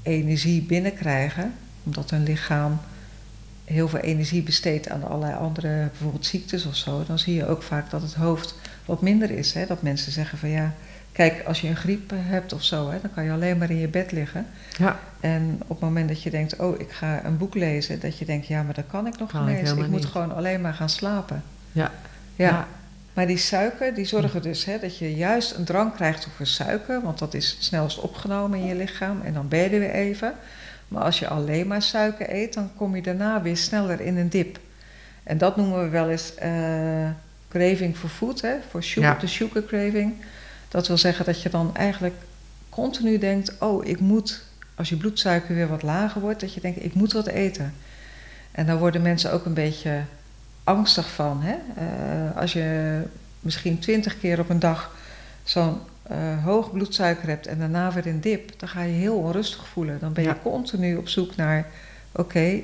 energie 0.02 0.62
binnenkrijgen, 0.62 1.54
omdat 1.82 2.10
hun 2.10 2.22
lichaam 2.22 2.80
heel 3.64 3.88
veel 3.88 3.98
energie 3.98 4.42
besteedt 4.42 4.88
aan 4.88 5.04
allerlei 5.04 5.34
andere, 5.34 5.88
bijvoorbeeld 5.88 6.26
ziektes 6.26 6.66
of 6.66 6.76
zo, 6.76 7.04
dan 7.06 7.18
zie 7.18 7.34
je 7.34 7.46
ook 7.46 7.62
vaak 7.62 7.90
dat 7.90 8.02
het 8.02 8.14
hoofd 8.14 8.54
wat 8.84 9.02
minder 9.02 9.30
is. 9.30 9.52
Hè? 9.52 9.66
Dat 9.66 9.82
mensen 9.82 10.12
zeggen 10.12 10.38
van 10.38 10.48
ja, 10.48 10.74
kijk, 11.18 11.42
als 11.46 11.60
je 11.60 11.68
een 11.68 11.76
griep 11.76 12.12
hebt 12.14 12.52
of 12.52 12.62
zo, 12.62 12.90
hè, 12.90 13.00
dan 13.00 13.10
kan 13.14 13.24
je 13.24 13.30
alleen 13.30 13.58
maar 13.58 13.70
in 13.70 13.78
je 13.78 13.88
bed 13.88 14.12
liggen. 14.12 14.46
Ja. 14.76 14.98
En 15.20 15.60
op 15.62 15.68
het 15.68 15.80
moment 15.80 16.08
dat 16.08 16.22
je 16.22 16.30
denkt, 16.30 16.56
oh, 16.56 16.80
ik 16.80 16.90
ga 16.90 17.24
een 17.24 17.36
boek 17.36 17.54
lezen, 17.54 18.00
dat 18.00 18.18
je 18.18 18.24
denkt, 18.24 18.46
ja, 18.46 18.62
maar 18.62 18.74
dat 18.74 18.84
kan 18.90 19.06
ik 19.06 19.18
nog 19.18 19.32
niet 19.32 19.56
eens. 19.56 19.72
Ik, 19.72 19.78
ik 19.78 19.88
moet 19.88 20.04
gewoon 20.04 20.34
alleen 20.34 20.60
maar 20.60 20.74
gaan 20.74 20.88
slapen. 20.88 21.42
Ja. 21.72 21.90
ja. 22.36 22.48
ja. 22.48 22.66
Maar 23.12 23.26
die 23.26 23.36
suiker, 23.36 23.94
die 23.94 24.04
zorgen 24.04 24.42
dus 24.42 24.64
hè, 24.64 24.78
dat 24.78 24.98
je 24.98 25.16
juist 25.16 25.54
een 25.54 25.64
drang 25.64 25.94
krijgt 25.94 26.28
voor 26.36 26.46
suiker, 26.46 27.02
want 27.02 27.18
dat 27.18 27.34
is 27.34 27.50
het 27.50 27.62
snelst 27.62 28.00
opgenomen 28.00 28.58
in 28.58 28.66
je 28.66 28.74
lichaam 28.74 29.20
en 29.24 29.32
dan 29.32 29.48
ben 29.48 29.58
je 29.58 29.68
er 29.68 29.80
weer 29.80 29.90
even. 29.90 30.34
Maar 30.88 31.02
als 31.02 31.18
je 31.18 31.28
alleen 31.28 31.66
maar 31.66 31.82
suiker 31.82 32.34
eet, 32.34 32.54
dan 32.54 32.70
kom 32.76 32.96
je 32.96 33.02
daarna 33.02 33.42
weer 33.42 33.56
sneller 33.56 34.00
in 34.00 34.16
een 34.16 34.28
dip. 34.28 34.58
En 35.22 35.38
dat 35.38 35.56
noemen 35.56 35.82
we 35.82 35.88
wel 35.88 36.10
eens 36.10 36.32
uh, 36.42 37.08
craving 37.48 37.96
for 37.96 38.08
food, 38.08 38.40
hè, 38.40 38.54
voor 38.70 38.82
sugar, 38.82 39.18
de 39.18 39.26
sugar 39.26 39.64
craving. 39.64 40.14
Dat 40.68 40.86
wil 40.86 40.98
zeggen 40.98 41.24
dat 41.24 41.42
je 41.42 41.48
dan 41.48 41.76
eigenlijk 41.76 42.14
continu 42.68 43.18
denkt: 43.18 43.58
oh, 43.58 43.86
ik 43.86 44.00
moet, 44.00 44.42
als 44.74 44.88
je 44.88 44.96
bloedsuiker 44.96 45.54
weer 45.54 45.68
wat 45.68 45.82
lager 45.82 46.20
wordt, 46.20 46.40
dat 46.40 46.54
je 46.54 46.60
denkt: 46.60 46.84
ik 46.84 46.94
moet 46.94 47.12
wat 47.12 47.26
eten. 47.26 47.74
En 48.50 48.66
dan 48.66 48.78
worden 48.78 49.02
mensen 49.02 49.32
ook 49.32 49.44
een 49.44 49.54
beetje 49.54 50.02
angstig 50.64 51.10
van. 51.10 51.42
Hè? 51.42 51.54
Uh, 51.54 52.36
als 52.36 52.52
je 52.52 53.00
misschien 53.40 53.78
twintig 53.78 54.18
keer 54.18 54.40
op 54.40 54.50
een 54.50 54.58
dag 54.58 54.96
zo'n 55.42 55.78
uh, 56.10 56.44
hoog 56.44 56.72
bloedsuiker 56.72 57.28
hebt 57.28 57.46
en 57.46 57.58
daarna 57.58 57.92
weer 57.92 58.06
een 58.06 58.20
dip, 58.20 58.58
dan 58.58 58.68
ga 58.68 58.82
je 58.82 58.92
heel 58.92 59.16
onrustig 59.16 59.66
voelen. 59.66 59.98
Dan 60.00 60.12
ben 60.12 60.24
je 60.24 60.34
continu 60.42 60.96
op 60.96 61.08
zoek 61.08 61.36
naar: 61.36 61.66
oké, 62.12 62.38
uh, 62.38 62.62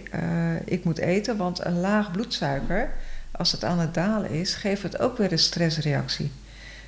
ik 0.65 0.85
moet 0.85 0.99
eten, 0.99 1.37
want 1.37 1.65
een 1.65 1.81
laag 1.81 2.11
bloedsuiker, 2.11 2.91
als 3.31 3.53
het 3.53 3.65
aan 3.65 3.79
het 3.79 3.95
dalen 3.95 4.31
is, 4.31 4.55
geeft 4.55 4.83
het 4.83 4.99
ook 4.99 5.19
weer 5.19 5.33
een 5.33 5.39
stressreactie. 5.39 6.31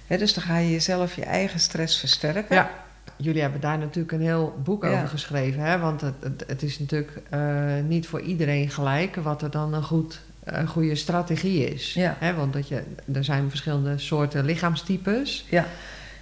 He, 0.07 0.19
dus 0.19 0.35
dan 0.35 0.45
ga 0.45 0.59
je 0.59 0.71
jezelf 0.71 1.17
je 1.17 1.25
eigen 1.25 1.61
stress 1.61 1.99
versterken. 1.99 2.57
Ja. 2.57 2.71
Jullie 3.17 3.43
hebben 3.43 3.61
daar 3.61 3.79
natuurlijk 3.79 4.13
een 4.13 4.21
heel 4.21 4.61
boek 4.65 4.85
over 4.85 5.09
geschreven, 5.09 5.63
hè? 5.63 5.79
want 5.79 6.01
het, 6.01 6.15
het, 6.21 6.45
het 6.47 6.63
is 6.63 6.79
natuurlijk 6.79 7.23
uh, 7.35 7.65
niet 7.87 8.07
voor 8.07 8.21
iedereen 8.21 8.71
gelijk 8.71 9.17
wat 9.17 9.43
er 9.43 9.51
dan 9.51 9.75
een 9.75 9.83
goed 9.83 10.21
een 10.47 10.67
goede 10.67 10.95
strategie 10.95 11.75
is. 11.75 11.95
Ja. 11.95 12.17
Hè? 12.19 12.35
Want 12.35 12.53
dat 12.53 12.69
je, 12.69 12.83
er 13.13 13.25
zijn 13.25 13.49
verschillende 13.49 13.99
soorten 13.99 14.45
lichaamstypes. 14.45 15.47
Ja. 15.51 15.67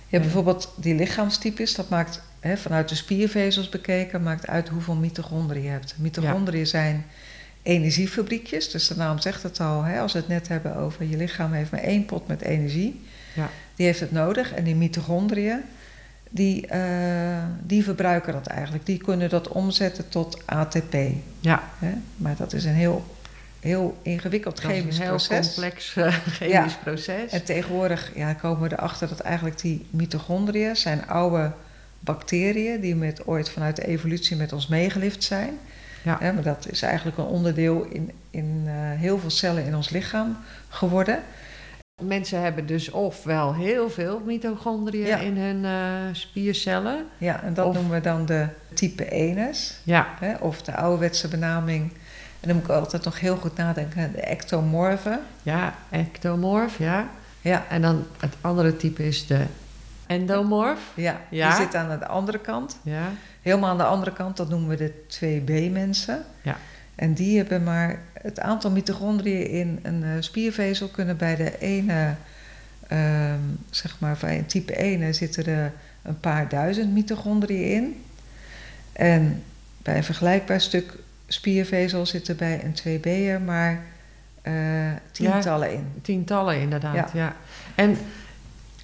Je 0.07 0.21
hebt 0.21 0.23
bijvoorbeeld 0.23 0.75
die 0.77 0.95
lichaamstypes, 0.95 1.75
dat 1.75 1.89
maakt 1.89 2.23
hè, 2.41 2.57
vanuit 2.57 2.89
de 2.89 2.95
spiervezels 2.95 3.69
bekeken, 3.69 4.23
maakt 4.23 4.47
uit 4.47 4.69
hoeveel 4.69 4.95
mitochondriën 4.95 5.63
je 5.63 5.69
hebt. 5.69 5.95
Mitochondriën 5.99 6.67
zijn 6.67 7.07
energiefabriekjes, 7.63 8.71
dus 8.71 8.89
de 8.89 8.97
naam 8.97 9.19
zegt 9.19 9.43
het 9.43 9.61
al. 9.61 9.83
Hè, 9.83 10.01
als 10.01 10.13
we 10.13 10.19
het 10.19 10.29
net 10.29 10.49
hebben 10.49 10.77
over 10.77 11.05
je 11.05 11.17
lichaam 11.17 11.53
heeft 11.53 11.71
maar 11.71 11.81
één 11.81 12.05
pot 12.05 12.27
met 12.27 12.41
energie. 12.41 13.01
Ja. 13.35 13.51
Die 13.77 13.87
heeft 13.87 14.01
het 14.01 14.13
nodig 14.13 14.53
en 14.53 14.65
die 14.65 14.75
mitochondriën, 14.75 15.61
die, 16.31 16.67
uh, 16.75 17.45
die 17.63 17.85
verbruiken 17.85 18.33
dat 18.33 18.47
eigenlijk. 18.47 18.87
Die 18.87 18.99
kunnen 18.99 19.29
dat 19.29 19.49
omzetten 19.49 20.09
tot 20.09 20.47
ATP. 20.47 20.95
Ja. 21.41 21.63
Hè? 21.79 21.93
Maar 22.17 22.37
dat 22.37 22.53
is 22.53 22.65
een 22.65 22.75
heel 22.75 23.05
heel 23.65 23.99
ingewikkeld 24.03 24.63
dat 24.63 24.71
chemisch 24.71 24.95
is 24.95 24.99
een 24.99 25.07
proces. 25.07 25.29
heel 25.29 25.41
complex 25.41 25.95
uh, 25.95 26.13
chemisch 26.39 26.73
Ja. 26.73 26.79
proces. 26.83 27.33
En 27.33 27.45
tegenwoordig 27.45 28.13
ja, 28.15 28.33
komen 28.33 28.69
we 28.69 28.75
erachter 28.77 29.09
dat 29.09 29.21
eigenlijk 29.21 29.61
die 29.61 29.87
mitochondriën 29.91 30.77
zijn 30.77 31.07
oude 31.07 31.53
bacteriën 32.01 32.81
die 32.81 32.95
met, 32.95 33.27
ooit 33.27 33.51
vanuit 33.51 33.77
de 33.77 33.87
evolutie 33.87 34.37
met 34.37 34.53
ons 34.53 34.67
meegelift 34.67 35.25
zijn. 35.25 35.59
Ja. 36.03 36.17
Hè, 36.21 36.33
maar 36.33 36.43
dat 36.43 36.67
is 36.71 36.83
eigenlijk 36.83 37.19
een 37.19 37.25
onderdeel 37.25 37.85
in, 37.85 38.11
in 38.31 38.63
uh, 38.67 38.73
heel 38.77 39.19
veel 39.19 39.31
cellen 39.31 39.65
in 39.65 39.77
ons 39.77 39.91
lichaam 39.91 40.37
geworden. 40.69 41.19
Mensen 42.03 42.41
hebben 42.43 42.67
dus 42.67 42.91
ofwel 42.91 43.55
heel 43.55 43.91
veel 43.91 44.21
mitochondriën 44.25 45.07
Ja. 45.07 45.17
in 45.19 45.37
hun 45.37 45.65
eh, 45.65 46.15
spiercellen. 46.15 47.07
Ja, 47.19 47.43
en 47.43 47.55
dat 47.55 47.67
Of- 47.67 47.75
noemen 47.75 47.93
we 47.93 48.01
dan 48.01 48.27
de 48.27 48.47
type 48.75 49.05
1's. 49.11 49.81
Ja, 49.83 50.07
Hè, 50.21 50.35
of 50.35 50.63
de 50.63 50.77
ouderwetse 50.77 51.29
benaming. 51.29 51.93
En 52.41 52.49
dan 52.49 52.55
moet 52.55 52.65
ik 52.65 52.71
altijd 52.71 53.05
nog 53.05 53.21
heel 53.21 53.37
goed 53.37 53.57
nadenken, 53.57 54.13
de 54.13 54.21
ectomorfen. 54.21 55.21
ja, 55.43 55.75
ectomorf, 55.91 56.79
ja. 56.79 57.09
Ja, 57.41 57.65
En 57.69 57.83
dan 57.83 58.05
het 58.21 58.35
andere 58.41 58.77
type 58.77 59.07
is 59.07 59.27
de 59.27 59.45
endomorf. 60.07 60.81
ja, 60.95 61.21
Ja. 61.31 61.49
die 61.49 61.65
zit 61.65 61.75
aan 61.75 61.99
de 61.99 62.07
andere 62.07 62.39
kant. 62.39 62.79
Ja, 62.83 63.03
Helemaal 63.43 63.71
aan 63.71 63.77
de 63.79 63.85
andere 63.85 64.13
kant, 64.13 64.37
dat 64.37 64.49
noemen 64.49 64.69
we 64.69 64.77
de 64.77 64.93
2B-mensen. 65.07 66.25
Ja. 66.43 66.57
En 66.95 67.15
die 67.15 67.37
hebben 67.37 67.63
maar 67.63 67.99
het 68.13 68.41
aantal 68.41 68.71
mitochondriën 68.71 69.49
in 69.49 69.79
een 69.83 70.03
eh, 70.03 70.11
spiervezel 70.19 70.89
kunnen 70.89 71.17
bij 71.17 71.37
de 71.37 71.59
ene, 71.59 72.15
ehm, 72.89 73.39
zeg 73.71 73.97
maar 73.99 74.17
bij 74.21 74.39
een 74.39 74.47
type 74.47 74.83
1 74.83 75.15
zitten 75.15 75.47
er 75.47 75.73
een 76.03 76.21
paar 76.21 76.49
duizend 76.49 76.93
mitochondriën 76.93 77.71
in. 77.71 78.03
En 78.93 79.43
bij 79.83 79.97
een 79.97 80.05
vergelijkbaar 80.05 80.61
stuk 80.61 80.97
spiervezel 81.27 82.07
zitten 82.07 82.37
bij 82.37 82.65
een 82.65 82.75
2B'er 82.75 83.41
maar 83.41 83.83
eh, 84.43 84.53
tientallen 85.13 85.73
in. 85.73 85.87
tientallen 86.03 86.61
inderdaad, 86.61 86.95
ja. 86.95 87.09
Ja. 87.13 87.37
En 87.75 87.97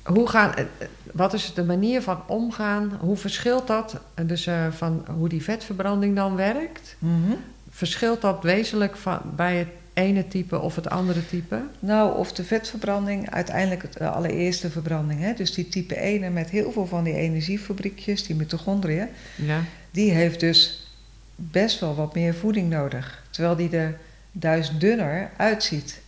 hoe 0.05 0.29
gaan, 0.29 0.55
eh, 0.55 0.64
wat 1.12 1.33
is 1.33 1.55
de 1.55 1.64
manier 1.64 2.03
van 2.03 2.23
omgaan? 2.27 2.92
Hoe 3.01 3.16
verschilt 3.16 3.66
dat? 3.66 4.01
Dus 4.27 4.49
van 4.70 5.05
hoe 5.16 5.29
die 5.29 5.42
vetverbranding 5.42 6.16
dan 6.16 6.37
werkt? 6.37 6.96
Mhm. 6.99 7.33
Verschilt 7.70 8.20
dat 8.20 8.42
wezenlijk 8.42 8.96
van, 8.96 9.20
bij 9.37 9.56
het 9.56 9.68
ene 9.92 10.28
type 10.28 10.59
of 10.59 10.76
het 10.76 10.90
andere 10.90 11.26
type? 11.26 11.62
Nou, 11.78 12.16
of 12.18 12.33
de 12.33 12.44
vetverbranding, 12.44 13.30
uiteindelijk 13.30 13.83
het 13.83 13.96
eh, 13.96 14.14
allereerste 14.14 14.70
verbranding. 14.70 15.20
Hè? 15.20 15.35
Dus 15.35 15.54
die 15.54 15.68
type 15.68 15.94
1 15.94 16.33
met 16.33 16.50
heel 16.50 16.72
veel 16.72 16.87
van 16.87 17.04
die 17.04 17.14
energiefabriekjes, 17.14 18.26
die 18.26 18.37
mitochondriën, 18.37 19.09
Ja, 19.35 19.61
die 19.90 20.11
heeft 20.11 20.40
dus 20.40 20.88
best 21.35 21.80
wel 21.80 21.94
wat 21.94 22.14
meer 22.14 22.35
voeding 22.35 22.70
nodig. 22.70 23.22
Terwijl 23.30 23.56
die 23.56 23.70
er 23.70 23.98
duizend 24.33 24.80
dunner 24.80 25.30
uitziet. 25.37 26.00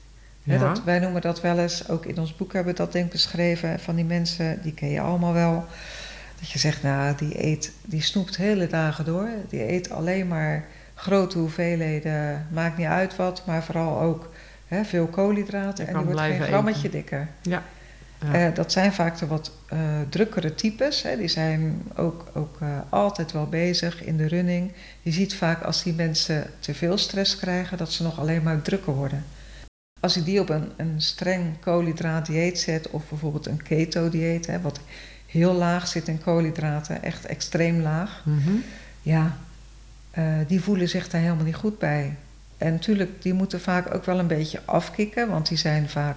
Hè, 0.43 0.59
dat, 0.59 0.85
wij 0.85 0.99
noemen 0.99 1.21
dat 1.21 1.41
wel 1.41 1.59
eens, 1.59 1.89
ook 1.89 2.07
in 2.07 2.19
ons 2.19 2.37
boek 2.37 2.53
hebben 2.53 2.73
we 2.73 2.79
dat 2.79 2.93
denk 2.93 3.05
ik 3.05 3.13
beschreven, 3.13 3.81
van 3.81 3.95
die 3.95 4.05
mensen, 4.05 4.63
die 4.63 4.75
ken 4.75 4.91
je 4.91 5.01
allemaal 5.01 5.33
wel. 5.33 5.65
Dat 6.41 6.51
je 6.51 6.59
zegt, 6.59 6.83
nou, 6.83 7.17
die 7.17 7.45
eet, 7.45 7.73
die 7.85 8.03
snoept 8.03 8.37
hele 8.37 8.67
dagen 8.67 9.05
door. 9.05 9.29
Die 9.49 9.73
eet 9.73 9.91
alleen 9.91 10.29
maar 10.29 10.65
grote 11.03 11.39
hoeveelheden, 11.39 12.47
maakt 12.53 12.77
niet 12.77 12.87
uit 12.87 13.17
wat, 13.17 13.43
maar 13.47 13.63
vooral 13.65 14.01
ook 14.01 14.31
hè, 14.69 14.85
veel 14.85 15.07
koolhydraten. 15.07 15.85
Je 15.85 15.91
en 15.91 15.97
die 15.97 16.07
wordt 16.07 16.21
geen 16.21 16.43
grammetje 16.43 16.79
eten. 16.81 16.91
dikker. 16.91 17.29
ja. 17.43 17.63
ja. 18.33 18.33
Eh, 18.33 18.55
dat 18.55 18.73
zijn 18.73 18.93
vaak 18.93 19.19
de 19.19 19.27
wat 19.27 19.53
eh, 19.69 19.79
drukkere 20.09 20.55
types. 20.55 21.03
Hè. 21.03 21.17
Die 21.17 21.29
zijn 21.29 21.83
ook, 21.97 22.25
ook 22.35 22.57
eh, 22.61 22.69
altijd 22.89 23.33
wel 23.33 23.47
bezig 23.47 24.05
in 24.05 24.17
de 24.17 24.27
running. 24.29 24.73
Je 25.03 25.13
ziet 25.13 25.35
vaak 25.35 25.63
als 25.63 25.83
die 25.83 25.95
mensen 25.95 26.47
te 26.59 26.75
veel 26.75 26.99
stress 26.99 27.37
krijgen, 27.37 27.79
dat 27.79 27.93
ze 27.93 28.03
nog 28.03 28.19
alleen 28.21 28.43
maar 28.43 28.63
drukker 28.63 28.95
worden. 28.95 29.25
Als 30.01 30.17
ik 30.17 30.25
die 30.25 30.41
op 30.41 30.49
een, 30.49 30.73
een 30.77 31.01
streng 31.01 31.61
koolhydraatdieet 31.61 32.59
zet, 32.59 32.91
of 32.91 33.09
bijvoorbeeld 33.09 33.47
een 33.47 33.63
keto-dieet, 33.63 34.47
hè, 34.47 34.61
wat 34.61 34.81
heel 35.27 35.53
laag 35.53 35.89
zit 35.89 36.09
in 36.09 36.23
koolhydraten, 36.23 37.03
echt 37.03 37.27
extreem 37.27 37.81
laag, 37.81 38.23
Mhm. 38.25 38.51
ja, 39.03 39.37
eh, 40.13 40.25
die 40.47 40.61
voelen 40.63 40.89
zich 40.89 41.09
daar 41.09 41.21
helemaal 41.21 41.45
niet 41.45 41.55
goed 41.55 41.79
bij. 41.79 42.15
En 42.59 42.73
natuurlijk, 42.73 43.23
die 43.23 43.33
moeten 43.33 43.61
vaak 43.61 43.95
ook 43.95 44.05
wel 44.05 44.19
een 44.19 44.27
beetje 44.27 44.61
afkicken, 44.65 45.29
want 45.29 45.49
die 45.49 45.59
zijn 45.59 45.89
vaak 45.89 46.17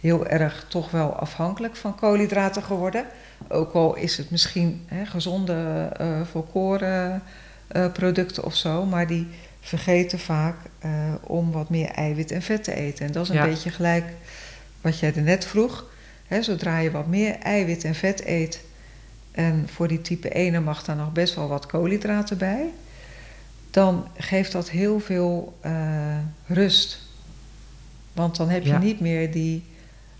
heel 0.00 0.26
erg 0.26 0.64
toch 0.68 0.90
wel 0.90 1.12
afhankelijk 1.14 1.76
van 1.76 1.94
koolhydraten 1.94 2.62
geworden. 2.62 3.04
Ook 3.48 3.72
al 3.72 3.94
is 3.96 4.16
het 4.16 4.30
misschien 4.30 4.84
hè, 4.86 5.06
gezonde 5.06 5.88
eh 5.98 6.20
volkoren 6.30 7.22
eh, 7.68 7.92
producten 7.92 8.44
of 8.44 8.54
zo, 8.56 8.84
maar 8.84 9.06
die 9.06 9.26
vergeten 9.60 10.18
vaak 10.18 10.56
om 11.20 11.52
wat 11.52 11.70
meer 11.70 11.88
eiwit 11.90 12.30
en 12.30 12.42
vet 12.42 12.64
te 12.64 12.74
eten. 12.74 13.06
En 13.06 13.12
dat 13.12 13.22
is 13.22 13.28
een 13.28 13.34
Ja. 13.34 13.44
beetje 13.46 13.70
gelijk 13.70 14.04
wat 14.80 14.98
jij 14.98 15.14
er 15.14 15.22
net 15.22 15.44
vroeg. 15.44 15.84
Hè, 16.26 16.42
zodra 16.42 16.78
je 16.78 16.90
wat 16.90 17.06
meer 17.06 17.38
eiwit 17.38 17.84
en 17.84 17.94
vet 17.94 18.26
eet, 18.26 18.60
en 19.32 19.68
voor 19.72 19.88
die 19.88 20.00
type 20.00 20.28
1 20.28 20.62
mag 20.64 20.84
daar 20.84 20.96
nog 20.96 21.12
best 21.12 21.34
wel 21.34 21.48
wat 21.48 21.66
koolhydraten 21.66 22.38
bij, 22.38 22.64
dan 23.76 24.06
geeft 24.18 24.52
dat 24.52 24.70
heel 24.70 25.00
veel 25.00 25.58
uh, 25.66 26.16
rust. 26.46 26.98
Want 28.12 28.36
dan 28.36 28.48
heb 28.48 28.62
je 28.62 28.68
Ja. 28.68 28.78
niet 28.78 29.00
meer 29.00 29.32
die 29.32 29.64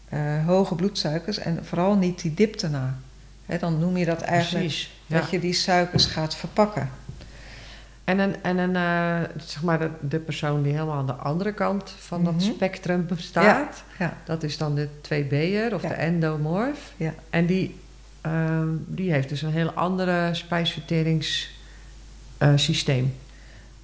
eh, 0.08 0.46
hoge 0.46 0.74
bloedsuikers 0.74 1.38
en 1.38 1.64
vooral 1.64 1.96
niet 1.96 2.22
die 2.22 2.34
dip 2.34 2.60
daarna. 2.60 2.98
Hè, 3.46 3.58
dan 3.58 3.78
noem 3.78 3.96
je 3.96 4.04
dat 4.04 4.20
eigenlijk 4.20 4.64
Precies. 4.64 4.90
Ja. 5.06 5.20
dat 5.20 5.30
je 5.30 5.38
die 5.40 5.52
suikers 5.52 6.06
gaat 6.06 6.36
verpakken. 6.36 6.90
En, 8.04 8.18
een, 8.18 8.42
en 8.42 8.58
een, 8.58 8.76
eh, 8.76 9.18
zeg 9.46 9.62
maar 9.62 9.78
de, 9.78 9.90
de 10.00 10.18
persoon 10.18 10.62
die 10.62 10.72
helemaal 10.72 10.96
aan 10.96 11.06
de 11.06 11.12
andere 11.12 11.52
kant 11.52 11.94
van 11.98 12.24
dat 12.24 12.32
Mhm. 12.34 12.42
spectrum 12.42 13.06
bestaat, 13.14 13.82
Ja, 13.98 14.16
dat 14.24 14.42
is 14.42 14.58
dan 14.58 14.74
de 14.74 14.88
2B'er 15.00 15.74
of 15.74 15.80
de 15.82 15.88
endomorf. 15.94 16.92
Ja. 16.96 17.14
En 17.30 17.46
die, 17.46 17.80
ehm, 18.20 18.68
die 18.86 19.12
heeft 19.12 19.28
dus 19.28 19.42
een 19.42 19.52
heel 19.52 19.70
andere 19.70 20.34
spijsverteringssysteem. 20.34 23.14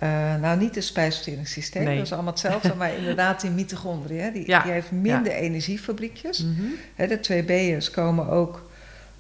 Eh, 0.02 0.34
nou, 0.40 0.58
niet 0.58 0.74
het 0.74 0.84
spijsverteringssysteem, 0.84 1.84
Nee. 1.84 1.96
dat 1.96 2.04
is 2.06 2.12
allemaal 2.12 2.32
hetzelfde, 2.32 2.74
maar 2.78 2.96
inderdaad 2.96 3.40
die 3.40 3.50
mitochondriën. 3.50 4.32
Die, 4.32 4.46
Ja, 4.46 4.62
die 4.62 4.72
heeft 4.72 4.90
minder 4.90 5.32
energiefabriekjes. 5.32 6.44
Mhm. 6.44 7.08
De 7.08 7.20
2B'ers 7.20 7.90
komen 7.90 8.28
ook, 8.28 8.70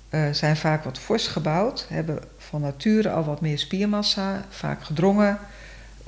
eh, 0.08 0.30
zijn 0.30 0.56
vaak 0.56 0.84
wat 0.84 0.98
fors 0.98 1.26
gebouwd, 1.26 1.86
hebben 1.88 2.18
van 2.36 2.60
nature 2.60 3.10
al 3.10 3.24
wat 3.24 3.40
meer 3.40 3.58
spiermassa, 3.58 4.44
vaak 4.48 4.84
gedrongen, 4.84 5.38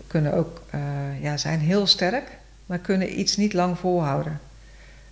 kunnen 0.07 0.35
ook, 0.35 0.62
eh, 0.70 0.81
ja, 1.22 1.37
zijn 1.37 1.61
heel 1.61 1.87
sterk, 1.87 2.29
maar 2.66 2.79
kunnen 2.79 3.18
iets 3.20 3.37
niet 3.37 3.53
lang 3.53 3.79
volhouden. 3.79 4.41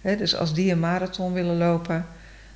Dus 0.00 0.36
als 0.36 0.54
die 0.54 0.72
een 0.72 0.80
marathon 0.80 1.32
willen 1.32 1.56
lopen, 1.56 2.06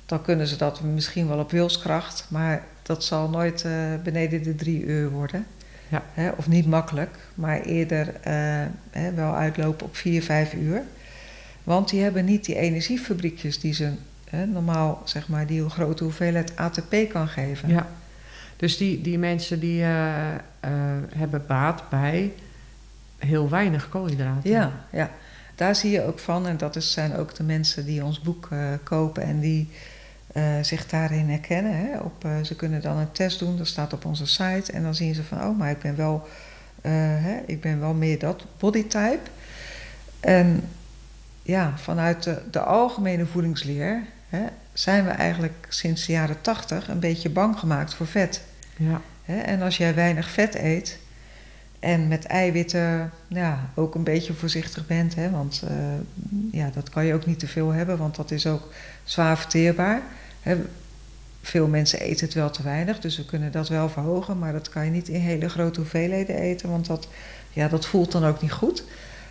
dan 0.05 0.21
kunnen 0.21 0.47
ze 0.47 0.57
dat 0.57 0.81
misschien 0.81 1.27
wel 1.27 1.39
op 1.39 1.51
wilskracht, 1.51 2.25
maar 2.29 2.63
dat 2.81 3.03
zal 3.03 3.29
nooit 3.29 3.65
beneden 4.03 4.43
de 4.43 4.55
drie 4.55 4.83
uur 4.83 5.09
worden. 5.09 5.45
Ja. 5.89 6.03
Hè, 6.13 6.29
of 6.29 6.47
niet 6.47 6.67
makkelijk, 6.67 7.17
maar 7.35 7.61
eerder 7.61 8.13
eh, 8.21 8.33
hè, 8.91 9.13
wel 9.13 9.33
uitlopen 9.33 9.85
op 9.85 9.95
vier, 9.95 10.23
vijf 10.23 10.53
uur. 10.53 10.81
Want 11.63 11.89
die 11.89 12.01
hebben 12.01 12.25
niet 12.25 12.45
die 12.45 12.55
energiefabriekjes 12.55 13.59
die 13.59 13.73
ze 13.73 13.91
hè, 14.29 14.45
normaal, 14.45 15.01
zeg 15.05 15.27
maar, 15.27 15.47
die 15.47 15.61
een 15.61 15.69
grote 15.69 16.03
hoeveelheid 16.03 16.55
ATP 16.55 16.95
kan 17.09 17.27
geven. 17.27 17.69
Ja. 17.69 17.87
Dus 18.55 18.77
die, 18.77 19.01
die 19.01 19.17
mensen 19.17 19.59
die 19.59 19.81
eh, 19.81 20.33
eh, 20.35 20.39
hebben 21.15 21.43
baat 21.47 21.89
bij 21.89 22.33
heel 23.17 23.49
weinig 23.49 23.89
koolhydraten. 23.89 24.49
Ja, 24.49 24.71
ja. 24.91 25.11
Daar 25.55 25.75
zie 25.75 25.91
je 25.91 26.03
ook 26.03 26.19
van, 26.19 26.47
en 26.47 26.57
dat 26.57 26.75
is, 26.75 26.91
zijn 26.91 27.15
ook 27.15 27.35
de 27.35 27.43
mensen 27.43 27.85
die 27.85 28.03
ons 28.03 28.21
boek 28.21 28.49
kopen 28.83 29.23
en 29.23 29.39
die 29.39 29.69
eh, 30.27 30.43
zich 30.61 30.87
daarin 30.87 31.29
herkennen. 31.29 31.75
Hè. 31.75 31.97
Op, 31.99 32.25
eh, 32.25 32.31
ze 32.43 32.55
kunnen 32.55 32.81
dan 32.81 32.97
een 32.97 33.11
test 33.11 33.39
doen, 33.39 33.57
dat 33.57 33.67
staat 33.67 33.93
op 33.93 34.05
onze 34.05 34.25
site, 34.25 34.71
en 34.71 34.83
dan 34.83 34.95
zien 34.95 35.15
ze 35.15 35.23
van, 35.23 35.41
oh, 35.41 35.57
maar 35.57 35.69
ik 35.69 35.79
ben 35.79 35.95
wel, 35.95 36.27
eh, 36.81 36.91
hè, 36.93 37.41
ik 37.45 37.61
ben 37.61 37.79
wel 37.79 37.93
meer 37.93 38.19
dat 38.19 38.45
bodytype. 38.57 39.29
En 40.19 40.69
ja, 41.41 41.77
vanuit 41.77 42.23
de, 42.23 42.41
de 42.51 42.59
algemene 42.59 43.25
voedingsleer 43.25 44.03
hè, 44.29 44.45
zijn 44.73 45.05
we 45.05 45.09
eigenlijk 45.09 45.65
sinds 45.69 46.05
de 46.05 46.11
jaren 46.11 46.41
tachtig 46.41 46.87
een 46.87 46.99
beetje 46.99 47.29
bang 47.29 47.59
gemaakt 47.59 47.93
voor 47.93 48.07
vet. 48.07 48.41
Ja. 48.77 49.01
Hè, 49.23 49.39
en 49.39 49.61
als 49.61 49.77
jij 49.77 49.95
weinig 49.95 50.29
vet 50.29 50.55
eet 50.55 50.99
en 51.87 52.07
met 52.07 52.25
eiwitten 52.25 53.11
ja, 53.27 53.69
ook 53.75 53.95
een 53.95 54.03
beetje 54.03 54.33
voorzichtig 54.33 54.87
bent, 54.87 55.15
hè, 55.15 55.29
want 55.29 55.63
eh, 55.67 55.75
ja, 56.51 56.69
dat 56.73 56.89
kan 56.89 57.05
je 57.05 57.13
ook 57.13 57.25
niet 57.25 57.39
te 57.39 57.47
veel 57.47 57.71
hebben, 57.71 57.97
want 57.97 58.15
dat 58.15 58.31
is 58.31 58.47
ook 58.47 58.69
zwaar 59.03 59.37
verteerbaar. 59.37 60.01
Hè. 60.41 60.57
Veel 61.41 61.67
mensen 61.67 61.99
eten 61.99 62.25
het 62.25 62.33
wel 62.35 62.49
te 62.49 62.63
weinig, 62.63 62.99
dus 62.99 63.17
we 63.17 63.25
kunnen 63.25 63.51
dat 63.51 63.67
wel 63.69 63.89
verhogen, 63.89 64.39
maar 64.39 64.51
dat 64.51 64.69
kan 64.69 64.85
je 64.85 64.91
niet 64.91 65.07
in 65.07 65.19
hele 65.21 65.49
grote 65.49 65.79
hoeveelheden 65.79 66.35
eten, 66.35 66.69
want 66.69 66.85
dat, 66.85 67.07
ja, 67.53 67.67
dat 67.67 67.85
voelt 67.85 68.11
dan 68.11 68.25
ook 68.25 68.41
niet 68.41 68.51
goed. 68.51 68.83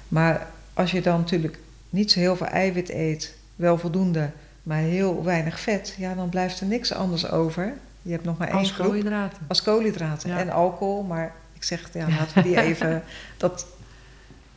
Maar 0.08 0.46
als 0.74 0.90
je 0.90 1.00
dan 1.02 1.18
natuurlijk 1.18 1.58
niet 1.90 2.12
zo 2.12 2.18
heel 2.18 2.36
veel 2.36 2.46
eiwit 2.46 2.90
eet, 2.90 3.34
wel 3.56 3.78
voldoende, 3.78 4.30
maar 4.62 4.78
heel 4.78 5.24
weinig 5.24 5.60
vet, 5.60 5.94
ja, 5.98 6.14
dan 6.14 6.28
blijft 6.28 6.60
er 6.60 6.66
niks 6.66 6.92
anders 6.92 7.30
over. 7.30 7.72
Je 8.02 8.12
hebt 8.12 8.24
nog 8.24 8.38
maar 8.38 8.48
één 8.48 8.56
Als 8.58 8.70
groep 8.70 8.86
koolhydraten. 8.86 9.38
als 9.48 9.62
koolhydraten 9.62 10.30
Ja. 10.30 10.38
en 10.38 10.50
alcohol. 10.50 11.02
Maar 11.02 11.32
ik 11.56 11.64
zeg, 11.64 11.88
ja, 11.92 12.06
laten 12.18 12.34
we 12.34 12.42
die 12.42 12.60
even. 12.60 13.02
Dat, 13.36 13.66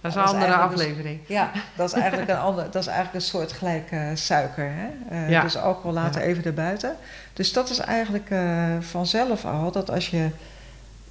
Dat 0.02 0.12
is 0.12 0.18
een 0.18 0.24
andere 0.24 0.54
aflevering. 0.56 1.20
ja, 1.28 1.52
dat 1.76 1.88
is 1.88 1.94
eigenlijk 2.00 2.30
een, 2.34 2.38
ander, 2.38 2.64
dat 2.72 2.82
is 2.82 2.88
eigenlijk 2.88 3.16
een 3.16 3.30
soort 3.30 3.52
gelijk 3.52 3.92
suiker. 4.14 4.72
Hè? 4.76 4.88
Eh, 5.16 5.30
Ja. 5.30 5.42
Dus 5.42 5.58
alcohol 5.58 5.94
laten 5.94 6.22
Ja. 6.22 6.28
even 6.28 6.44
erbuiten. 6.44 6.96
Dus 7.34 7.54
dat 7.54 7.70
is 7.70 7.78
eigenlijk 7.80 8.30
eh, 8.30 8.76
vanzelf 8.80 9.46
al 9.46 9.72
dat 9.72 9.90
als 9.92 10.10
je 10.10 10.30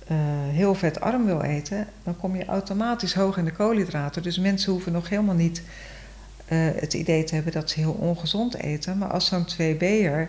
eh, 0.06 0.16
heel 0.50 0.74
vetarm 0.74 1.24
wil 1.24 1.42
eten, 1.42 1.86
dan 2.04 2.16
kom 2.16 2.36
je 2.36 2.44
automatisch 2.44 3.14
hoog 3.14 3.36
in 3.36 3.44
de 3.44 3.52
koolhydraten. 3.52 4.22
Dus 4.22 4.38
mensen 4.38 4.72
hoeven 4.72 4.92
nog 4.92 5.08
helemaal 5.08 5.34
niet 5.34 5.62
het 6.54 6.94
idee 6.94 7.24
te 7.24 7.34
hebben 7.34 7.52
dat 7.52 7.70
ze 7.70 7.80
heel 7.80 7.92
ongezond 7.92 8.54
eten. 8.56 8.98
Maar 8.98 9.08
als 9.10 9.26
zo'n 9.26 9.46
2B'er 9.46 10.28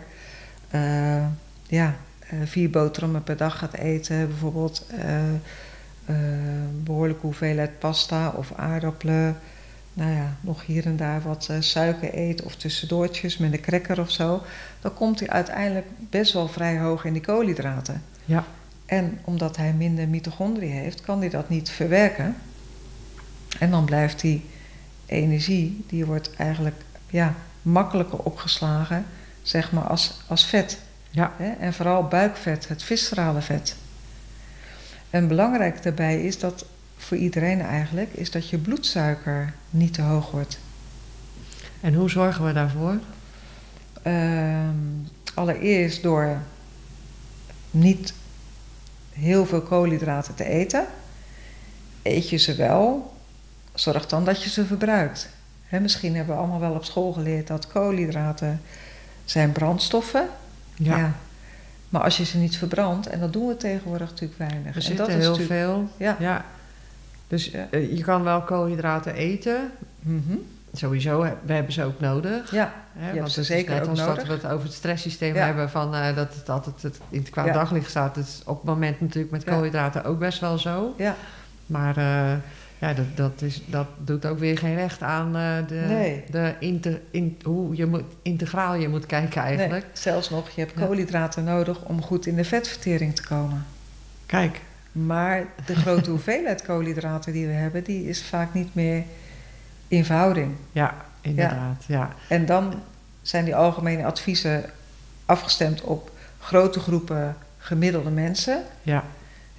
eh, 0.70 1.26
ja, 1.68 1.96
vier 2.44 2.70
boterhammen 2.70 3.24
per 3.24 3.38
dag 3.38 3.58
gaat 3.58 3.74
eten, 3.74 4.28
bijvoorbeeld 4.28 4.86
eh, 4.98 5.34
eh, 6.06 6.16
behoorlijke 6.84 7.26
hoeveelheid 7.26 7.80
pasta 7.80 8.30
of 8.30 8.54
aardappelen, 8.56 9.38
nou 9.94 10.12
ja, 10.12 10.36
nog 10.42 10.66
hier 10.66 10.86
en 10.86 10.98
daar 10.98 11.22
wat 11.22 11.48
eh, 11.50 11.56
suiker 11.60 12.18
eet 12.18 12.42
of 12.44 12.56
tussendoortjes 12.56 13.38
met 13.38 13.54
een 13.54 13.62
cracker 13.62 14.00
of 14.00 14.12
zo, 14.12 14.42
dan 14.82 14.94
komt 14.94 15.20
hij 15.20 15.30
uiteindelijk 15.30 15.88
best 16.10 16.34
wel 16.34 16.48
vrij 16.48 16.80
hoog 16.80 17.06
in 17.06 17.14
die 17.14 17.22
koolhydraten. 17.22 18.04
Ja. 18.26 18.46
En 18.86 19.20
omdat 19.24 19.58
hij 19.58 19.74
minder 19.74 20.08
mitochondriën 20.08 20.72
heeft, 20.72 21.02
kan 21.02 21.20
hij 21.20 21.30
dat 21.30 21.50
niet 21.50 21.70
verwerken. 21.70 22.36
En 23.60 23.72
dan 23.72 23.86
blijft 23.86 24.22
die 24.22 24.46
energie, 25.06 25.86
die 25.88 26.06
wordt 26.06 26.36
eigenlijk 26.36 26.82
ja, 27.10 27.36
makkelijker 27.62 28.20
opgeslagen, 28.20 29.06
zeg 29.42 29.72
maar, 29.72 29.84
als, 29.84 30.22
als 30.28 30.46
vet. 30.46 30.80
Ja. 31.10 31.34
Hè? 31.38 31.52
En 31.52 31.74
vooral 31.74 32.08
buikvet, 32.08 32.68
het 32.68 32.84
viscerale 32.84 33.42
vet. 33.42 33.76
En 35.10 35.28
belangrijk 35.28 35.84
daarbij 35.84 36.24
is 36.24 36.40
dat 36.40 36.66
voor 36.98 37.18
iedereen 37.18 37.62
eigenlijk, 37.62 38.14
is 38.14 38.32
dat 38.32 38.50
je 38.50 38.58
bloedsuiker 38.58 39.54
niet 39.70 39.94
te 39.94 40.02
hoog 40.02 40.32
wordt. 40.32 40.60
En 41.82 41.94
hoe 41.94 42.10
zorgen 42.10 42.46
we 42.46 42.54
daarvoor? 42.54 43.00
Ehm, 44.02 44.76
allereerst 45.34 46.04
door 46.04 46.38
niet 47.72 48.14
heel 49.14 49.46
veel 49.46 49.62
koolhydraten 49.62 50.36
te 50.36 50.44
eten. 50.44 50.86
Eet 52.02 52.30
je 52.30 52.38
ze 52.38 52.56
wel, 52.56 53.14
zorg 53.74 54.08
dan 54.08 54.26
dat 54.26 54.44
je 54.44 54.50
ze 54.50 54.66
verbruikt. 54.66 55.30
Misschien 55.70 56.16
hebben 56.16 56.36
we 56.36 56.42
allemaal 56.42 56.60
wel 56.60 56.74
op 56.74 56.86
school 56.86 57.14
geleerd 57.14 57.48
dat 57.48 57.68
koolhydraten 57.68 58.62
zijn 59.26 59.52
brandstoffen. 59.52 60.30
Ja. 60.86 60.98
Ja. 60.98 61.14
Maar 61.90 62.02
als 62.02 62.18
je 62.18 62.26
ze 62.26 62.38
niet 62.38 62.58
verbrandt, 62.58 63.08
en 63.08 63.20
dat 63.20 63.34
doen 63.34 63.48
we 63.48 63.58
tegenwoordig 63.58 64.10
natuurlijk 64.10 64.40
weinig. 64.40 64.70
Er 64.70 64.76
en 64.76 64.82
zitten 64.82 65.20
heel 65.20 65.36
veel. 65.36 65.90
Ja. 65.98 66.16
Ja. 66.20 66.46
Dus 67.28 67.52
eh, 67.52 67.96
je 67.98 68.04
kan 68.04 68.24
wel 68.24 68.42
koolhydraten 68.42 69.14
eten. 69.14 69.72
Mhm. 70.00 70.36
Sowieso, 70.74 71.24
hè, 71.24 71.34
we 71.46 71.54
hebben 71.54 71.74
ze 71.74 71.84
ook 71.84 72.00
nodig. 72.00 72.52
Ja, 72.52 72.74
Hè, 72.98 73.20
want 73.20 73.32
ze 73.32 73.44
zeker 73.44 73.74
net 73.74 73.84
ook 73.84 73.90
als 73.90 74.00
nodig. 74.00 74.16
dat 74.16 74.28
we 74.28 74.34
het 74.34 74.46
over 74.54 74.66
het 74.66 74.74
stresssysteem 74.76 75.36
Ja. 75.36 75.46
hebben, 75.46 75.70
van, 75.70 75.96
eh, 75.96 76.16
dat 76.16 76.34
het 76.36 76.50
altijd 76.50 76.82
het 76.82 77.00
in 77.10 77.20
het 77.20 77.30
kwaad 77.30 77.54
daglicht 77.54 77.90
staat. 77.90 78.16
Dat 78.16 78.24
is 78.24 78.42
op 78.46 78.56
het 78.56 78.66
moment 78.66 79.02
natuurlijk 79.02 79.32
met 79.32 79.44
koolhydraten 79.44 80.04
ook 80.04 80.20
best 80.20 80.40
wel 80.40 80.58
zo. 80.58 80.94
ja. 80.98 81.16
Maar 81.66 81.98
eh, 81.98 82.38
ja, 82.80 82.94
dat, 82.94 83.06
dat, 83.16 83.42
is, 83.42 83.62
dat 83.66 83.88
doet 83.98 84.26
ook 84.26 84.40
weer 84.40 84.58
geen 84.58 84.76
recht 84.76 85.02
aan 85.02 85.36
eh, 85.36 85.68
de, 85.68 85.86
Nee. 85.88 86.24
de 86.32 86.54
in, 87.12 87.38
hoe 87.44 87.76
je 87.76 87.86
moet, 87.86 88.04
integraal 88.22 88.76
je 88.76 88.88
moet 88.90 89.06
kijken 89.06 89.42
eigenlijk. 89.42 89.72
Nee, 89.84 89.92
zelfs 89.94 90.30
nog, 90.30 90.50
je 90.50 90.62
hebt 90.62 90.80
Ja. 90.80 90.86
koolhydraten 90.86 91.44
nodig 91.44 91.82
om 91.86 92.02
goed 92.02 92.26
in 92.26 92.36
de 92.36 92.44
vetvertering 92.44 93.16
te 93.16 93.24
komen. 93.28 93.66
Kijk, 94.26 94.62
Maar 94.92 95.46
de 95.66 95.76
grote 95.76 96.10
hoeveelheid 96.16 96.62
koolhydraten 96.62 97.34
die 97.34 97.48
we 97.48 97.54
hebben, 97.54 97.84
die 97.84 98.08
is 98.10 98.24
vaak 98.24 98.54
niet 98.54 98.76
meer 98.76 99.04
in 99.88 100.06
verhouding. 100.06 100.56
ja, 100.72 100.96
inderdaad. 101.22 101.84
Ja. 101.88 102.10
En 102.28 102.46
dan 102.46 102.74
zijn 103.22 103.46
die 103.46 103.56
algemene 103.56 104.06
adviezen 104.06 104.64
afgestemd 105.26 105.82
op 105.82 106.12
grote 106.40 106.80
groepen 106.80 107.36
gemiddelde 107.58 108.10
mensen. 108.10 108.64
Ja. 108.82 109.04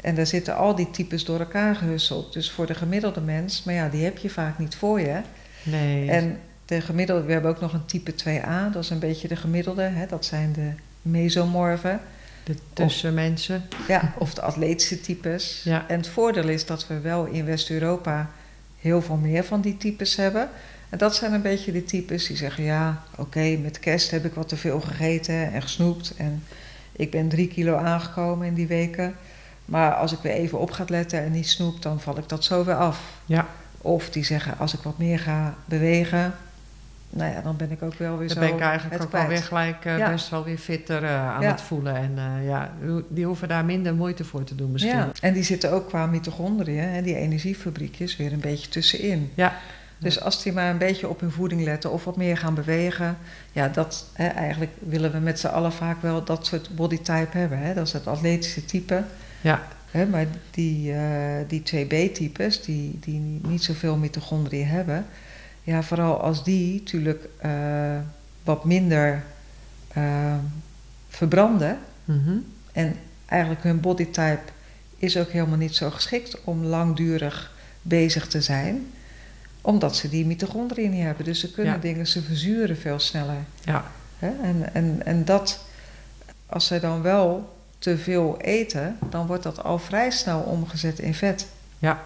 En 0.01 0.15
daar 0.15 0.27
zitten 0.27 0.57
al 0.57 0.75
die 0.75 0.91
types 0.91 1.25
door 1.25 1.39
elkaar 1.39 1.77
gehusteld. 1.77 2.33
Dus 2.33 2.51
voor 2.51 2.67
de 2.67 2.75
gemiddelde 2.75 3.21
mens, 3.21 3.65
maar 3.65 3.75
ja, 3.75 3.89
die 3.89 4.05
heb 4.05 4.19
je 4.19 4.31
vaak 4.31 4.59
niet 4.59 4.75
voor 4.75 5.01
je. 5.01 5.21
Nee. 5.63 6.11
En 6.11 6.41
de 6.65 6.81
gemiddelde, 6.81 7.25
we 7.25 7.33
hebben 7.33 7.51
ook 7.51 7.61
nog 7.61 7.73
een 7.73 7.87
type 7.87 8.13
2a, 8.13 8.73
dat 8.73 8.83
is 8.83 8.91
een 8.91 8.99
beetje 8.99 9.29
de 9.29 9.37
gemiddelde. 9.37 9.83
Hè? 9.83 10.07
Dat 10.07 10.25
zijn 10.25 10.53
de 10.53 10.71
mesomorfen. 11.03 12.01
de 12.45 12.55
tussenmensen. 12.73 13.63
Ja, 13.89 14.15
of 14.19 14.35
de 14.35 14.41
atletische 14.41 15.01
types. 15.01 15.61
Ja. 15.65 15.85
En 15.89 15.97
het 15.97 16.09
voordeel 16.09 16.49
is 16.49 16.67
dat 16.67 16.87
we 16.87 17.01
wel 17.01 17.25
in 17.25 17.45
West-Europa 17.45 18.31
heel 18.81 19.03
veel 19.03 19.17
meer 19.17 19.45
van 19.45 19.61
die 19.61 19.77
types 19.77 20.17
hebben. 20.17 20.49
En 20.89 20.99
dat 20.99 21.17
zijn 21.17 21.33
een 21.33 21.43
beetje 21.43 21.73
de 21.73 21.85
types 21.85 22.27
die 22.27 22.37
zeggen: 22.37 22.65
ja, 22.65 23.03
oké, 23.17 23.57
met 23.57 23.79
kerst 23.79 24.11
heb 24.11 24.25
ik 24.25 24.35
wat 24.35 24.49
te 24.49 24.57
veel 24.57 24.81
gegeten 24.81 25.53
en 25.53 25.63
gesnoept. 25.63 26.15
En 26.17 26.43
ik 26.93 27.11
ben 27.11 27.29
drie 27.29 27.49
kilo 27.49 27.77
aangekomen 27.77 28.47
in 28.47 28.55
die 28.55 28.67
weken. 28.67 29.15
Maar 29.71 29.95
als 29.95 30.13
ik 30.13 30.19
weer 30.23 30.33
even 30.33 30.59
op 30.59 30.71
ga 30.71 30.85
letten 30.89 31.23
en 31.23 31.33
niet 31.33 31.49
snoep, 31.49 31.83
dan 31.83 32.01
val 32.01 32.19
ik 32.19 32.29
dat 32.29 32.45
zo 32.45 32.65
weer 32.65 32.75
af. 32.75 33.01
Ja. 33.27 33.47
Of 33.79 34.11
die 34.11 34.25
zeggen: 34.25 34.59
als 34.59 34.75
ik 34.75 34.81
wat 34.81 34.99
meer 34.99 35.19
ga 35.19 35.55
bewegen, 35.65 36.35
nou 37.11 37.33
ja, 37.33 37.41
dan 37.41 37.57
ben 37.57 37.71
ik 37.71 37.83
ook 37.83 37.95
wel 37.95 38.19
weer 38.19 38.29
Dan 38.29 38.37
zo. 38.37 38.43
ben 38.43 38.55
ik 38.55 38.61
eigenlijk 38.61 39.03
ook 39.03 39.13
wel 39.13 39.25
kwijt. 39.25 39.29
weer 39.39 39.49
gelijk 39.49 39.85
eh, 39.85 39.99
Ja. 39.99 40.11
best 40.11 40.29
wel 40.29 40.45
weer 40.45 40.59
fitter 40.59 41.05
eh, 41.05 41.29
aan 41.35 41.43
Ja. 41.43 41.51
het 41.51 41.61
voelen. 41.61 41.97
En 41.97 42.13
eh, 42.17 42.47
ja, 42.47 42.73
die 43.09 43.27
hoeven 43.27 43.49
daar 43.49 43.65
minder 43.65 43.95
moeite 43.95 44.25
voor 44.25 44.45
te 44.45 44.55
doen 44.55 44.71
misschien. 44.73 44.97
Ja, 44.97 45.11
en 45.21 45.33
die 45.33 45.43
zitten 45.43 45.73
ook 45.73 45.89
qua 45.89 46.07
mitochondriën, 46.07 46.89
hè, 46.89 47.03
die 47.03 47.17
energiefabriekjes, 47.17 48.17
weer 48.17 48.33
een 48.33 48.41
beetje 48.41 48.69
tussenin. 48.69 49.31
Ja. 49.35 49.55
Dus 49.99 50.21
als 50.21 50.43
die 50.43 50.53
maar 50.53 50.71
een 50.71 50.79
beetje 50.79 51.09
op 51.09 51.21
hun 51.21 51.31
voeding 51.31 51.65
letten 51.65 51.93
of 51.93 52.05
wat 52.05 52.17
meer 52.17 52.37
gaan 52.37 52.55
bewegen, 52.55 53.19
ja, 53.53 53.69
dat 53.69 54.07
hè, 54.13 54.27
eigenlijk 54.27 54.73
willen 54.79 55.13
we 55.13 55.19
met 55.19 55.41
z'n 55.41 55.47
allen 55.47 55.73
vaak 55.73 56.03
wel 56.03 56.25
dat 56.25 56.47
soort 56.47 56.75
bodytype 56.75 57.39
hebben. 57.39 57.59
Hè? 57.59 57.75
Dat 57.75 57.87
is 57.87 57.93
het 57.93 58.07
atletische 58.07 58.65
type. 58.65 59.03
Ja. 59.41 59.69
Hè? 59.91 60.07
Maar 60.07 60.27
die, 60.51 60.93
eh, 60.93 61.49
die 61.49 61.63
2B-types, 61.63 62.63
die, 62.63 62.99
die 63.01 63.41
niet 63.43 63.63
zoveel 63.63 63.97
mitochondriën 63.97 64.67
hebben, 64.67 65.07
ja, 65.63 65.83
vooral 65.83 66.21
als 66.21 66.45
die 66.45 66.79
natuurlijk 66.79 67.29
eh, 67.39 67.99
wat 68.45 68.65
minder 68.65 69.25
eh, 69.89 70.35
verbranden. 71.09 71.79
Mhm. 72.05 72.37
En 72.73 72.97
eigenlijk 73.27 73.63
hun 73.63 73.81
bodytype 73.81 74.43
is 74.97 75.17
ook 75.17 75.31
helemaal 75.31 75.59
niet 75.59 75.75
zo 75.75 75.91
geschikt 75.91 76.45
om 76.45 76.65
langdurig 76.65 77.53
bezig 77.83 78.27
te 78.27 78.41
zijn, 78.41 78.87
omdat 79.61 79.97
ze 79.97 80.09
die 80.09 80.27
mitochondriën 80.27 80.91
niet 80.91 81.03
hebben. 81.03 81.25
Dus 81.25 81.41
ze 81.41 81.53
kunnen 81.53 81.73
Ja. 81.75 81.79
dingen, 81.81 82.07
ze 82.07 82.23
verzuren 82.23 82.77
veel 82.77 82.99
sneller. 82.99 83.45
Ja. 83.65 83.91
Hè? 84.19 84.31
En, 84.43 84.75
en, 84.75 85.01
en 85.05 85.25
dat, 85.25 85.65
als 86.47 86.67
ze 86.67 86.81
dan 86.81 87.03
wel 87.03 87.59
te 87.81 87.99
veel 87.99 88.37
eten, 88.41 88.97
dan 89.11 89.27
wordt 89.27 89.43
dat 89.43 89.63
al 89.65 89.79
vrij 89.79 90.11
snel 90.11 90.41
omgezet 90.41 90.99
in 90.99 91.15
vet. 91.15 91.47
Ja, 91.79 92.03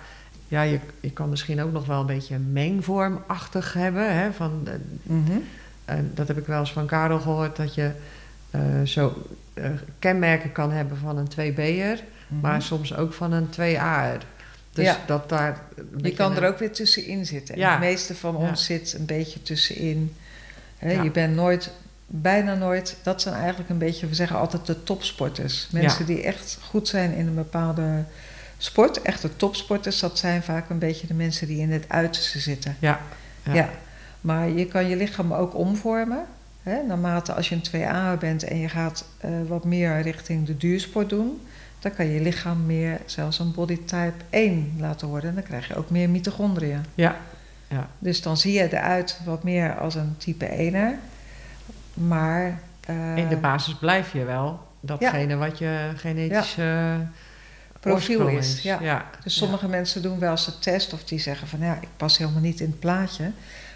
ja 0.49 0.63
je, 0.63 0.79
je 1.01 1.11
kan 1.11 1.29
misschien 1.29 1.63
ook 1.63 1.73
nog 1.73 1.87
wel 1.87 2.01
een 2.01 2.07
beetje 2.07 2.39
mengvormachtig 2.39 3.73
hebben. 3.73 4.15
Hè, 4.19 4.33
van, 4.33 4.61
eh, 4.69 4.73
Mhm. 5.03 5.39
dat 6.15 6.29
heb 6.29 6.39
ik 6.39 6.47
wel 6.47 6.61
eens 6.61 6.73
van 6.73 6.87
Karel 6.87 7.21
gehoord, 7.21 7.57
dat 7.57 7.75
je 7.75 7.91
eh, 8.51 8.61
zo 8.85 9.23
eh, 9.55 9.71
kenmerken 9.99 10.53
kan 10.53 10.71
hebben 10.71 10.97
van 10.97 11.17
een 11.19 11.29
2B'er, 11.29 12.03
Mhm. 12.29 12.41
maar 12.41 12.63
soms 12.63 12.97
ook 12.97 13.13
van 13.13 13.33
een 13.33 13.49
2A'er. 13.51 14.19
Dus 14.73 14.85
Ja. 14.85 14.99
dat 15.07 15.29
daar... 15.29 15.61
Je 16.03 16.13
kan 16.13 16.37
er 16.37 16.49
ook 16.49 16.59
weer 16.59 16.73
tussenin 16.73 17.27
zitten. 17.27 17.55
En 17.55 17.61
Ja. 17.61 17.75
De 17.75 17.81
meeste 17.85 18.15
van 18.15 18.37
Ja. 18.39 18.49
ons 18.49 18.65
zit 18.65 18.95
een 18.99 19.05
beetje 19.07 19.43
tussenin. 19.43 20.15
Je 20.81 21.11
bent 21.13 21.35
nooit, 21.35 21.71
bijna 22.07 22.55
nooit, 22.55 22.97
dat 23.03 23.23
zijn 23.23 23.35
eigenlijk 23.35 23.71
een 23.71 23.79
beetje, 23.79 24.07
we 24.07 24.15
zeggen 24.15 24.39
altijd 24.39 24.67
de 24.67 24.83
topsporters. 24.83 25.69
Mensen 25.73 26.07
die 26.07 26.23
echt 26.23 26.59
goed 26.63 26.89
zijn 26.89 27.15
in 27.15 27.27
een 27.27 27.35
bepaalde 27.35 28.05
sport, 28.59 29.03
echte 29.03 29.37
topsporters, 29.37 30.01
dat 30.01 30.19
zijn 30.19 30.43
vaak 30.43 30.71
een 30.71 30.79
beetje 30.79 31.07
de 31.07 31.15
mensen 31.15 31.47
die 31.47 31.61
in 31.61 31.73
het 31.73 31.85
uiterste 31.89 32.39
zitten. 32.39 32.77
Ja, 32.79 33.01
ja. 33.43 33.55
Ja. 33.55 33.71
Maar 34.21 34.49
je 34.49 34.67
kan 34.67 34.89
je 34.89 34.97
lichaam 34.97 35.35
ook 35.35 35.55
omvormen. 35.55 36.25
Hè, 36.63 36.83
naarmate 36.83 37.33
als 37.33 37.49
je 37.49 37.55
een 37.55 38.17
2A 38.17 38.19
bent 38.19 38.43
en 38.43 38.59
je 38.59 38.69
gaat 38.69 39.05
eh, 39.19 39.31
wat 39.49 39.65
meer 39.65 40.01
richting 40.01 40.47
de 40.47 40.57
duursport 40.57 41.09
doen, 41.09 41.41
dan 41.79 41.95
kan 41.95 42.07
je 42.07 42.21
lichaam 42.21 42.67
meer 42.67 43.01
zelfs 43.07 43.39
een 43.39 43.53
bodytype 43.53 44.25
1 44.31 44.77
laten 44.79 45.09
worden. 45.09 45.29
En 45.29 45.35
dan 45.35 45.45
krijg 45.45 45.69
je 45.69 45.77
ook 45.77 45.91
meer 45.91 46.11
mitochondriën. 46.11 46.85
ja, 46.95 47.17
ja. 47.69 47.89
Dus 47.99 48.23
dan 48.23 48.37
zie 48.37 48.53
je 48.53 48.73
eruit 48.73 49.21
wat 49.25 49.43
meer 49.43 49.79
als 49.79 49.95
een 49.95 50.15
type 50.19 50.47
1er. 50.47 51.14
Maar. 51.95 52.59
eh, 52.87 53.17
In 53.17 53.29
de 53.29 53.37
basis 53.37 53.75
blijf 53.75 54.13
je 54.13 54.25
wel 54.25 54.61
datgene 54.81 55.37
wat 55.37 55.59
je 55.59 55.91
genetische 55.97 56.97
Profiel 57.81 58.19
oorsprong 58.21 58.39
is, 58.39 58.63
ja. 58.63 58.79
ja. 58.81 59.05
Dus 59.25 59.37
sommige 59.37 59.69
mensen 59.69 60.03
doen 60.03 60.19
wel 60.19 60.31
eens 60.31 60.47
een 60.47 60.59
test 60.61 60.93
of 60.93 61.05
die 61.05 61.19
zeggen 61.19 61.49
van 61.49 61.59
ja, 61.61 61.79
ik 61.81 61.89
pas 61.97 62.19
helemaal 62.19 62.41
niet 62.41 62.61
in 62.61 62.67
het 62.71 62.79
plaatje. 62.81 63.31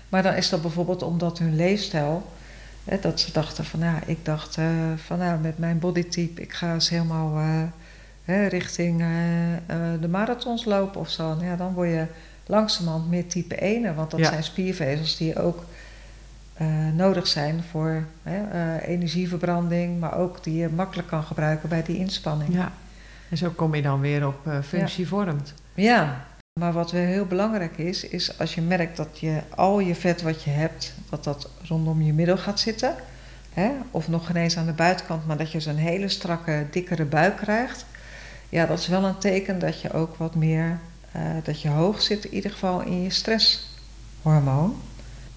Maar 0.08 0.22
dan 0.22 0.34
is 0.34 0.48
dat 0.48 0.62
bijvoorbeeld 0.62 1.02
omdat 1.02 1.38
hun 1.38 1.56
leefstijl, 1.56 2.26
hè, 2.84 2.98
dat 3.00 3.20
ze 3.20 3.32
dachten 3.32 3.64
van 3.64 3.80
ja, 3.80 3.98
ik 4.06 4.24
dacht 4.24 4.56
eh, 4.56 4.64
van 5.06 5.18
ja, 5.18 5.36
met 5.36 5.58
mijn 5.58 5.78
bodytype, 5.78 6.42
ik 6.42 6.52
ga 6.52 6.72
eens 6.74 6.88
helemaal 6.88 7.36
eh, 7.38 7.62
hè, 8.24 8.46
richting 8.46 9.00
eh, 9.00 9.54
eh, 9.56 10.00
de 10.00 10.08
marathons 10.08 10.64
lopen 10.64 11.00
of 11.00 11.10
zo. 11.10 11.22
Nou 11.34 11.44
ja, 11.44 11.56
dan 11.56 11.72
word 11.74 11.88
je 11.88 12.06
langzamerhand 12.46 13.08
meer 13.10 13.26
type 13.26 13.54
1, 13.54 13.94
want 13.94 14.10
dat 14.10 14.20
Ja. 14.20 14.28
zijn 14.28 14.42
spiervezels 14.44 15.16
die 15.16 15.40
ook 15.42 15.64
eh, 16.58 16.66
nodig 16.94 17.26
zijn 17.26 17.62
voor 17.70 18.04
hè, 18.22 18.50
eh, 18.50 18.88
energieverbranding, 18.88 20.00
maar 20.00 20.18
ook 20.18 20.44
die 20.44 20.56
je 20.56 20.68
makkelijk 20.68 21.08
kan 21.08 21.22
gebruiken 21.22 21.68
bij 21.68 21.82
die 21.82 21.96
inspanning. 21.96 22.54
Ja. 22.54 22.72
En 23.30 23.36
zo 23.36 23.50
kom 23.50 23.74
je 23.74 23.82
dan 23.82 24.00
weer 24.00 24.26
op 24.26 24.46
eh, 24.46 24.58
functie 24.62 25.08
vormt. 25.08 25.54
Ja, 25.74 26.24
maar 26.60 26.72
wat 26.72 26.90
weer 26.90 27.06
heel 27.06 27.26
belangrijk 27.26 27.78
is, 27.78 28.08
is 28.08 28.38
als 28.38 28.54
je 28.54 28.60
merkt 28.60 28.96
dat 28.96 29.18
je 29.18 29.40
al 29.54 29.80
je 29.80 29.94
vet 29.94 30.22
wat 30.22 30.42
je 30.42 30.50
hebt, 30.50 30.94
dat 31.10 31.24
dat 31.24 31.50
rondom 31.68 32.02
je 32.02 32.12
middel 32.12 32.36
gaat 32.36 32.60
zitten. 32.60 32.94
Hè? 33.52 33.70
Of 33.90 34.08
nog 34.08 34.30
ineens 34.30 34.56
aan 34.56 34.66
de 34.66 34.72
buitenkant, 34.72 35.26
maar 35.26 35.36
dat 35.36 35.52
je 35.52 35.60
zo'n 35.60 35.76
hele 35.76 36.08
strakke, 36.08 36.66
dikkere 36.70 37.04
buik 37.04 37.36
krijgt. 37.36 37.84
Ja, 38.48 38.66
dat 38.66 38.78
is 38.78 38.86
wel 38.86 39.04
een 39.04 39.18
teken 39.18 39.58
dat 39.58 39.80
je 39.80 39.92
ook 39.92 40.16
wat 40.16 40.34
meer, 40.34 40.78
dat 41.42 41.62
je 41.62 41.68
hoog 41.68 42.02
zit 42.02 42.24
in 42.24 42.34
ieder 42.34 42.50
geval 42.50 42.80
in 42.80 43.02
je 43.02 43.10
stresshormoon. 43.10 44.76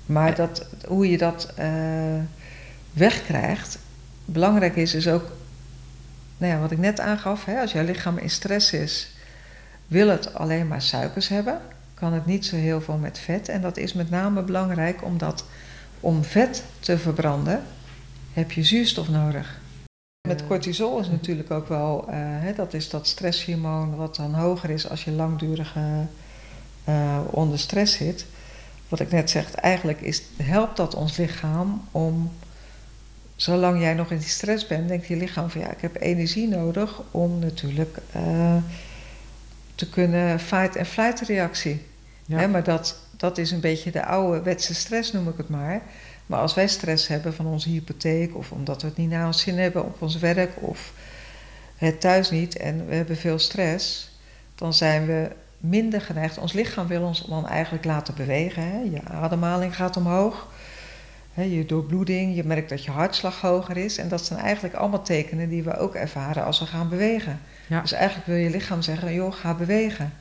Maar 0.05 0.35
dat, 0.35 0.65
hoe 0.87 1.09
je 1.09 1.17
dat 1.17 1.53
eh, 1.55 1.69
wegkrijgt, 2.93 3.77
belangrijk 4.25 4.75
is 4.75 4.93
is 4.93 5.07
ook, 5.07 5.23
nou 6.37 6.53
ja, 6.53 6.59
wat 6.59 6.71
ik 6.71 6.77
net 6.77 6.99
aangaf, 6.99 7.45
hè, 7.45 7.59
als 7.59 7.71
jouw 7.71 7.85
lichaam 7.85 8.17
in 8.17 8.29
stress 8.29 8.73
is, 8.73 9.11
wil 9.87 10.07
het 10.07 10.33
alleen 10.33 10.67
maar 10.67 10.81
suikers 10.81 11.27
hebben, 11.27 11.61
kan 11.93 12.13
het 12.13 12.25
niet 12.25 12.45
zo 12.45 12.55
heel 12.55 12.81
veel 12.81 12.97
met 12.97 13.19
vet. 13.19 13.49
En 13.49 13.61
dat 13.61 13.77
is 13.77 13.93
met 13.93 14.09
name 14.09 14.41
belangrijk 14.41 15.03
omdat 15.03 15.45
om 15.99 16.23
vet 16.23 16.63
te 16.79 16.97
verbranden 16.97 17.63
heb 18.33 18.51
je 18.51 18.63
zuurstof 18.63 19.09
nodig. 19.09 19.59
Met 20.27 20.47
cortisol 20.47 20.99
is 20.99 21.09
natuurlijk 21.09 21.51
ook 21.51 21.67
wel, 21.67 22.05
eh, 22.07 22.15
hè, 22.17 22.53
dat 22.53 22.73
is 22.73 22.89
dat 22.89 23.07
stresshormoon 23.07 23.95
wat 23.95 24.15
dan 24.15 24.33
hoger 24.33 24.69
is 24.69 24.89
als 24.89 25.03
je 25.03 25.11
langdurig 25.11 25.75
eh, 26.83 27.19
onder 27.29 27.59
stress 27.59 27.97
zit. 27.97 28.25
Wat 28.91 28.99
ik 28.99 29.11
net 29.11 29.29
zeg, 29.29 29.53
eigenlijk 29.53 30.01
is, 30.01 30.21
helpt 30.43 30.77
dat 30.77 30.95
ons 30.95 31.17
lichaam 31.17 31.87
om, 31.91 32.31
zolang 33.35 33.81
jij 33.81 33.93
nog 33.93 34.11
in 34.11 34.17
die 34.17 34.27
stress 34.27 34.67
bent, 34.67 34.87
denkt 34.87 35.07
je 35.07 35.15
lichaam 35.15 35.49
van 35.49 35.61
ja, 35.61 35.71
ik 35.71 35.81
heb 35.81 36.01
energie 36.01 36.47
nodig 36.47 37.01
om 37.11 37.39
natuurlijk 37.39 37.97
eh, 38.11 38.55
te 39.75 39.89
kunnen 39.89 40.39
fight- 40.39 40.75
en 40.75 40.85
flight 40.85 41.19
reactie. 41.19 41.85
Ja. 42.25 42.37
Hè, 42.37 42.47
maar 42.47 42.63
dat, 42.63 42.99
dat 43.17 43.37
is 43.37 43.51
een 43.51 43.59
beetje 43.59 43.91
de 43.91 44.05
oude 44.05 44.41
wetse 44.41 44.73
stress, 44.73 45.11
noem 45.11 45.27
ik 45.27 45.37
het 45.37 45.49
maar. 45.49 45.81
Maar 46.25 46.39
als 46.39 46.53
wij 46.53 46.67
stress 46.67 47.07
hebben 47.07 47.33
van 47.33 47.45
onze 47.45 47.69
hypotheek, 47.69 48.35
of 48.35 48.51
omdat 48.51 48.81
we 48.81 48.87
het 48.87 48.97
niet 48.97 49.09
naar 49.09 49.25
ons 49.25 49.41
zin 49.41 49.57
hebben 49.57 49.85
op 49.85 50.01
ons 50.01 50.17
werk, 50.17 50.51
of 50.59 50.93
het 51.75 52.01
thuis 52.01 52.29
niet 52.29 52.57
en 52.57 52.87
we 52.87 52.95
hebben 52.95 53.17
veel 53.17 53.39
stress, 53.39 54.11
dan 54.55 54.73
zijn 54.73 55.05
we 55.05 55.29
minder 55.61 56.01
geneigd. 56.01 56.37
Ons 56.37 56.53
lichaam 56.53 56.87
wil 56.87 57.01
ons 57.01 57.21
dan 57.21 57.47
eigenlijk 57.47 57.85
laten 57.85 58.15
bewegen. 58.15 58.63
Hè? 58.63 58.79
Je 58.79 59.01
ademhaling 59.03 59.75
gaat 59.75 59.97
omhoog, 59.97 60.47
hè, 61.33 61.43
je 61.43 61.65
doorbloeding, 61.65 62.35
je 62.35 62.43
merkt 62.43 62.69
dat 62.69 62.83
je 62.83 62.91
hartslag 62.91 63.41
hoger 63.41 63.77
is. 63.77 63.97
En 63.97 64.07
dat 64.07 64.25
zijn 64.25 64.39
eigenlijk 64.39 64.75
allemaal 64.75 65.01
tekenen 65.01 65.49
die 65.49 65.63
we 65.63 65.77
ook 65.77 65.95
ervaren 65.95 66.45
als 66.45 66.59
we 66.59 66.65
gaan 66.65 66.89
bewegen. 66.89 67.39
Ja. 67.67 67.81
Dus 67.81 67.91
eigenlijk 67.91 68.27
wil 68.27 68.35
je 68.35 68.49
lichaam 68.49 68.81
zeggen, 68.81 69.13
joh, 69.13 69.33
ga 69.33 69.53
bewegen. 69.53 70.13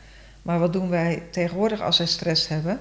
Maar 0.42 0.58
wat 0.58 0.72
doen 0.72 0.88
wij 0.88 1.22
tegenwoordig 1.30 1.80
als 1.80 1.98
wij 1.98 2.06
stress 2.06 2.48
hebben? 2.48 2.78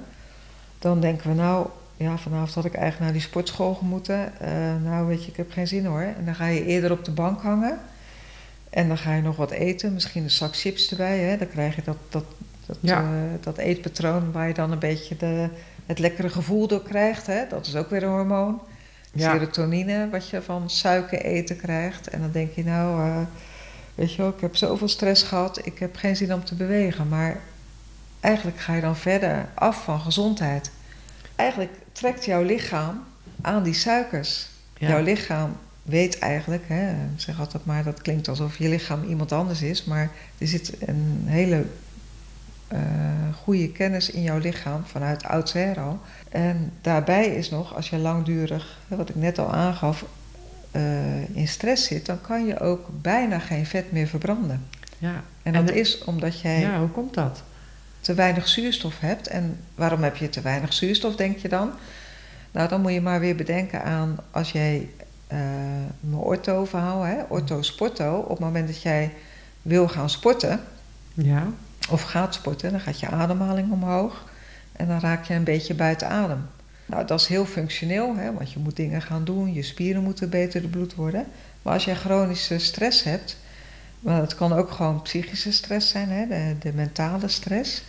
Dan 0.79 1.01
denken 1.01 1.29
we, 1.29 1.35
nou, 1.35 1.67
ja, 1.97 2.17
vanavond 2.17 2.53
had 2.53 2.65
ik 2.65 2.73
eigenlijk 2.73 3.03
naar 3.03 3.19
die 3.19 3.27
sportschool 3.27 3.79
moeten. 3.81 4.39
Eh, 4.39 4.51
nou, 4.83 5.07
weet 5.07 5.23
je, 5.23 5.31
ik 5.31 5.37
heb 5.37 5.51
geen 5.51 5.67
zin 5.67 5.85
hoor. 5.85 6.01
En 6.01 6.25
dan 6.25 6.35
ga 6.35 6.45
je 6.45 6.65
eerder 6.65 6.91
op 6.91 7.05
de 7.05 7.11
bank 7.11 7.41
hangen. 7.41 7.79
En 8.69 8.87
dan 8.87 8.97
ga 8.97 9.13
je 9.13 9.21
nog 9.21 9.35
wat 9.35 9.51
eten, 9.51 9.93
misschien 9.93 10.23
een 10.23 10.29
zak 10.29 10.55
chips 10.55 10.91
erbij. 10.91 11.19
Hè? 11.19 11.37
Dan 11.37 11.49
krijg 11.49 11.75
je 11.75 11.81
dat, 11.83 11.97
dat, 12.09 12.23
dat, 12.69 12.77
Ja. 12.81 12.99
eh, 13.01 13.07
dat 13.41 13.57
eetpatroon 13.57 14.31
waar 14.31 14.47
je 14.47 14.53
dan 14.53 14.71
een 14.71 14.79
beetje 14.79 15.17
de, 15.17 15.49
het 15.85 15.99
lekkere 15.99 16.29
gevoel 16.29 16.67
door 16.67 16.83
krijgt. 16.83 17.27
Hè? 17.27 17.47
Dat 17.49 17.67
is 17.67 17.75
ook 17.75 17.89
weer 17.89 18.03
een 18.03 18.09
hormoon. 18.09 18.61
Ja. 19.13 19.31
Serotonine, 19.33 20.09
wat 20.09 20.29
je 20.29 20.41
van 20.41 20.69
suiker 20.69 21.21
eten 21.21 21.57
krijgt. 21.57 22.07
En 22.07 22.21
dan 22.21 22.31
denk 22.31 22.51
je, 22.53 22.63
nou, 22.63 23.01
eh, 23.09 23.17
weet 23.95 24.13
je 24.13 24.21
wel, 24.21 24.29
ik 24.31 24.41
heb 24.41 24.55
zoveel 24.55 24.87
stress 24.87 25.23
gehad, 25.23 25.65
ik 25.65 25.79
heb 25.79 25.95
geen 25.95 26.15
zin 26.15 26.33
om 26.33 26.43
te 26.43 26.55
bewegen. 26.55 27.07
Maar 27.07 27.37
eigenlijk 28.19 28.59
ga 28.59 28.73
je 28.75 28.81
dan 28.81 28.95
verder 28.97 29.49
af 29.53 29.83
van 29.83 29.99
gezondheid. 29.99 30.71
Eigenlijk 31.35 31.71
trekt 31.91 32.25
jouw 32.25 32.43
lichaam 32.43 33.03
aan 33.41 33.63
die 33.63 33.73
suikers. 33.73 34.49
Ja. 34.77 34.87
Jouw 34.87 35.01
lichaam 35.03 35.55
weet 35.83 36.19
eigenlijk, 36.19 36.63
hè, 36.67 36.89
ik 36.89 36.97
zeg 37.21 37.39
altijd 37.39 37.65
maar, 37.65 37.83
dat 37.83 38.01
klinkt 38.01 38.27
alsof 38.27 38.57
je 38.57 38.69
lichaam 38.69 39.03
iemand 39.03 39.31
anders 39.31 39.61
is, 39.61 39.83
maar 39.83 40.09
er 40.37 40.47
zit 40.47 40.73
een 40.85 41.23
hele 41.25 41.65
eh, 42.69 42.79
goede 43.43 43.71
kennis 43.71 44.11
in 44.11 44.21
jouw 44.21 44.37
lichaam 44.37 44.83
vanuit 44.85 45.23
oudsher 45.23 45.79
al. 45.79 45.99
En 46.29 46.71
daarbij 46.81 47.25
is 47.25 47.49
nog, 47.49 47.75
als 47.75 47.89
je 47.89 47.97
langdurig, 47.97 48.77
wat 48.87 49.09
ik 49.09 49.15
net 49.15 49.39
al 49.39 49.53
aangaf, 49.53 50.05
uh, 50.71 51.35
in 51.35 51.47
stress 51.47 51.87
zit, 51.87 52.05
dan 52.05 52.21
kan 52.21 52.45
je 52.45 52.59
ook 52.59 52.87
bijna 53.01 53.39
geen 53.39 53.65
vet 53.65 53.91
meer 53.91 54.07
verbranden. 54.07 54.65
Ja. 54.97 55.23
En 55.43 55.53
dat 55.53 55.71
is 55.71 56.03
omdat 56.03 56.41
jij 56.41 56.59
ja, 56.59 56.79
hoe 56.79 56.89
komt 56.89 57.13
dat? 57.13 57.43
te 58.01 58.13
weinig 58.13 58.47
zuurstof 58.47 58.99
hebt. 58.99 59.27
En 59.27 59.59
waarom 59.75 60.03
heb 60.03 60.15
je 60.15 60.29
te 60.29 60.41
weinig 60.41 60.73
zuurstof, 60.73 61.15
denk 61.15 61.37
je 61.37 61.49
dan? 61.49 61.71
Nou, 62.51 62.69
dan 62.69 62.81
moet 62.81 62.93
je 62.93 63.01
maar 63.01 63.19
weer 63.19 63.35
bedenken 63.35 63.83
aan 63.83 64.17
als 64.31 64.51
jij 64.51 64.89
uh, 65.31 65.39
mijn 65.99 66.21
ortho-verhaal, 66.21 67.01
hè, 67.01 67.23
ortho-sporto, 67.27 68.17
op 68.17 68.29
het 68.29 68.39
moment 68.39 68.67
dat 68.67 68.81
jij 68.81 69.13
wil 69.61 69.87
gaan 69.87 70.09
sporten, 70.09 70.59
ja. 71.13 71.47
Of 71.89 72.01
gaat 72.01 72.33
sporten, 72.33 72.71
dan 72.71 72.79
gaat 72.79 72.99
je 72.99 73.07
ademhaling 73.07 73.71
omhoog 73.71 74.25
en 74.71 74.87
dan 74.87 74.99
raak 74.99 75.25
je 75.25 75.33
een 75.33 75.43
beetje 75.43 75.73
buiten 75.73 76.09
adem. 76.09 76.47
Nou, 76.85 77.05
dat 77.05 77.19
is 77.19 77.27
heel 77.27 77.45
functioneel, 77.45 78.15
hè, 78.15 78.33
want 78.33 78.51
je 78.51 78.59
moet 78.59 78.75
dingen 78.75 79.01
gaan 79.01 79.23
doen, 79.23 79.53
je 79.53 79.63
spieren 79.63 80.03
moeten 80.03 80.29
beter 80.29 80.61
de 80.61 80.67
bloed 80.67 80.95
worden. 80.95 81.25
Maar 81.61 81.73
als 81.73 81.85
jij 81.85 81.95
chronische 81.95 82.59
stress 82.59 83.03
hebt, 83.03 83.37
maar 83.99 84.21
het 84.21 84.35
kan 84.35 84.53
ook 84.53 84.71
gewoon 84.71 85.01
psychische 85.01 85.51
stress 85.51 85.89
zijn, 85.89 86.09
hè, 86.09 86.27
de, 86.27 86.55
de 86.59 86.73
mentale 86.73 87.27
stress, 87.27 87.83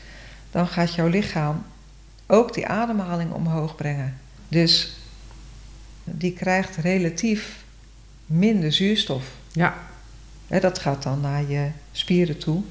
dan 0.51 0.66
gaat 0.66 0.94
jouw 0.94 1.09
lichaam 1.09 1.64
ook 2.26 2.55
die 2.55 2.66
ademhaling 2.66 3.32
omhoog 3.32 3.76
brengen. 3.76 4.18
Dus 4.48 4.96
die 6.05 6.32
krijgt 6.32 6.76
relatief 6.76 7.64
minder 8.26 8.72
zuurstof. 8.72 9.24
Ja. 9.53 9.74
dat 10.48 10.78
gaat 10.78 11.03
dan 11.03 11.20
naar 11.20 11.51
je 11.51 11.68
spieren 11.92 12.38
toe, 12.38 12.62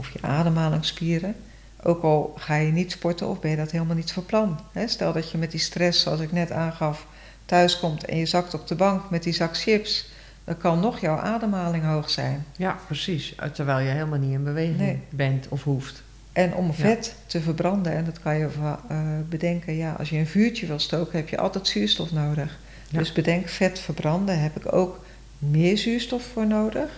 of 0.00 0.10
je 0.12 0.18
ademhalingsspieren. 0.22 1.34
Ook 1.82 2.02
al 2.02 2.34
ga 2.36 2.54
je 2.54 2.72
niet 2.72 2.92
sporten 2.92 3.28
of 3.28 3.40
ben 3.40 3.50
je 3.50 3.56
dat 3.56 3.70
helemaal 3.70 3.96
niet 3.96 4.12
van 4.12 4.24
plan. 4.26 4.60
stel 4.86 5.12
dat 5.12 5.30
je 5.30 5.38
met 5.38 5.50
die 5.50 5.60
stress, 5.60 6.02
zoals 6.02 6.20
ik 6.20 6.32
net 6.32 6.52
aangaf, 6.52 7.06
thuiskomt 7.46 8.04
en 8.04 8.16
je 8.16 8.26
zakt 8.26 8.54
op 8.54 8.66
de 8.66 8.74
bank 8.74 9.10
met 9.10 9.22
die 9.22 9.32
zak 9.32 9.56
chips. 9.56 10.08
Dan 10.44 10.56
kan 10.56 10.80
nog 10.80 11.00
jouw 11.00 11.16
ademhaling 11.16 11.84
hoog 11.84 12.10
zijn. 12.10 12.44
Ja, 12.56 12.78
precies. 12.86 13.34
Terwijl 13.52 13.78
je 13.78 13.90
helemaal 13.90 14.18
niet 14.18 14.32
in 14.32 14.44
beweging 14.44 14.98
bent 15.08 15.48
of 15.48 15.64
hoeft. 15.64 16.02
En 16.32 16.54
om 16.54 16.72
vet 16.72 17.14
te 17.26 17.40
verbranden, 17.40 17.92
en 17.92 18.04
dat 18.04 18.20
kan 18.20 18.36
je 18.36 18.48
uh, 18.90 18.98
bedenken, 19.28 19.76
ja, 19.76 19.92
als 19.98 20.10
je 20.10 20.18
een 20.18 20.26
vuurtje 20.26 20.66
wil 20.66 20.78
stoken, 20.78 21.18
heb 21.18 21.28
je 21.28 21.38
altijd 21.38 21.66
zuurstof 21.68 22.12
nodig. 22.12 22.58
Dus 22.90 23.12
bedenk, 23.12 23.48
vet 23.48 23.78
verbranden 23.78 24.40
heb 24.40 24.56
ik 24.56 24.72
ook 24.72 25.04
meer 25.38 25.78
zuurstof 25.78 26.22
voor 26.32 26.46
nodig 26.46 26.90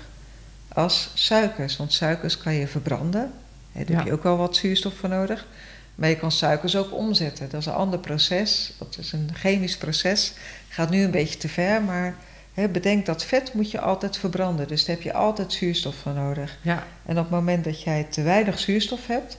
als 0.75 1.11
suikers. 1.15 1.77
Want 1.77 1.93
suikers 1.93 2.39
kan 2.39 2.55
je 2.55 2.67
verbranden. 2.69 3.33
Daar 3.73 3.97
heb 3.97 4.07
je 4.07 4.13
ook 4.13 4.23
wel 4.23 4.37
wat 4.37 4.57
zuurstof 4.57 4.95
voor 4.95 5.09
nodig. 5.09 5.47
Maar 5.95 6.09
je 6.09 6.17
kan 6.17 6.33
suikers 6.33 6.77
ook 6.77 6.93
omzetten. 6.93 7.49
Dat 7.49 7.61
is 7.61 7.67
een 7.67 7.73
ander 7.73 7.99
proces. 7.99 8.73
Dat 8.79 8.97
is 8.99 9.13
een 9.13 9.31
chemisch 9.33 9.77
proces. 9.77 10.33
Gaat 10.69 10.91
nu 10.91 11.03
een 11.03 11.11
beetje 11.11 11.39
te 11.39 11.49
ver, 11.49 11.83
maar 11.83 12.15
bedenk 12.55 13.07
dat 13.07 13.25
vet 13.25 13.55
moet 13.55 13.71
je 13.71 13.81
altijd 13.81 14.17
verbranden. 14.17 14.69
Dus 14.69 14.85
daar 14.85 14.97
heb 14.97 15.05
je 15.05 15.13
altijd 15.13 15.53
zuurstof 15.53 15.95
voor 15.95 16.13
nodig. 16.13 16.59
Ja. 16.63 16.87
En 17.07 17.17
op 17.19 17.23
het 17.23 17.31
moment 17.31 17.65
dat 17.65 17.83
jij 17.83 18.07
te 18.11 18.23
weinig 18.23 18.59
zuurstof 18.59 19.07
hebt... 19.07 19.39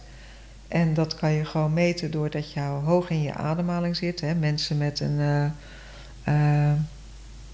en 0.68 0.94
dat 0.94 1.16
kan 1.16 1.32
je 1.32 1.46
gewoon 1.46 1.74
meten 1.74 2.12
doordat 2.12 2.52
je 2.52 2.60
hoog 2.60 3.10
in 3.10 3.22
je 3.22 3.34
ademhaling 3.34 3.96
zit. 3.96 4.22
Hè, 4.22 4.36
mensen 4.36 4.78
met 4.78 5.00
een... 5.00 5.20
Uh, 5.20 5.46
uh, 6.28 6.74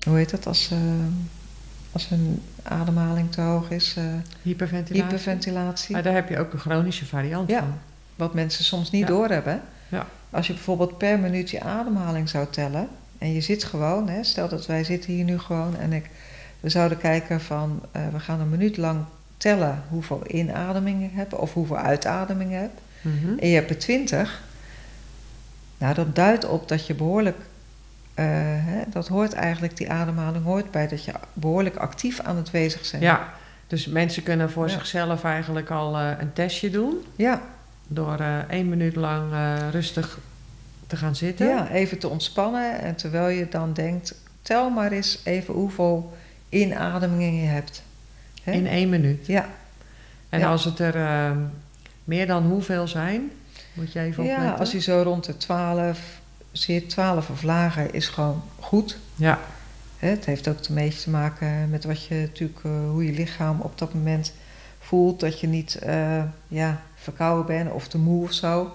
hoe 0.04 0.18
heet 0.18 0.30
dat? 0.30 0.48
Als, 0.48 0.70
uh, 0.74 0.80
als 1.92 2.10
hun 2.10 2.42
ademhaling 2.64 3.32
te 3.32 3.42
hoog 3.42 3.70
is. 3.70 3.96
hyperventilatie. 4.42 5.04
hyperventilatie. 5.04 5.94
Maar 5.94 6.04
daar 6.04 6.14
heb 6.14 6.30
je 6.30 6.40
ook 6.40 6.54
een 6.54 6.60
chronische 6.60 7.06
variant 7.06 7.50
ja, 7.50 7.60
van. 7.60 7.74
Wat 8.16 8.34
mensen 8.34 8.64
soms 8.64 8.92
niet 8.92 9.08
doorhebben. 9.08 9.62
Ja. 9.90 10.08
Als 10.30 10.48
je 10.48 10.54
bijvoorbeeld 10.54 10.98
per 10.98 11.20
minuut 11.20 11.50
je 11.50 11.62
ademhaling 11.62 12.30
zou 12.30 12.48
tellen... 12.50 12.88
en 13.18 13.34
je 13.34 13.42
zit 13.42 13.64
gewoon, 13.64 14.10
hè, 14.10 14.24
stel 14.24 14.50
dat 14.50 14.66
wij 14.66 14.84
zitten 14.84 15.14
hier 15.14 15.24
nu 15.24 15.40
gewoon... 15.40 15.78
en 15.78 15.94
ik, 15.94 16.10
we 16.60 16.70
zouden 16.70 16.98
kijken 16.98 17.42
van, 17.42 17.82
we 18.12 18.20
gaan 18.20 18.40
een 18.40 18.50
minuut 18.50 18.78
lang 18.78 19.00
tellen... 19.38 19.84
hoeveel 19.90 20.24
inademingen 20.28 21.02
je 21.02 21.16
hebt 21.16 21.34
of 21.34 21.54
hoeveel 21.54 21.78
uitademingen 21.78 22.54
je 22.54 22.60
hebt... 22.60 22.80
Mhm. 23.02 23.40
en 23.40 23.48
je 23.48 23.56
hebt 23.56 23.70
er 23.70 23.78
twintig... 23.78 24.42
nou, 25.78 25.94
dat 25.94 26.16
duidt 26.16 26.46
op 26.46 26.68
dat 26.68 26.88
je 26.88 26.94
behoorlijk 26.94 27.38
hè, 28.22 28.84
dat 28.90 29.08
hoort 29.08 29.34
eigenlijk, 29.34 29.78
die 29.78 29.92
ademhaling 29.92 30.44
hoort 30.44 30.72
bij 30.72 30.88
dat 30.88 31.06
je 31.06 31.12
behoorlijk 31.34 31.76
actief 31.76 32.20
aan 32.20 32.36
het 32.36 32.52
bezig 32.52 32.92
bent. 32.92 33.04
Ja, 33.04 33.34
dus 33.68 33.88
mensen 33.88 34.24
kunnen 34.24 34.52
voor 34.52 34.70
zichzelf 34.70 35.24
eigenlijk 35.24 35.70
al 35.70 36.00
uh, 36.00 36.12
een 36.20 36.34
testje 36.34 36.70
doen. 36.70 37.06
Ja. 37.16 37.42
Door 37.88 38.18
uh, 38.20 38.38
één 38.38 38.70
minuut 38.70 38.96
lang 38.96 39.32
rustig 39.72 40.20
te 40.88 40.96
gaan 40.96 41.16
zitten. 41.16 41.48
Ja, 41.48 41.70
even 41.70 42.00
te 42.00 42.08
ontspannen. 42.08 42.80
En 42.80 42.96
terwijl 42.96 43.28
je 43.28 43.48
dan 43.50 43.74
denkt, 43.74 44.16
tel 44.42 44.70
maar 44.70 44.92
eens 44.92 45.20
even 45.24 45.54
hoeveel 45.54 46.18
inademingen 46.50 47.36
je 47.42 47.48
hebt. 47.48 47.84
Hè? 48.44 48.52
In 48.52 48.68
één 48.68 48.90
minuut? 48.90 49.26
Ja. 49.26 49.50
En 50.30 50.44
als 50.44 50.66
het 50.66 50.80
er 50.80 50.96
ehm, 50.96 51.38
meer 52.04 52.28
dan 52.28 52.44
hoeveel 52.44 52.88
zijn, 52.88 53.32
moet 53.74 53.94
je 53.94 54.00
even 54.00 54.24
opletten? 54.24 54.46
Ja, 54.46 54.54
als 54.54 54.72
je 54.72 54.80
zo 54.80 55.02
rond 55.02 55.26
de 55.26 55.38
12, 55.38 56.19
zit, 56.62 56.90
12 56.90 57.30
of 57.30 57.44
lager, 57.44 57.94
is 57.94 58.08
gewoon 58.08 58.44
goed. 58.60 58.98
Ja. 59.16 59.40
Het 59.98 60.26
heeft 60.26 60.48
ook 60.48 60.68
een 60.68 60.76
beetje 60.76 61.02
te 61.02 61.10
maken 61.10 61.70
met 61.70 61.84
wat 61.84 62.06
je 62.06 62.16
natuurlijk, 62.16 62.60
uh, 62.66 62.72
hoe 62.90 63.06
je 63.06 63.12
lichaam 63.12 63.62
op 63.62 63.78
dat 63.78 63.94
moment 63.94 64.34
voelt. 64.80 65.20
Dat 65.20 65.40
je 65.40 65.48
niet 65.48 65.80
uh, 65.86 66.24
ja, 66.48 66.82
verkouden 66.96 67.46
bent 67.46 67.72
of 67.72 67.88
te 67.88 67.98
moe 67.98 68.24
of 68.24 68.34
zo. 68.34 68.74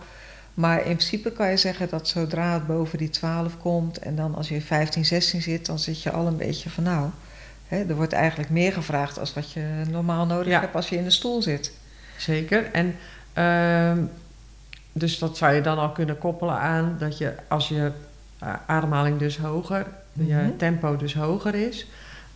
Maar 0.55 0.79
in 0.79 0.97
principe 0.97 1.33
kan 1.33 1.51
je 1.51 1.57
zeggen 1.57 1.89
dat 1.89 2.09
zodra 2.09 2.53
het 2.53 2.67
boven 2.67 2.99
die 2.99 3.11
12 3.11 3.59
komt 3.59 3.99
en 3.99 4.17
dan 4.17 4.35
als 4.35 4.49
je 4.49 4.61
15, 4.61 5.05
16 5.05 5.43
zit, 5.43 5.67
dan 5.67 5.79
zit 5.79 6.03
je 6.03 6.11
al 6.11 6.27
een 6.27 6.37
beetje 6.37 6.71
van 6.71 6.85
nou. 6.85 7.09
Hè, 7.69 7.85
er 7.85 7.97
wordt 7.97 8.13
eigenlijk 8.13 8.51
meer 8.51 8.73
gevraagd 8.73 9.19
als 9.19 9.35
wat 9.35 9.53
je 9.53 9.83
normaal 9.91 10.27
nodig 10.27 10.53
ja. 10.53 10.61
hebt 10.61 10.75
als 10.75 10.89
je 10.89 10.97
in 10.97 11.05
de 11.05 11.11
stoel 11.11 11.43
zit. 11.43 11.73
Zeker. 12.19 12.71
En 12.73 12.97
uh, 13.39 14.05
dus 14.97 15.19
dat 15.19 15.37
zou 15.37 15.55
je 15.55 15.61
dan 15.61 15.79
al 15.79 15.91
kunnen 15.91 16.19
koppelen 16.19 16.59
aan 16.59 16.97
dat 16.99 17.19
je 17.19 17.35
als 17.49 17.69
je 17.69 17.93
ademhaling 18.67 19.19
dus 19.19 19.39
hoger, 19.39 19.87
mm 20.13 20.31
-hmm. 20.31 20.45
je 20.45 20.57
tempo 20.57 20.97
dus 20.97 21.15
hoger 21.15 21.55
is, 21.55 21.87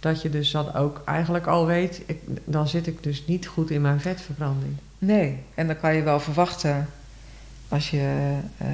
dat 0.01 0.23
je 0.23 0.31
dus 0.31 0.51
dan 0.51 0.75
ook 0.75 1.03
eigenlijk 1.05 1.47
al 1.47 1.67
weet, 1.67 2.03
ik, 2.07 2.21
dan 2.45 2.69
zit 2.69 2.87
ik 2.87 3.03
dus 3.03 3.27
niet 3.27 3.47
goed 3.47 3.71
in 3.71 3.81
mijn 3.81 4.01
vetverbranding. 4.01 4.77
Nee, 4.99 5.43
en 5.55 5.67
dan 5.67 5.77
kan 5.77 5.95
je 5.95 6.03
wel 6.03 6.21
verwachten 6.21 6.89
als 7.69 7.91
je 7.91 8.37
uh, 8.63 8.69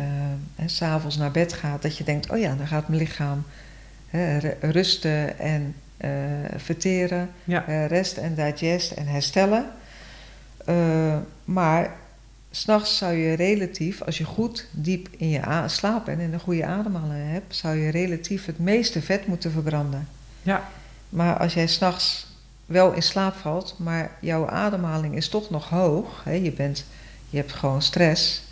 s'avonds 0.66 1.16
naar 1.16 1.30
bed 1.30 1.52
gaat, 1.52 1.82
dat 1.82 1.96
je 1.96 2.04
denkt, 2.04 2.30
oh 2.30 2.38
ja, 2.38 2.54
dan 2.54 2.66
gaat 2.66 2.88
mijn 2.88 3.00
lichaam 3.00 3.44
hè, 4.08 4.38
rusten 4.60 5.38
en 5.38 5.74
uh, 6.00 6.10
verteren, 6.56 7.30
ja. 7.44 7.86
rest 7.86 8.16
en 8.16 8.34
digest 8.34 8.90
en 8.90 9.06
herstellen. 9.06 9.66
maar 11.44 11.90
S'nachts 12.54 12.96
zou 12.96 13.12
je 13.14 13.34
relatief, 13.34 14.02
als 14.02 14.18
je 14.18 14.24
goed 14.24 14.66
diep 14.70 15.08
in 15.16 15.28
je 15.28 15.64
slaap 15.66 16.04
bent 16.04 16.20
en 16.20 16.32
een 16.32 16.40
goede 16.40 16.64
ademhaling 16.64 17.30
hebt, 17.30 17.56
zou 17.56 17.76
je 17.76 17.90
relatief 17.90 18.46
het 18.46 18.58
meeste 18.58 19.02
vet 19.02 19.26
moeten 19.26 19.50
verbranden. 19.50 20.08
Ja. 20.42 20.68
Maar 21.08 21.38
als 21.38 21.54
jij 21.54 21.66
s'nachts 21.66 22.26
wel 22.66 22.92
in 22.92 23.02
slaap 23.02 23.34
valt, 23.34 23.74
maar 23.78 24.10
jouw 24.20 24.48
ademhaling 24.48 25.16
is 25.16 25.28
toch 25.28 25.50
nog 25.50 25.68
hoog, 25.68 26.24
hè, 26.24 26.32
je, 26.32 26.52
bent, 26.52 26.84
je 27.30 27.36
hebt 27.36 27.52
gewoon 27.52 27.82
stress, 27.82 28.42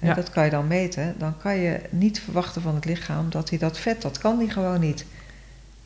ja. 0.00 0.14
dat 0.14 0.30
kan 0.30 0.44
je 0.44 0.50
dan 0.50 0.66
meten, 0.66 1.14
dan 1.18 1.38
kan 1.38 1.56
je 1.56 1.80
niet 1.90 2.20
verwachten 2.20 2.62
van 2.62 2.74
het 2.74 2.84
lichaam 2.84 3.30
dat 3.30 3.50
hij 3.50 3.58
dat 3.58 3.78
vet, 3.78 4.02
dat 4.02 4.18
kan 4.18 4.38
hij 4.38 4.48
gewoon 4.48 4.80
niet. 4.80 5.04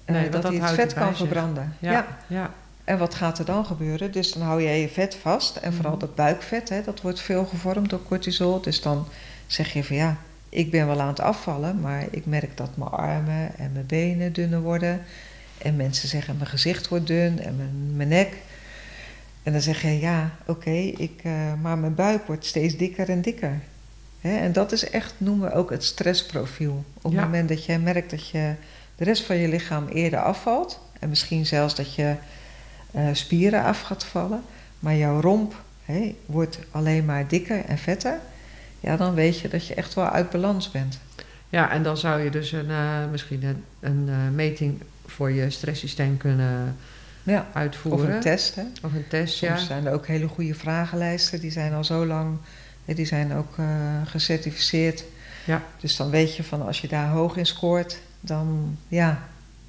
Nee, 0.07 0.29
dat, 0.29 0.43
dat 0.43 0.53
hij 0.53 0.61
het 0.61 0.71
vet 0.75 0.95
kan 0.95 1.17
verbranden. 1.17 1.77
Ja, 1.79 1.93
ja. 1.93 2.07
ja. 2.27 2.51
En 2.85 2.99
wat 2.99 3.15
gaat 3.15 3.39
er 3.39 3.45
dan 3.45 3.67
gebeuren? 3.67 4.13
Dus 4.13 4.33
dan 4.33 4.43
hou 4.43 4.63
je 4.63 4.69
je 4.81 4.89
vet 4.89 5.15
vast. 5.15 5.57
En 5.57 5.73
vooral 5.73 5.99
dat 5.99 6.15
buikvet, 6.15 6.69
hè, 6.69 6.83
dat 6.83 7.01
wordt 7.01 7.21
veel 7.21 7.45
gevormd 7.45 7.91
door 7.91 8.03
cortisol. 8.09 8.61
Dus 8.61 8.81
dan 8.81 9.07
zeg 9.47 9.73
je 9.73 9.85
van 9.85 9.97
ja, 9.97 10.17
ik 10.49 10.71
ben 10.71 10.87
wel 10.87 11.01
aan 11.01 11.09
het 11.09 11.21
afvallen, 11.21 11.81
maar 11.81 12.07
ik 12.11 12.27
merk 12.27 12.57
dat 12.57 12.77
mijn 12.77 12.91
armen 12.91 13.57
en 13.59 13.71
mijn 13.73 13.87
benen 13.87 14.33
dunner 14.33 14.61
worden. 14.61 15.03
En 15.59 15.77
mensen 15.77 16.09
zeggen 16.09 16.37
mijn 16.37 16.49
gezicht 16.49 16.89
wordt 16.89 17.07
dun 17.07 17.41
en 17.41 17.57
mijn, 17.57 17.97
mijn 17.97 18.09
nek. 18.09 18.37
En 19.43 19.53
dan 19.53 19.61
zeg 19.61 19.83
je 19.83 19.99
ja, 20.01 20.31
oké, 20.47 20.71
ik, 20.97 21.21
uh, 21.23 21.33
maar 21.63 21.79
mijn 21.79 21.95
buik 21.95 22.27
wordt 22.27 22.45
steeds 22.47 22.77
dikker 22.77 23.09
en 23.09 23.23
dikker. 23.23 23.61
Hè? 24.21 24.37
En 24.37 24.53
dat 24.53 24.73
is 24.73 24.91
echt, 24.91 25.15
noemen 25.17 25.49
we 25.49 25.55
ook 25.55 25.71
het 25.71 25.85
stressprofiel. 25.85 26.85
Op 27.03 27.13
Ja. 27.13 27.17
het 27.19 27.27
moment 27.27 27.49
dat 27.49 27.65
jij 27.65 27.79
merkt 27.79 28.11
dat 28.11 28.29
je 28.29 28.53
de 28.97 29.05
rest 29.05 29.23
van 29.23 29.37
je 29.37 29.49
lichaam 29.49 29.89
eerder 29.89 30.19
afvalt. 30.23 30.81
En 31.01 31.09
misschien 31.09 31.47
zelfs 31.47 31.75
dat 31.75 31.95
je 31.95 32.15
eh, 32.95 33.09
spieren 33.13 33.63
af 33.63 33.81
gaat 33.81 34.05
vallen. 34.05 34.43
Maar 34.79 34.97
jouw 34.97 35.21
romp 35.21 35.63
wordt 36.27 36.59
alleen 36.71 37.05
maar 37.05 37.29
dikker 37.29 37.65
en 37.65 37.79
vetter. 37.79 38.19
Ja, 38.81 38.97
dan 38.97 39.15
weet 39.15 39.39
je 39.41 39.49
dat 39.49 39.67
je 39.67 39.75
echt 39.75 39.95
wel 39.95 40.09
uit 40.09 40.31
balans 40.31 40.71
bent. 40.71 40.99
Ja, 41.49 41.71
en 41.71 41.83
dan 41.83 41.97
zou 41.97 42.21
je 42.21 42.31
dus 42.31 42.53
een, 42.53 42.71
eh, 42.71 43.11
misschien 43.11 43.43
een, 43.43 43.65
een 43.81 44.09
eh, 44.09 44.35
meting 44.35 44.83
voor 45.07 45.31
je 45.31 45.51
stresssysteem 45.51 46.17
kunnen 46.17 46.77
Ja, 47.23 47.47
uitvoeren. 47.53 48.09
Of 48.09 48.15
een 48.15 48.21
test, 48.21 48.55
hè. 48.55 48.63
Of 48.83 48.93
een 48.93 49.09
test, 49.09 49.39
ja. 49.39 49.57
Soms 49.57 49.67
zijn 49.67 49.87
er 49.87 49.93
ook 49.93 50.07
hele 50.07 50.29
goede 50.29 50.55
vragenlijsten. 50.55 51.41
Die 51.41 51.51
zijn 51.51 51.73
al 51.73 51.85
zo 51.85 52.07
lang 52.07 52.39
Die 52.85 53.07
zijn 53.07 53.35
ook 53.35 53.55
gecertificeerd. 54.05 55.05
Ja. 55.45 55.63
Dus 55.81 55.97
dan 55.97 56.11
weet 56.11 56.37
je 56.37 56.45
van 56.45 56.67
als 56.67 56.81
je 56.81 56.89
daar 56.89 57.09
hoog 57.09 57.37
in 57.37 57.47
scoort, 57.47 58.01
dan, 58.21 58.79
ja, 58.89 59.23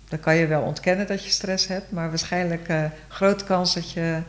dan 0.10 0.20
kan 0.20 0.36
je 0.36 0.48
wel 0.48 0.62
ontkennen 0.62 1.08
dat 1.08 1.24
je 1.24 1.30
stress 1.30 1.68
hebt. 1.68 1.92
Maar 1.92 2.10
waarschijnlijk 2.10 2.70
uh, 2.70 2.86
grote 3.08 3.44
kans 3.44 3.74
dat 3.74 3.92
je 3.92 4.22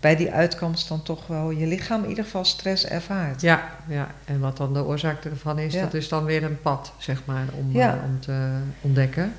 bij 0.00 0.16
die 0.16 0.30
uitkomst 0.30 0.88
dan 0.88 1.02
toch 1.02 1.26
wel 1.26 1.50
je 1.50 1.66
lichaam 1.66 2.02
in 2.02 2.08
ieder 2.08 2.24
geval 2.24 2.44
stress 2.44 2.86
ervaart. 2.86 3.40
Ja, 3.40 3.70
ja. 3.88 4.14
en 4.24 4.40
wat 4.40 4.56
dan 4.56 4.72
de 4.72 4.84
oorzaak 4.84 5.24
ervan 5.24 5.58
is, 5.58 5.72
dat 5.72 5.94
is 5.94 6.08
dan 6.08 6.24
weer 6.24 6.42
een 6.42 6.60
pad, 6.60 6.92
zeg 6.98 7.22
maar, 7.24 7.46
om, 7.58 7.72
ja. 7.72 8.00
om 8.04 8.20
te 8.20 8.50
ontdekken. 8.80 9.32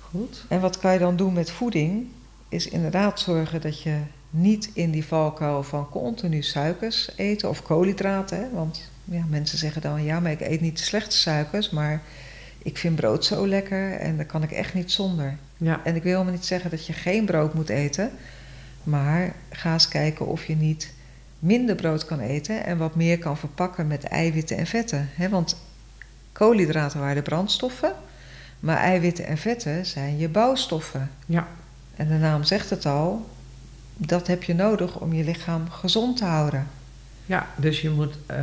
Goed. 0.00 0.44
En 0.48 0.60
wat 0.60 0.78
kan 0.78 0.92
je 0.92 0.98
dan 0.98 1.16
doen 1.16 1.32
met 1.32 1.50
voeding? 1.50 2.06
Is 2.48 2.68
inderdaad 2.68 3.20
zorgen 3.20 3.60
dat 3.60 3.82
je 3.82 3.98
niet 4.30 4.70
in 4.74 4.90
die 4.90 5.04
valkuil 5.04 5.62
van 5.62 5.88
continu 5.88 6.42
suikers 6.42 7.10
eten 7.16 7.48
of 7.48 7.62
koolhydraten. 7.62 8.38
Hè? 8.38 8.50
Want 8.52 8.90
ja, 9.04 9.24
mensen 9.28 9.58
zeggen 9.58 9.82
dan, 9.82 10.04
ja, 10.04 10.20
maar 10.20 10.32
ik 10.32 10.40
eet 10.40 10.60
niet 10.60 10.80
slechte 10.80 11.16
suikers, 11.16 11.70
maar 11.70 12.02
ik 12.62 12.78
vind 12.78 12.96
brood 12.96 13.24
zo 13.24 13.48
lekker 13.48 13.92
en 13.92 14.16
daar 14.16 14.26
kan 14.26 14.42
ik 14.42 14.50
echt 14.50 14.74
niet 14.74 14.92
zonder. 14.92 15.36
Ja. 15.56 15.80
En 15.84 15.96
ik 15.96 16.02
wil 16.02 16.12
helemaal 16.12 16.32
niet 16.32 16.46
zeggen 16.46 16.70
dat 16.70 16.86
je 16.86 16.92
geen 16.92 17.24
brood 17.24 17.54
moet 17.54 17.68
eten, 17.68 18.10
maar 18.82 19.32
ga 19.50 19.72
eens 19.72 19.88
kijken 19.88 20.26
of 20.26 20.44
je 20.44 20.56
niet 20.56 20.92
minder 21.38 21.74
brood 21.74 22.04
kan 22.04 22.20
eten 22.20 22.64
en 22.64 22.78
wat 22.78 22.94
meer 22.94 23.18
kan 23.18 23.36
verpakken 23.36 23.86
met 23.86 24.04
eiwitten 24.04 24.56
en 24.56 24.66
vetten. 24.66 25.08
Want 25.30 25.56
koolhydraten 26.32 27.00
waren 27.00 27.14
de 27.16 27.22
brandstoffen, 27.22 27.92
maar 28.60 28.76
eiwitten 28.76 29.26
en 29.26 29.38
vetten 29.38 29.86
zijn 29.86 30.18
je 30.18 30.28
bouwstoffen. 30.28 31.10
Ja. 31.26 31.48
En 31.96 32.08
de 32.08 32.14
naam 32.14 32.44
zegt 32.44 32.70
het 32.70 32.86
al, 32.86 33.30
dat 33.96 34.26
heb 34.26 34.42
je 34.42 34.54
nodig 34.54 34.98
om 34.98 35.12
je 35.12 35.24
lichaam 35.24 35.70
gezond 35.70 36.16
te 36.16 36.24
houden. 36.24 36.66
Ja, 37.26 37.46
dus 37.56 37.80
je 37.80 37.90
moet 37.90 38.14
uh, 38.30 38.36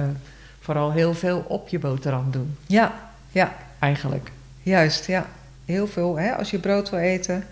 vooral 0.60 0.92
heel 0.92 1.14
veel 1.14 1.46
op 1.48 1.68
je 1.68 1.80
boterham 1.80 2.32
doen. 2.32 2.58
Ja, 2.66 3.12
ja. 3.32 3.56
Eigenlijk. 3.80 4.32
Juist, 4.64 5.06
ja. 5.06 5.26
Heel 5.66 5.88
veel. 5.88 6.20
Hè? 6.20 6.36
Als 6.36 6.52
je 6.52 6.60
brood 6.60 6.90
wil 6.90 7.00
eten, 7.00 7.44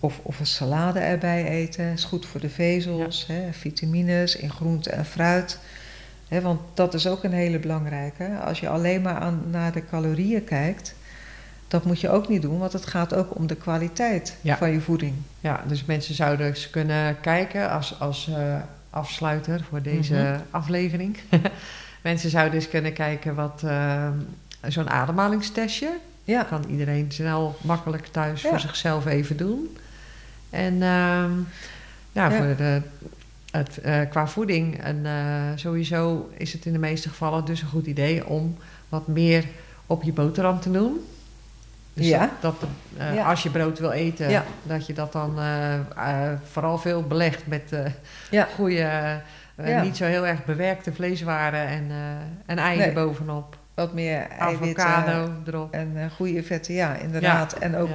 of, 0.00 0.20
of 0.22 0.40
een 0.40 0.46
salade 0.46 0.98
erbij 0.98 1.44
eten, 1.48 1.92
is 1.92 2.04
goed 2.04 2.26
voor 2.26 2.40
de 2.40 2.50
vezels, 2.50 3.24
ja. 3.28 3.34
hè? 3.34 3.52
vitamines 3.52 4.36
in 4.36 4.50
groente 4.50 4.90
en 4.90 5.04
fruit. 5.04 5.58
Hè? 6.28 6.40
Want 6.40 6.60
dat 6.74 6.94
is 6.94 7.06
ook 7.06 7.24
een 7.24 7.32
hele 7.32 7.58
belangrijke. 7.58 8.38
Als 8.44 8.60
je 8.60 8.68
alleen 8.68 9.02
maar 9.02 9.18
aan, 9.18 9.42
naar 9.50 9.72
de 9.72 9.84
calorieën 9.84 10.44
kijkt, 10.44 10.94
dat 11.68 11.84
moet 11.84 12.00
je 12.00 12.10
ook 12.10 12.28
niet 12.28 12.42
doen, 12.42 12.58
want 12.58 12.72
het 12.72 12.86
gaat 12.86 13.14
ook 13.14 13.36
om 13.36 13.46
de 13.46 13.56
kwaliteit 13.56 14.36
ja. 14.40 14.56
van 14.56 14.70
je 14.70 14.80
voeding. 14.80 15.14
Ja, 15.40 15.64
dus 15.66 15.84
mensen 15.84 16.14
zouden 16.14 16.46
eens 16.46 16.70
kunnen 16.70 17.20
kijken 17.20 17.70
als, 17.70 18.00
als 18.00 18.28
uh, 18.28 18.56
afsluiter 18.90 19.64
voor 19.68 19.82
deze 19.82 20.14
mm 20.14 20.20
-hmm. 20.20 20.42
aflevering. 20.50 21.18
mensen 22.02 22.30
zouden 22.30 22.54
eens 22.54 22.68
kunnen 22.68 22.92
kijken 22.92 23.34
wat 23.34 23.62
uh, 23.64 24.08
zo'n 24.66 24.90
ademhalingstestje. 24.90 25.90
Ja. 26.24 26.42
Kan 26.42 26.64
iedereen 26.68 27.12
snel, 27.12 27.56
makkelijk 27.60 28.06
thuis 28.06 28.42
ja. 28.42 28.48
voor 28.48 28.60
zichzelf 28.60 29.06
even 29.06 29.36
doen. 29.36 29.76
En 30.50 30.74
uh, 30.74 31.24
ja, 32.12 32.30
voor 32.30 32.56
de, 32.56 32.82
het, 33.50 33.78
uh, 33.84 34.00
qua 34.10 34.26
voeding 34.26 34.82
en 34.82 35.06
sowieso 35.54 36.30
is 36.36 36.52
het 36.52 36.66
in 36.66 36.72
de 36.72 36.78
meeste 36.78 37.08
gevallen 37.08 37.44
dus 37.44 37.62
een 37.62 37.68
goed 37.68 37.86
idee 37.86 38.26
om 38.26 38.56
wat 38.88 39.06
meer 39.06 39.44
op 39.86 40.02
je 40.02 40.12
boterham 40.12 40.60
te 40.60 40.70
doen. 40.70 41.00
Dus 41.94 42.06
ja. 42.06 42.30
dat, 42.40 42.54
uh, 42.98 43.14
ja. 43.14 43.28
als 43.28 43.42
je 43.42 43.50
brood 43.50 43.78
wil 43.78 43.90
eten, 43.90 44.30
ja. 44.30 44.44
dat 44.62 44.86
je 44.86 44.92
dat 44.92 45.12
dan 45.12 45.38
uh, 45.38 45.74
uh, 45.74 46.32
vooral 46.50 46.78
veel 46.78 47.02
belegt 47.02 47.46
met 47.46 47.72
goede, 48.54 49.20
niet 49.82 49.96
zo 49.96 50.04
heel 50.04 50.26
erg 50.26 50.44
bewerkte 50.44 50.92
vleeswaren 50.92 51.66
en, 51.66 51.90
en 52.46 52.58
eieren 52.58 52.94
nee. 52.94 53.04
bovenop. 53.04 53.57
Wat 53.78 53.92
meer 53.92 54.28
eiwitten 54.28 54.84
Avocado 54.84 55.32
erop. 55.46 55.72
En 55.72 56.10
goede 56.16 56.42
vetten, 56.42 56.74
ja, 56.74 56.94
inderdaad. 56.94 57.52
En 57.52 57.76
ook 57.76 57.90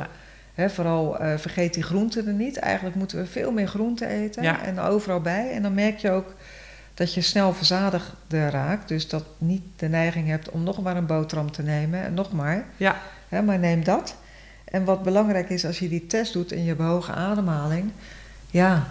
hè, 0.53 0.69
vooral 0.69 1.17
vergeet 1.37 1.73
die 1.73 1.83
groenten 1.83 2.27
er 2.27 2.33
niet. 2.33 2.57
Eigenlijk 2.57 2.95
moeten 2.95 3.17
we 3.17 3.25
veel 3.25 3.51
meer 3.51 3.67
groenten 3.67 4.07
eten 4.07 4.43
en 4.43 4.79
overal 4.79 5.21
bij. 5.21 5.51
En 5.51 5.61
dan 5.61 5.73
merk 5.73 5.97
je 5.97 6.11
ook 6.11 6.33
dat 6.93 7.13
je 7.13 7.21
snel 7.21 7.53
verzadigder 7.53 8.49
raakt. 8.49 8.87
Dus 8.87 9.07
dat 9.07 9.23
niet 9.37 9.63
de 9.75 9.89
neiging 9.89 10.27
hebt 10.27 10.49
om 10.49 10.63
nog 10.63 10.81
maar 10.81 10.97
een 10.97 11.05
boterham 11.05 11.51
te 11.51 11.63
nemen. 11.63 12.03
En 12.03 12.13
nog 12.13 12.31
maar. 12.31 12.65
Ja. 12.77 12.97
Hè, 13.29 13.41
maar 13.41 13.59
neem 13.59 13.83
dat. 13.83 14.15
En 14.63 14.83
wat 14.83 15.03
belangrijk 15.03 15.49
is 15.49 15.65
als 15.65 15.79
je 15.79 15.89
die 15.89 16.07
test 16.07 16.33
doet 16.33 16.51
en 16.51 16.61
je 16.61 16.67
hebt 16.67 16.81
hoge 16.81 17.11
ademhaling, 17.11 17.91
ja, 18.51 18.87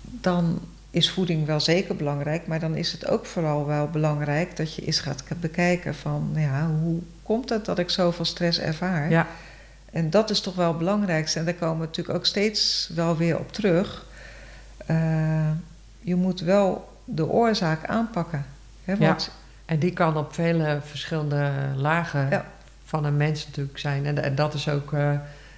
dan 0.00 0.60
is 0.92 1.10
voeding 1.10 1.46
wel 1.46 1.60
zeker 1.60 1.96
belangrijk, 1.96 2.46
maar 2.46 2.60
dan 2.60 2.76
is 2.76 2.92
het 2.92 3.06
ook 3.06 3.26
vooral 3.26 3.66
wel 3.66 3.88
belangrijk 3.88 4.56
dat 4.56 4.74
je 4.74 4.84
eens 4.84 5.00
gaat 5.00 5.24
bekijken 5.40 5.94
van, 5.94 6.28
nou 6.32 6.46
ja, 6.46 6.70
hoe 6.82 7.00
komt 7.22 7.48
het 7.48 7.64
dat 7.64 7.78
ik 7.78 7.90
zoveel 7.90 8.24
stress 8.24 8.58
ervaar? 8.58 9.10
Ja. 9.10 9.26
En 9.90 10.10
dat 10.10 10.30
is 10.30 10.40
toch 10.40 10.54
wel 10.54 10.68
het 10.68 10.78
belangrijkste. 10.78 11.38
En 11.38 11.44
daar 11.44 11.54
komen 11.54 11.78
we 11.78 11.86
natuurlijk 11.86 12.16
ook 12.18 12.26
steeds 12.26 12.90
wel 12.94 13.16
weer 13.16 13.38
op 13.38 13.52
terug. 13.52 14.06
Uh, 14.90 15.50
je 16.00 16.14
moet 16.14 16.40
wel 16.40 16.88
de 17.04 17.28
oorzaak 17.28 17.86
aanpakken. 17.86 18.44
Hè, 18.84 18.96
want 18.96 19.24
ja. 19.24 19.30
En 19.64 19.78
die 19.78 19.92
kan 19.92 20.16
op 20.16 20.34
vele 20.34 20.80
verschillende 20.82 21.50
lagen 21.76 22.30
ja 22.30 22.44
van 22.92 23.04
een 23.04 23.16
mens 23.16 23.46
natuurlijk 23.46 23.78
zijn. 23.78 24.06
En, 24.06 24.22
en 24.22 24.34
dat 24.34 24.54
is 24.54 24.68
ook, 24.68 24.92
uh, 24.92 25.12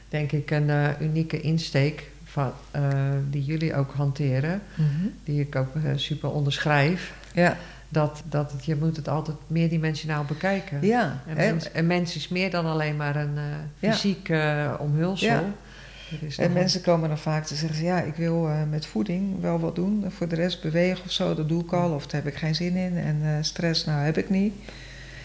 denk 0.08 0.32
ik, 0.32 0.50
een 0.50 0.68
uh, 0.68 1.00
unieke 1.00 1.40
insteek 1.40 2.10
van, 2.34 2.52
uh, 2.76 2.82
die 3.30 3.44
jullie 3.44 3.74
ook 3.74 3.92
hanteren. 3.92 4.62
Mm 4.74 4.86
-hmm. 4.98 5.12
Die 5.24 5.40
ik 5.40 5.56
ook 5.56 5.68
super 5.96 6.30
onderschrijf. 6.30 7.12
Ja. 7.32 7.56
Dat, 7.88 8.22
dat 8.28 8.52
het, 8.52 8.64
je 8.64 8.76
moet 8.76 8.96
het 8.96 9.08
altijd 9.08 9.36
meerdimensionaal 9.46 10.24
bekijken. 10.24 10.86
Ja. 10.86 11.22
Een 11.28 11.36
mens, 11.36 11.70
mens 11.82 12.16
is 12.16 12.28
meer 12.28 12.50
dan 12.50 12.66
alleen 12.66 12.96
maar 12.96 13.16
een 13.16 13.38
fysiek 13.78 14.28
ja. 14.28 14.76
omhulsel. 14.80 15.28
Ja. 15.28 15.44
En 16.36 16.52
mensen 16.52 16.80
komen 16.82 17.08
dan 17.08 17.18
vaak 17.18 17.44
te 17.44 17.54
zeggen: 17.54 17.84
Ja, 17.84 18.00
ik 18.00 18.14
wil 18.14 18.48
uh, 18.48 18.62
met 18.70 18.86
voeding 18.86 19.40
wel 19.40 19.60
wat 19.60 19.74
doen. 19.74 20.04
Voor 20.08 20.28
de 20.28 20.34
rest 20.34 20.62
bewegen 20.62 21.04
of 21.04 21.10
zo, 21.10 21.34
dat 21.34 21.48
doe 21.48 21.62
ik 21.62 21.72
al. 21.72 21.90
Of 21.90 22.06
daar 22.06 22.22
heb 22.22 22.32
ik 22.32 22.38
geen 22.38 22.54
zin 22.54 22.76
in. 22.76 22.98
En 22.98 23.20
uh, 23.22 23.30
stress, 23.40 23.84
nou 23.84 24.04
heb 24.04 24.18
ik 24.18 24.30
niet. 24.30 24.54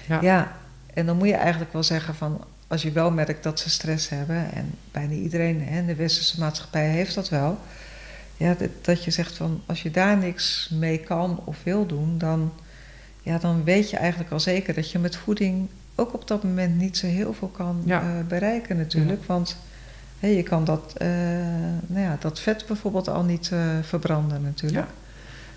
Ja. 0.08 0.22
ja. 0.22 0.52
En 0.94 1.06
dan 1.06 1.18
moet 1.18 1.28
je 1.28 1.36
eigenlijk 1.36 1.74
wel 1.74 1.84
zeggen: 1.84 2.16
van 2.16 2.44
als 2.70 2.82
je 2.82 2.92
wel 2.92 3.12
merkt 3.12 3.44
dat 3.44 3.60
ze 3.60 3.70
stress 3.70 4.10
hebben. 4.10 4.54
En 4.54 4.74
bijna 4.92 5.14
iedereen 5.14 5.62
in 5.62 5.86
de 5.86 5.96
westerse 5.96 6.40
maatschappij 6.40 6.88
heeft 6.88 7.16
dat 7.16 7.30
wel. 7.30 7.60
Ja, 8.38 8.54
dat, 8.54 8.70
dat 8.82 9.04
je 9.04 9.12
zegt 9.12 9.36
van 9.38 9.62
als 9.66 9.82
je 9.82 9.92
daar 9.92 10.18
niks 10.18 10.70
mee 10.74 11.00
kan 11.00 11.42
of 11.46 11.58
wil 11.64 11.86
doen, 11.86 12.18
dan, 12.18 12.54
ja, 13.22 13.38
dan 13.38 13.64
weet 13.64 13.90
je 13.90 13.98
eigenlijk 13.98 14.32
al 14.32 14.40
zeker 14.40 14.74
dat 14.74 14.92
je 14.92 15.00
met 15.00 15.16
voeding 15.16 15.70
ook 15.96 16.14
op 16.14 16.28
dat 16.28 16.44
moment 16.44 16.78
niet 16.78 16.98
zo 16.98 17.08
heel 17.08 17.34
veel 17.34 17.48
kan 17.48 17.82
ja. 17.86 18.02
uh, 18.02 18.26
bereiken, 18.28 18.78
natuurlijk. 18.78 19.20
Ja. 19.20 19.28
Want 19.28 19.58
He, 20.20 20.28
je 20.28 20.44
kan 20.44 20.64
dat, 20.64 20.94
uh, 21.02 21.08
nou 21.88 22.02
ja, 22.02 22.18
dat 22.20 22.40
vet 22.40 22.66
bijvoorbeeld 22.68 23.08
al 23.08 23.24
niet 23.24 23.50
uh, 23.54 23.60
verbranden 23.82 24.42
natuurlijk. 24.42 24.88
Ja. 24.88 24.94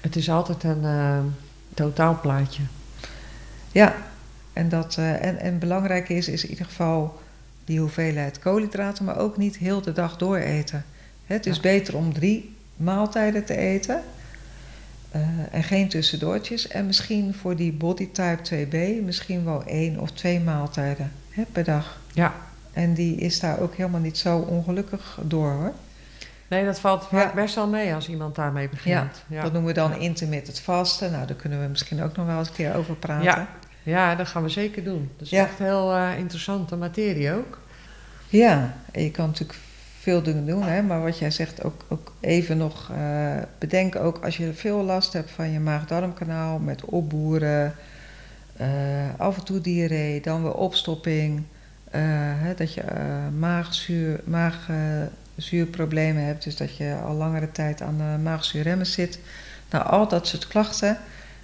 Het 0.00 0.16
is 0.16 0.30
altijd 0.30 0.64
een 0.64 1.34
totaalplaatje. 1.74 2.62
Ja, 3.72 3.94
en, 4.52 4.68
dat, 4.68 4.96
en, 4.96 5.38
en 5.38 5.58
belangrijk 5.58 6.08
is, 6.08 6.28
is 6.28 6.44
in 6.44 6.50
ieder 6.50 6.64
geval 6.64 7.20
die 7.64 7.80
hoeveelheid 7.80 8.38
koolhydraten, 8.38 9.04
maar 9.04 9.18
ook 9.18 9.36
niet 9.36 9.56
heel 9.56 9.82
de 9.82 9.92
dag 9.92 10.16
door 10.16 10.36
eten. 10.36 10.84
He, 11.26 11.34
het 11.34 11.46
is 11.46 11.56
ja. 11.56 11.62
beter 11.62 11.96
om 11.96 12.12
drie 12.12 12.54
maaltijden 12.76 13.44
te 13.44 13.56
eten 13.56 14.02
en 15.50 15.62
geen 15.62 15.88
tussendoortjes. 15.88 16.68
En 16.68 16.86
misschien 16.86 17.34
voor 17.34 17.56
die 17.56 17.72
body 17.72 18.08
type 18.12 18.66
2b 18.66 19.04
misschien 19.04 19.44
wel 19.44 19.64
één 19.64 19.98
of 19.98 20.10
twee 20.10 20.40
maaltijden 20.40 21.12
he, 21.30 21.42
per 21.52 21.64
dag. 21.64 22.00
Ja, 22.12 22.34
en 22.72 22.94
die 22.94 23.16
is 23.16 23.40
daar 23.40 23.60
ook 23.60 23.74
helemaal 23.74 24.00
niet 24.00 24.18
zo 24.18 24.38
ongelukkig 24.38 25.18
door 25.22 25.50
hoor. 25.50 25.72
Nee, 26.48 26.64
dat 26.64 26.80
valt 26.80 27.08
ja. 27.10 27.32
best 27.34 27.54
wel 27.54 27.68
mee 27.68 27.94
als 27.94 28.08
iemand 28.08 28.34
daarmee 28.34 28.68
begint. 28.68 29.24
Ja, 29.28 29.36
ja. 29.36 29.42
dat 29.42 29.52
noemen 29.52 29.74
we 29.74 29.80
dan 29.80 29.90
ja. 29.90 29.96
intermittent 29.96 30.60
vasten. 30.60 31.12
Nou, 31.12 31.26
daar 31.26 31.36
kunnen 31.36 31.62
we 31.62 31.68
misschien 31.68 32.02
ook 32.02 32.16
nog 32.16 32.26
wel 32.26 32.38
eens 32.38 32.48
een 32.48 32.54
keer 32.54 32.74
over 32.74 32.94
praten. 32.96 33.46
Ja, 33.82 34.14
dat 34.14 34.28
gaan 34.28 34.42
we 34.42 34.48
zeker 34.48 34.84
doen. 34.84 35.10
Dat 35.16 35.26
is 35.26 35.32
echt 35.32 35.58
heel 35.58 35.96
uh, 35.96 36.18
interessante 36.18 36.76
materie 36.76 37.32
ook. 37.32 37.60
Ja, 38.28 38.74
en 38.92 39.02
je 39.02 39.10
kan 39.10 39.26
natuurlijk 39.26 39.58
veel 39.98 40.22
dingen 40.22 40.46
doen, 40.46 40.62
hè, 40.62 40.82
maar 40.82 41.02
wat 41.02 41.18
jij 41.18 41.30
zegt 41.30 41.64
ook, 41.64 41.84
ook 41.88 42.12
even 42.20 42.56
nog 42.56 42.90
uh, 42.90 43.36
bedenken 43.58 44.00
ook 44.00 44.24
als 44.24 44.36
je 44.36 44.52
veel 44.52 44.82
last 44.82 45.12
hebt 45.12 45.30
van 45.30 45.50
je 45.50 45.60
maag-darmkanaal 45.60 46.58
met 46.58 46.84
opboeren, 46.84 47.74
uh, 48.60 48.66
af 49.16 49.36
en 49.36 49.44
toe 49.44 49.60
diarree, 49.60 50.20
dan 50.20 50.42
weer 50.42 50.54
opstopping. 50.54 51.42
Hè, 51.90 52.54
dat 52.54 52.74
je 52.74 52.82
maagzuur, 53.38 54.20
maagzuurproblemen 54.24 56.24
hebt, 56.24 56.44
dus 56.44 56.56
dat 56.56 56.76
je 56.76 56.96
al 57.04 57.14
langere 57.14 57.52
tijd 57.52 57.82
aan 57.82 57.96
de 57.96 58.22
maagzuurremmen 58.22 58.86
zit. 58.86 59.18
Nou, 59.70 59.86
al 59.86 60.08
dat 60.08 60.26
soort 60.26 60.46
klachten, 60.46 60.98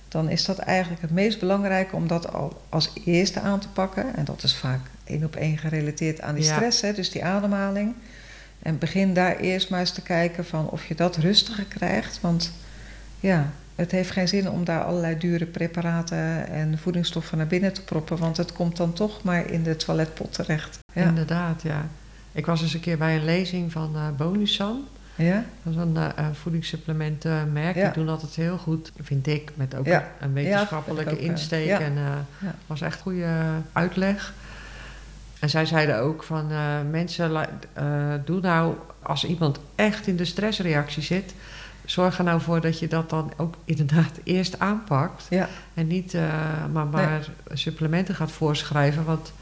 dan 0.08 0.28
is 0.28 0.44
dat 0.44 0.58
eigenlijk 0.58 1.02
het 1.02 1.10
meest 1.10 1.38
belangrijke 1.38 1.96
om 1.96 2.06
dat 2.06 2.32
al 2.32 2.62
als 2.68 2.90
eerste 3.04 3.40
aan 3.40 3.58
te 3.60 3.68
pakken. 3.68 4.16
En 4.16 4.24
dat 4.24 4.42
is 4.42 4.54
vaak 4.54 4.80
één 5.04 5.24
op 5.24 5.36
één 5.36 5.58
gerelateerd 5.58 6.20
aan 6.20 6.34
die 6.34 6.44
Ja. 6.44 6.54
stress, 6.54 6.80
hè, 6.80 6.92
dus 6.92 7.10
die 7.10 7.24
ademhaling. 7.24 7.94
En 8.62 8.78
begin 8.78 9.14
daar 9.14 9.36
eerst 9.36 9.70
maar 9.70 9.80
eens 9.80 9.92
te 9.92 10.02
kijken 10.02 10.44
van 10.46 10.68
of 10.70 10.84
je 10.84 10.94
dat 10.94 11.16
rustiger 11.16 11.64
krijgt. 11.64 12.20
Want 12.20 12.52
ja, 13.20 13.50
het 13.74 13.90
heeft 13.90 14.10
geen 14.10 14.28
zin 14.28 14.50
om 14.50 14.64
daar 14.64 14.84
allerlei 14.84 15.18
dure 15.18 15.46
preparaten 15.46 16.48
en 16.48 16.78
voedingsstoffen 16.78 17.38
naar 17.38 17.46
binnen 17.46 17.72
te 17.72 17.82
proppen, 17.82 18.16
want 18.18 18.36
het 18.36 18.52
komt 18.52 18.76
dan 18.76 18.92
toch 18.92 19.22
maar 19.22 19.50
in 19.50 19.62
de 19.62 19.76
toiletpot 19.76 20.32
terecht. 20.32 20.78
Ja. 20.92 21.04
Inderdaad, 21.04 21.62
ja. 21.62 21.88
Ik 22.32 22.46
was 22.46 22.62
eens 22.62 22.74
een 22.74 22.80
keer 22.80 22.98
bij 22.98 23.16
een 23.16 23.24
lezing 23.24 23.72
van 23.72 23.92
uh, 23.96 24.08
Bonusan. 24.16 24.84
Ja? 25.24 25.44
Dat 25.62 25.72
is 25.72 25.80
een 25.80 25.96
uh, 25.96 26.26
voedingssupplementenmerk. 26.32 27.74
Die 27.74 27.90
doen 27.90 28.08
altijd 28.08 28.34
heel 28.34 28.58
goed, 28.58 28.92
vind 29.00 29.26
ik, 29.26 29.50
met 29.54 29.74
ook 29.74 29.86
een 30.20 30.32
wetenschappelijke 30.32 31.12
ook, 31.12 31.18
insteek. 31.18 31.70
En 31.78 31.96
uh, 31.96 32.48
was 32.66 32.80
echt 32.80 33.00
goede 33.00 33.28
uitleg. 33.72 34.34
En 35.38 35.50
zij 35.50 35.66
zeiden 35.66 35.98
ook 35.98 36.22
van 36.22 36.46
mensen, 36.90 37.46
doe 38.24 38.40
nou 38.40 38.74
als 39.02 39.24
iemand 39.24 39.58
echt 39.74 40.06
in 40.06 40.16
de 40.16 40.24
stressreactie 40.24 41.02
zit, 41.02 41.34
zorg 41.84 42.18
er 42.18 42.24
nou 42.24 42.40
voor 42.40 42.60
dat 42.60 42.78
je 42.78 42.88
dat 42.88 43.10
dan 43.10 43.32
ook 43.36 43.54
inderdaad 43.64 44.20
eerst 44.24 44.58
aanpakt. 44.58 45.26
Ja. 45.30 45.48
En 45.74 45.86
niet 45.86 46.16
maar, 46.72 46.86
maar 46.86 47.28
supplementen 47.52 48.14
gaat 48.14 48.32
voorschrijven, 48.32 49.04
want 49.04 49.32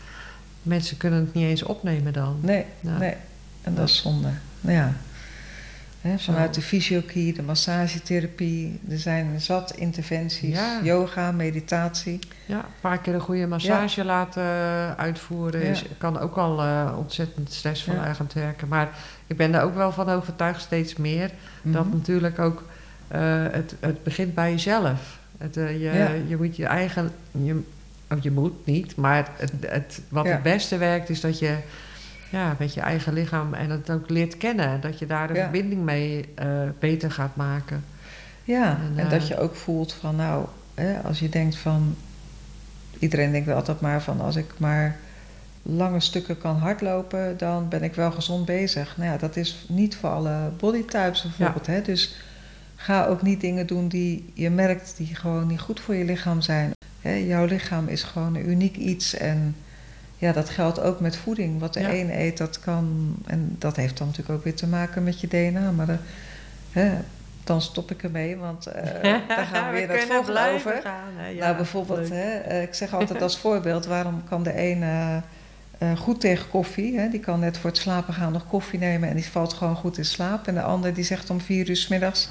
mensen 0.62 0.96
kunnen 0.96 1.20
het 1.20 1.34
niet 1.34 1.44
eens 1.44 1.62
opnemen 1.62 2.12
dan. 2.12 2.38
Nee, 2.40 2.64
nee. 2.80 3.14
En 3.62 3.74
dat 3.74 3.88
is 3.88 4.02
zonde. 4.02 4.30
Ja 4.60 4.92
vanuit 6.18 6.54
de 6.54 6.62
fysiologie, 6.62 7.32
de 7.32 7.42
massagetherapie. 7.42 8.80
Er 8.88 8.98
zijn 8.98 9.40
zat 9.40 9.76
interventies. 9.76 10.58
Yoga, 10.82 11.32
meditatie. 11.32 12.18
Ja, 12.46 12.56
een 12.56 12.80
paar 12.80 12.98
keer 12.98 13.14
een 13.14 13.20
goede 13.20 13.46
massage 13.46 14.04
laten 14.04 14.42
uitvoeren. 14.96 15.62
Is, 15.62 15.84
kan 15.98 16.18
ook 16.18 16.36
al 16.36 16.64
uh, 16.64 16.94
ontzettend 16.98 17.64
aan 17.88 18.28
werken. 18.32 18.68
Maar 18.68 18.88
ik 19.26 19.36
ben 19.36 19.54
er 19.54 19.62
ook 19.62 19.74
wel 19.74 19.92
van 19.92 20.08
overtuigd 20.08 20.60
steeds 20.60 20.96
meer. 20.96 21.30
Dat 21.62 21.84
mhm. 21.84 21.96
natuurlijk 21.96 22.38
ook 22.38 22.64
uh, 23.14 23.44
het, 23.50 23.74
het 23.80 24.02
begint 24.02 24.34
bij 24.34 24.50
jezelf. 24.50 25.18
Het, 25.38 25.56
uh, 25.56 25.70
je, 25.70 26.24
je 26.26 26.36
moet 26.36 26.56
je 26.56 26.66
eigen... 26.66 27.10
Je, 27.30 27.62
of 28.10 28.22
je 28.22 28.30
moet 28.30 28.66
niet, 28.66 28.96
maar 28.96 29.30
het, 29.36 29.52
het, 29.60 30.00
wat 30.08 30.26
het 30.26 30.42
beste 30.42 30.76
werkt 30.76 31.08
is 31.08 31.20
dat 31.20 31.38
je 31.38 31.56
ja, 32.30 32.56
met 32.58 32.74
je 32.74 32.80
eigen 32.80 33.12
lichaam 33.12 33.54
en 33.54 33.70
het 33.70 33.90
ook 33.90 34.10
leert 34.10 34.36
kennen. 34.36 34.80
Dat 34.80 34.98
je 34.98 35.06
daar 35.06 35.28
de 35.28 35.34
verbinding 35.34 35.82
mee 35.82 36.24
uh, 36.42 36.46
beter 36.78 37.10
gaat 37.10 37.36
maken. 37.36 37.84
Ja, 38.44 38.70
en, 38.70 38.92
en, 38.98 39.08
dat 39.08 39.22
eh, 39.22 39.28
je 39.28 39.38
ook 39.38 39.56
voelt 39.56 39.92
van 39.92 40.16
nou, 40.16 40.46
hè, 40.74 41.00
als 41.00 41.18
je 41.18 41.28
denkt 41.28 41.56
van. 41.56 41.96
Iedereen 42.98 43.30
denkt 43.30 43.46
wel 43.46 43.56
altijd 43.56 43.80
maar 43.80 44.02
van 44.02 44.20
als 44.20 44.36
ik 44.36 44.52
maar 44.56 44.96
lange 45.62 46.00
stukken 46.00 46.38
kan 46.38 46.56
hardlopen, 46.56 47.38
dan 47.38 47.68
ben 47.68 47.82
ik 47.82 47.94
wel 47.94 48.12
gezond 48.12 48.44
bezig. 48.44 48.96
Nou 48.96 49.10
ja, 49.10 49.16
dat 49.16 49.36
is 49.36 49.64
niet 49.68 49.96
voor 49.96 50.10
alle 50.10 50.50
bodytypes 50.56 51.22
bijvoorbeeld. 51.22 51.66
Hè? 51.66 51.82
Dus 51.82 52.16
ga 52.76 53.06
ook 53.06 53.22
niet 53.22 53.40
dingen 53.40 53.66
doen 53.66 53.88
die 53.88 54.32
je 54.34 54.50
merkt 54.50 54.94
die 54.96 55.14
gewoon 55.14 55.46
niet 55.46 55.60
goed 55.60 55.80
voor 55.80 55.94
je 55.94 56.04
lichaam 56.04 56.40
zijn. 56.40 56.70
Hè? 57.00 57.14
Jouw 57.14 57.44
lichaam 57.44 57.88
is 57.88 58.02
gewoon 58.02 58.34
een 58.34 58.48
uniek 58.48 58.76
iets 58.76 59.14
en 59.14 59.56
ja, 60.18 60.32
dat 60.32 60.48
geldt 60.48 60.80
ook 60.80 61.00
met 61.00 61.16
voeding. 61.16 61.60
Wat 61.60 61.72
de 61.72 61.98
een 61.98 62.10
eet, 62.10 62.36
dat 62.36 62.60
kan. 62.60 63.14
En 63.26 63.56
dat 63.58 63.76
heeft 63.76 63.98
dan 63.98 64.06
natuurlijk 64.06 64.38
ook 64.38 64.44
weer 64.44 64.54
te 64.54 64.66
maken 64.66 65.04
met 65.04 65.20
je 65.20 65.28
DNA. 65.28 65.70
Maar 65.70 65.86
de, 65.86 65.96
hè, 66.70 66.92
dan 67.44 67.60
stop 67.60 67.90
ik 67.90 68.02
ermee, 68.02 68.36
want 68.36 68.68
uh, 68.68 68.74
daar 69.28 69.46
gaan 69.52 69.72
we 69.72 69.76
weer 69.76 69.90
het 69.90 70.04
volgende 70.04 70.50
over. 70.54 70.80
Gaan, 70.82 71.34
ja, 71.34 71.44
nou, 71.44 71.56
bijvoorbeeld, 71.56 72.08
hè, 72.08 72.36
eh, 72.38 72.62
ik 72.62 72.74
zeg 72.74 72.94
altijd 72.94 73.22
als 73.28 73.38
voorbeeld: 73.38 73.86
waarom 73.86 74.22
kan 74.28 74.42
de 74.42 74.52
ene 74.52 75.22
uh, 75.78 75.96
goed 75.96 76.20
tegen 76.20 76.50
koffie? 76.50 76.98
Hè? 76.98 77.08
Die 77.08 77.20
kan 77.20 77.40
net 77.40 77.58
voor 77.58 77.70
het 77.70 77.78
slapen 77.78 78.14
gaan 78.14 78.32
nog 78.32 78.46
koffie 78.46 78.78
nemen 78.78 79.08
en 79.08 79.14
die 79.14 79.28
valt 79.30 79.52
gewoon 79.52 79.76
goed 79.76 79.98
in 79.98 80.04
slaap. 80.04 80.46
En 80.46 80.54
de 80.54 80.62
ander 80.62 80.94
die 80.94 81.04
zegt 81.04 81.30
om 81.30 81.40
vier 81.40 81.68
uur 81.68 81.76
s 81.76 81.88
middags: 81.88 82.28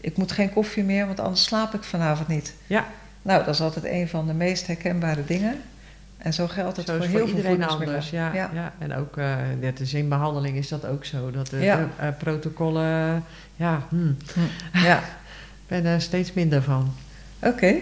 ik 0.00 0.16
moet 0.16 0.32
geen 0.32 0.52
koffie 0.52 0.84
meer, 0.84 1.06
want 1.06 1.20
anders 1.20 1.44
slaap 1.44 1.74
ik 1.74 1.82
vanavond 1.82 2.28
niet. 2.28 2.54
Ja. 2.66 2.86
Nou, 3.22 3.44
dat 3.44 3.54
is 3.54 3.60
altijd 3.60 3.84
een 3.84 4.08
van 4.08 4.26
de 4.26 4.34
meest 4.34 4.66
herkenbare 4.66 5.24
dingen. 5.24 5.60
En 6.18 6.34
zo 6.34 6.46
geldt 6.46 6.76
het 6.76 6.90
voor 6.90 7.04
heel 7.04 7.26
iedereen 7.26 7.64
anders. 7.64 8.10
Ja, 8.10 8.32
ja. 8.32 8.72
En 8.78 8.94
ook 8.94 9.16
uh, 9.16 9.36
net 9.60 9.80
is 9.80 9.94
in 9.94 10.08
behandeling 10.08 10.56
is 10.56 10.68
dat 10.68 10.86
ook 10.86 11.04
zo. 11.04 11.30
Dat 11.30 11.46
de, 11.50 11.58
ja. 11.58 11.76
de 11.76 12.04
uh, 12.04 12.08
protocollen, 12.18 13.24
ja, 13.56 13.86
hmm. 13.88 14.16
ja. 14.72 14.98
ik 15.62 15.66
ben 15.66 15.84
er 15.84 16.00
steeds 16.00 16.32
minder 16.32 16.62
van. 16.62 16.94
Oké. 17.42 17.74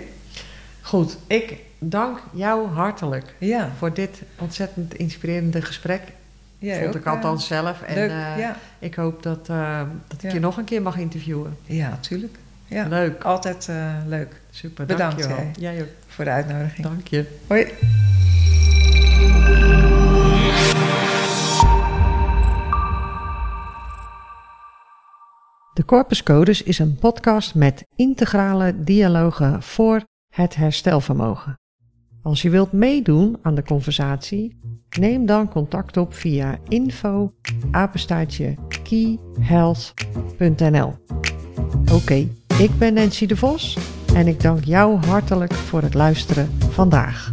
Goed, 0.81 1.17
ik 1.27 1.55
dank 1.79 2.19
jou 2.33 2.69
hartelijk 2.69 3.35
ja. 3.39 3.71
voor 3.79 3.95
dit 3.95 4.23
ontzettend 4.39 4.95
inspirerende 4.95 5.63
gesprek. 5.63 6.03
Vond 6.61 6.87
ook, 6.87 6.95
ik 6.95 7.07
althans 7.07 7.47
zelf. 7.47 7.83
En 7.83 7.95
leuk, 7.95 8.11
uh, 8.11 8.49
ik 8.79 8.95
hoop 8.95 9.23
dat, 9.23 9.47
dat 10.07 10.23
ik 10.23 10.33
je 10.33 10.41
nog 10.41 10.57
een 10.57 10.65
keer 10.65 10.83
mag 10.83 10.97
interviewen. 10.97 11.57
Ja, 11.63 11.99
tuurlijk. 12.01 12.39
Ja, 12.67 12.89
leuk. 12.89 13.25
Altijd 13.25 13.69
leuk. 14.07 14.41
Super, 14.51 14.87
Bedankt 14.87 15.19
dankjewel. 15.19 15.51
Jij 15.59 15.83
ook. 15.83 15.89
voor 16.07 16.25
de 16.25 16.31
uitnodiging. 16.31 16.87
Dank 16.87 17.09
je. 17.09 17.27
Hoi. 17.47 17.67
De 25.77 25.85
Corpus 25.85 26.23
Codes 26.23 26.63
is 26.63 26.79
een 26.79 26.97
podcast 26.97 27.55
met 27.55 27.85
integrale 27.97 28.83
dialogen 28.83 29.63
voor 29.63 30.03
het 30.35 30.55
herstelvermogen. 30.55 31.59
Als 32.23 32.43
je 32.43 32.51
wilt 32.51 32.73
meedoen 32.73 33.39
aan 33.43 33.55
de 33.55 33.63
conversatie, 33.63 34.61
neem 34.99 35.27
dan 35.27 35.49
contact 35.49 35.97
op 35.97 36.15
via 36.15 36.59
info 36.69 37.33
keyhealth.nl. 38.83 40.95
Oké, 41.93 42.29
ik 42.59 42.71
ben 42.79 42.95
Nancy 42.95 43.27
de 43.27 43.37
Vos 43.37 43.79
en 44.15 44.27
ik 44.27 44.41
dank 44.41 44.65
jou 44.65 45.07
hartelijk 45.07 45.55
voor 45.55 45.83
het 45.83 45.95
luisteren 45.95 46.51
vandaag. 46.59 47.33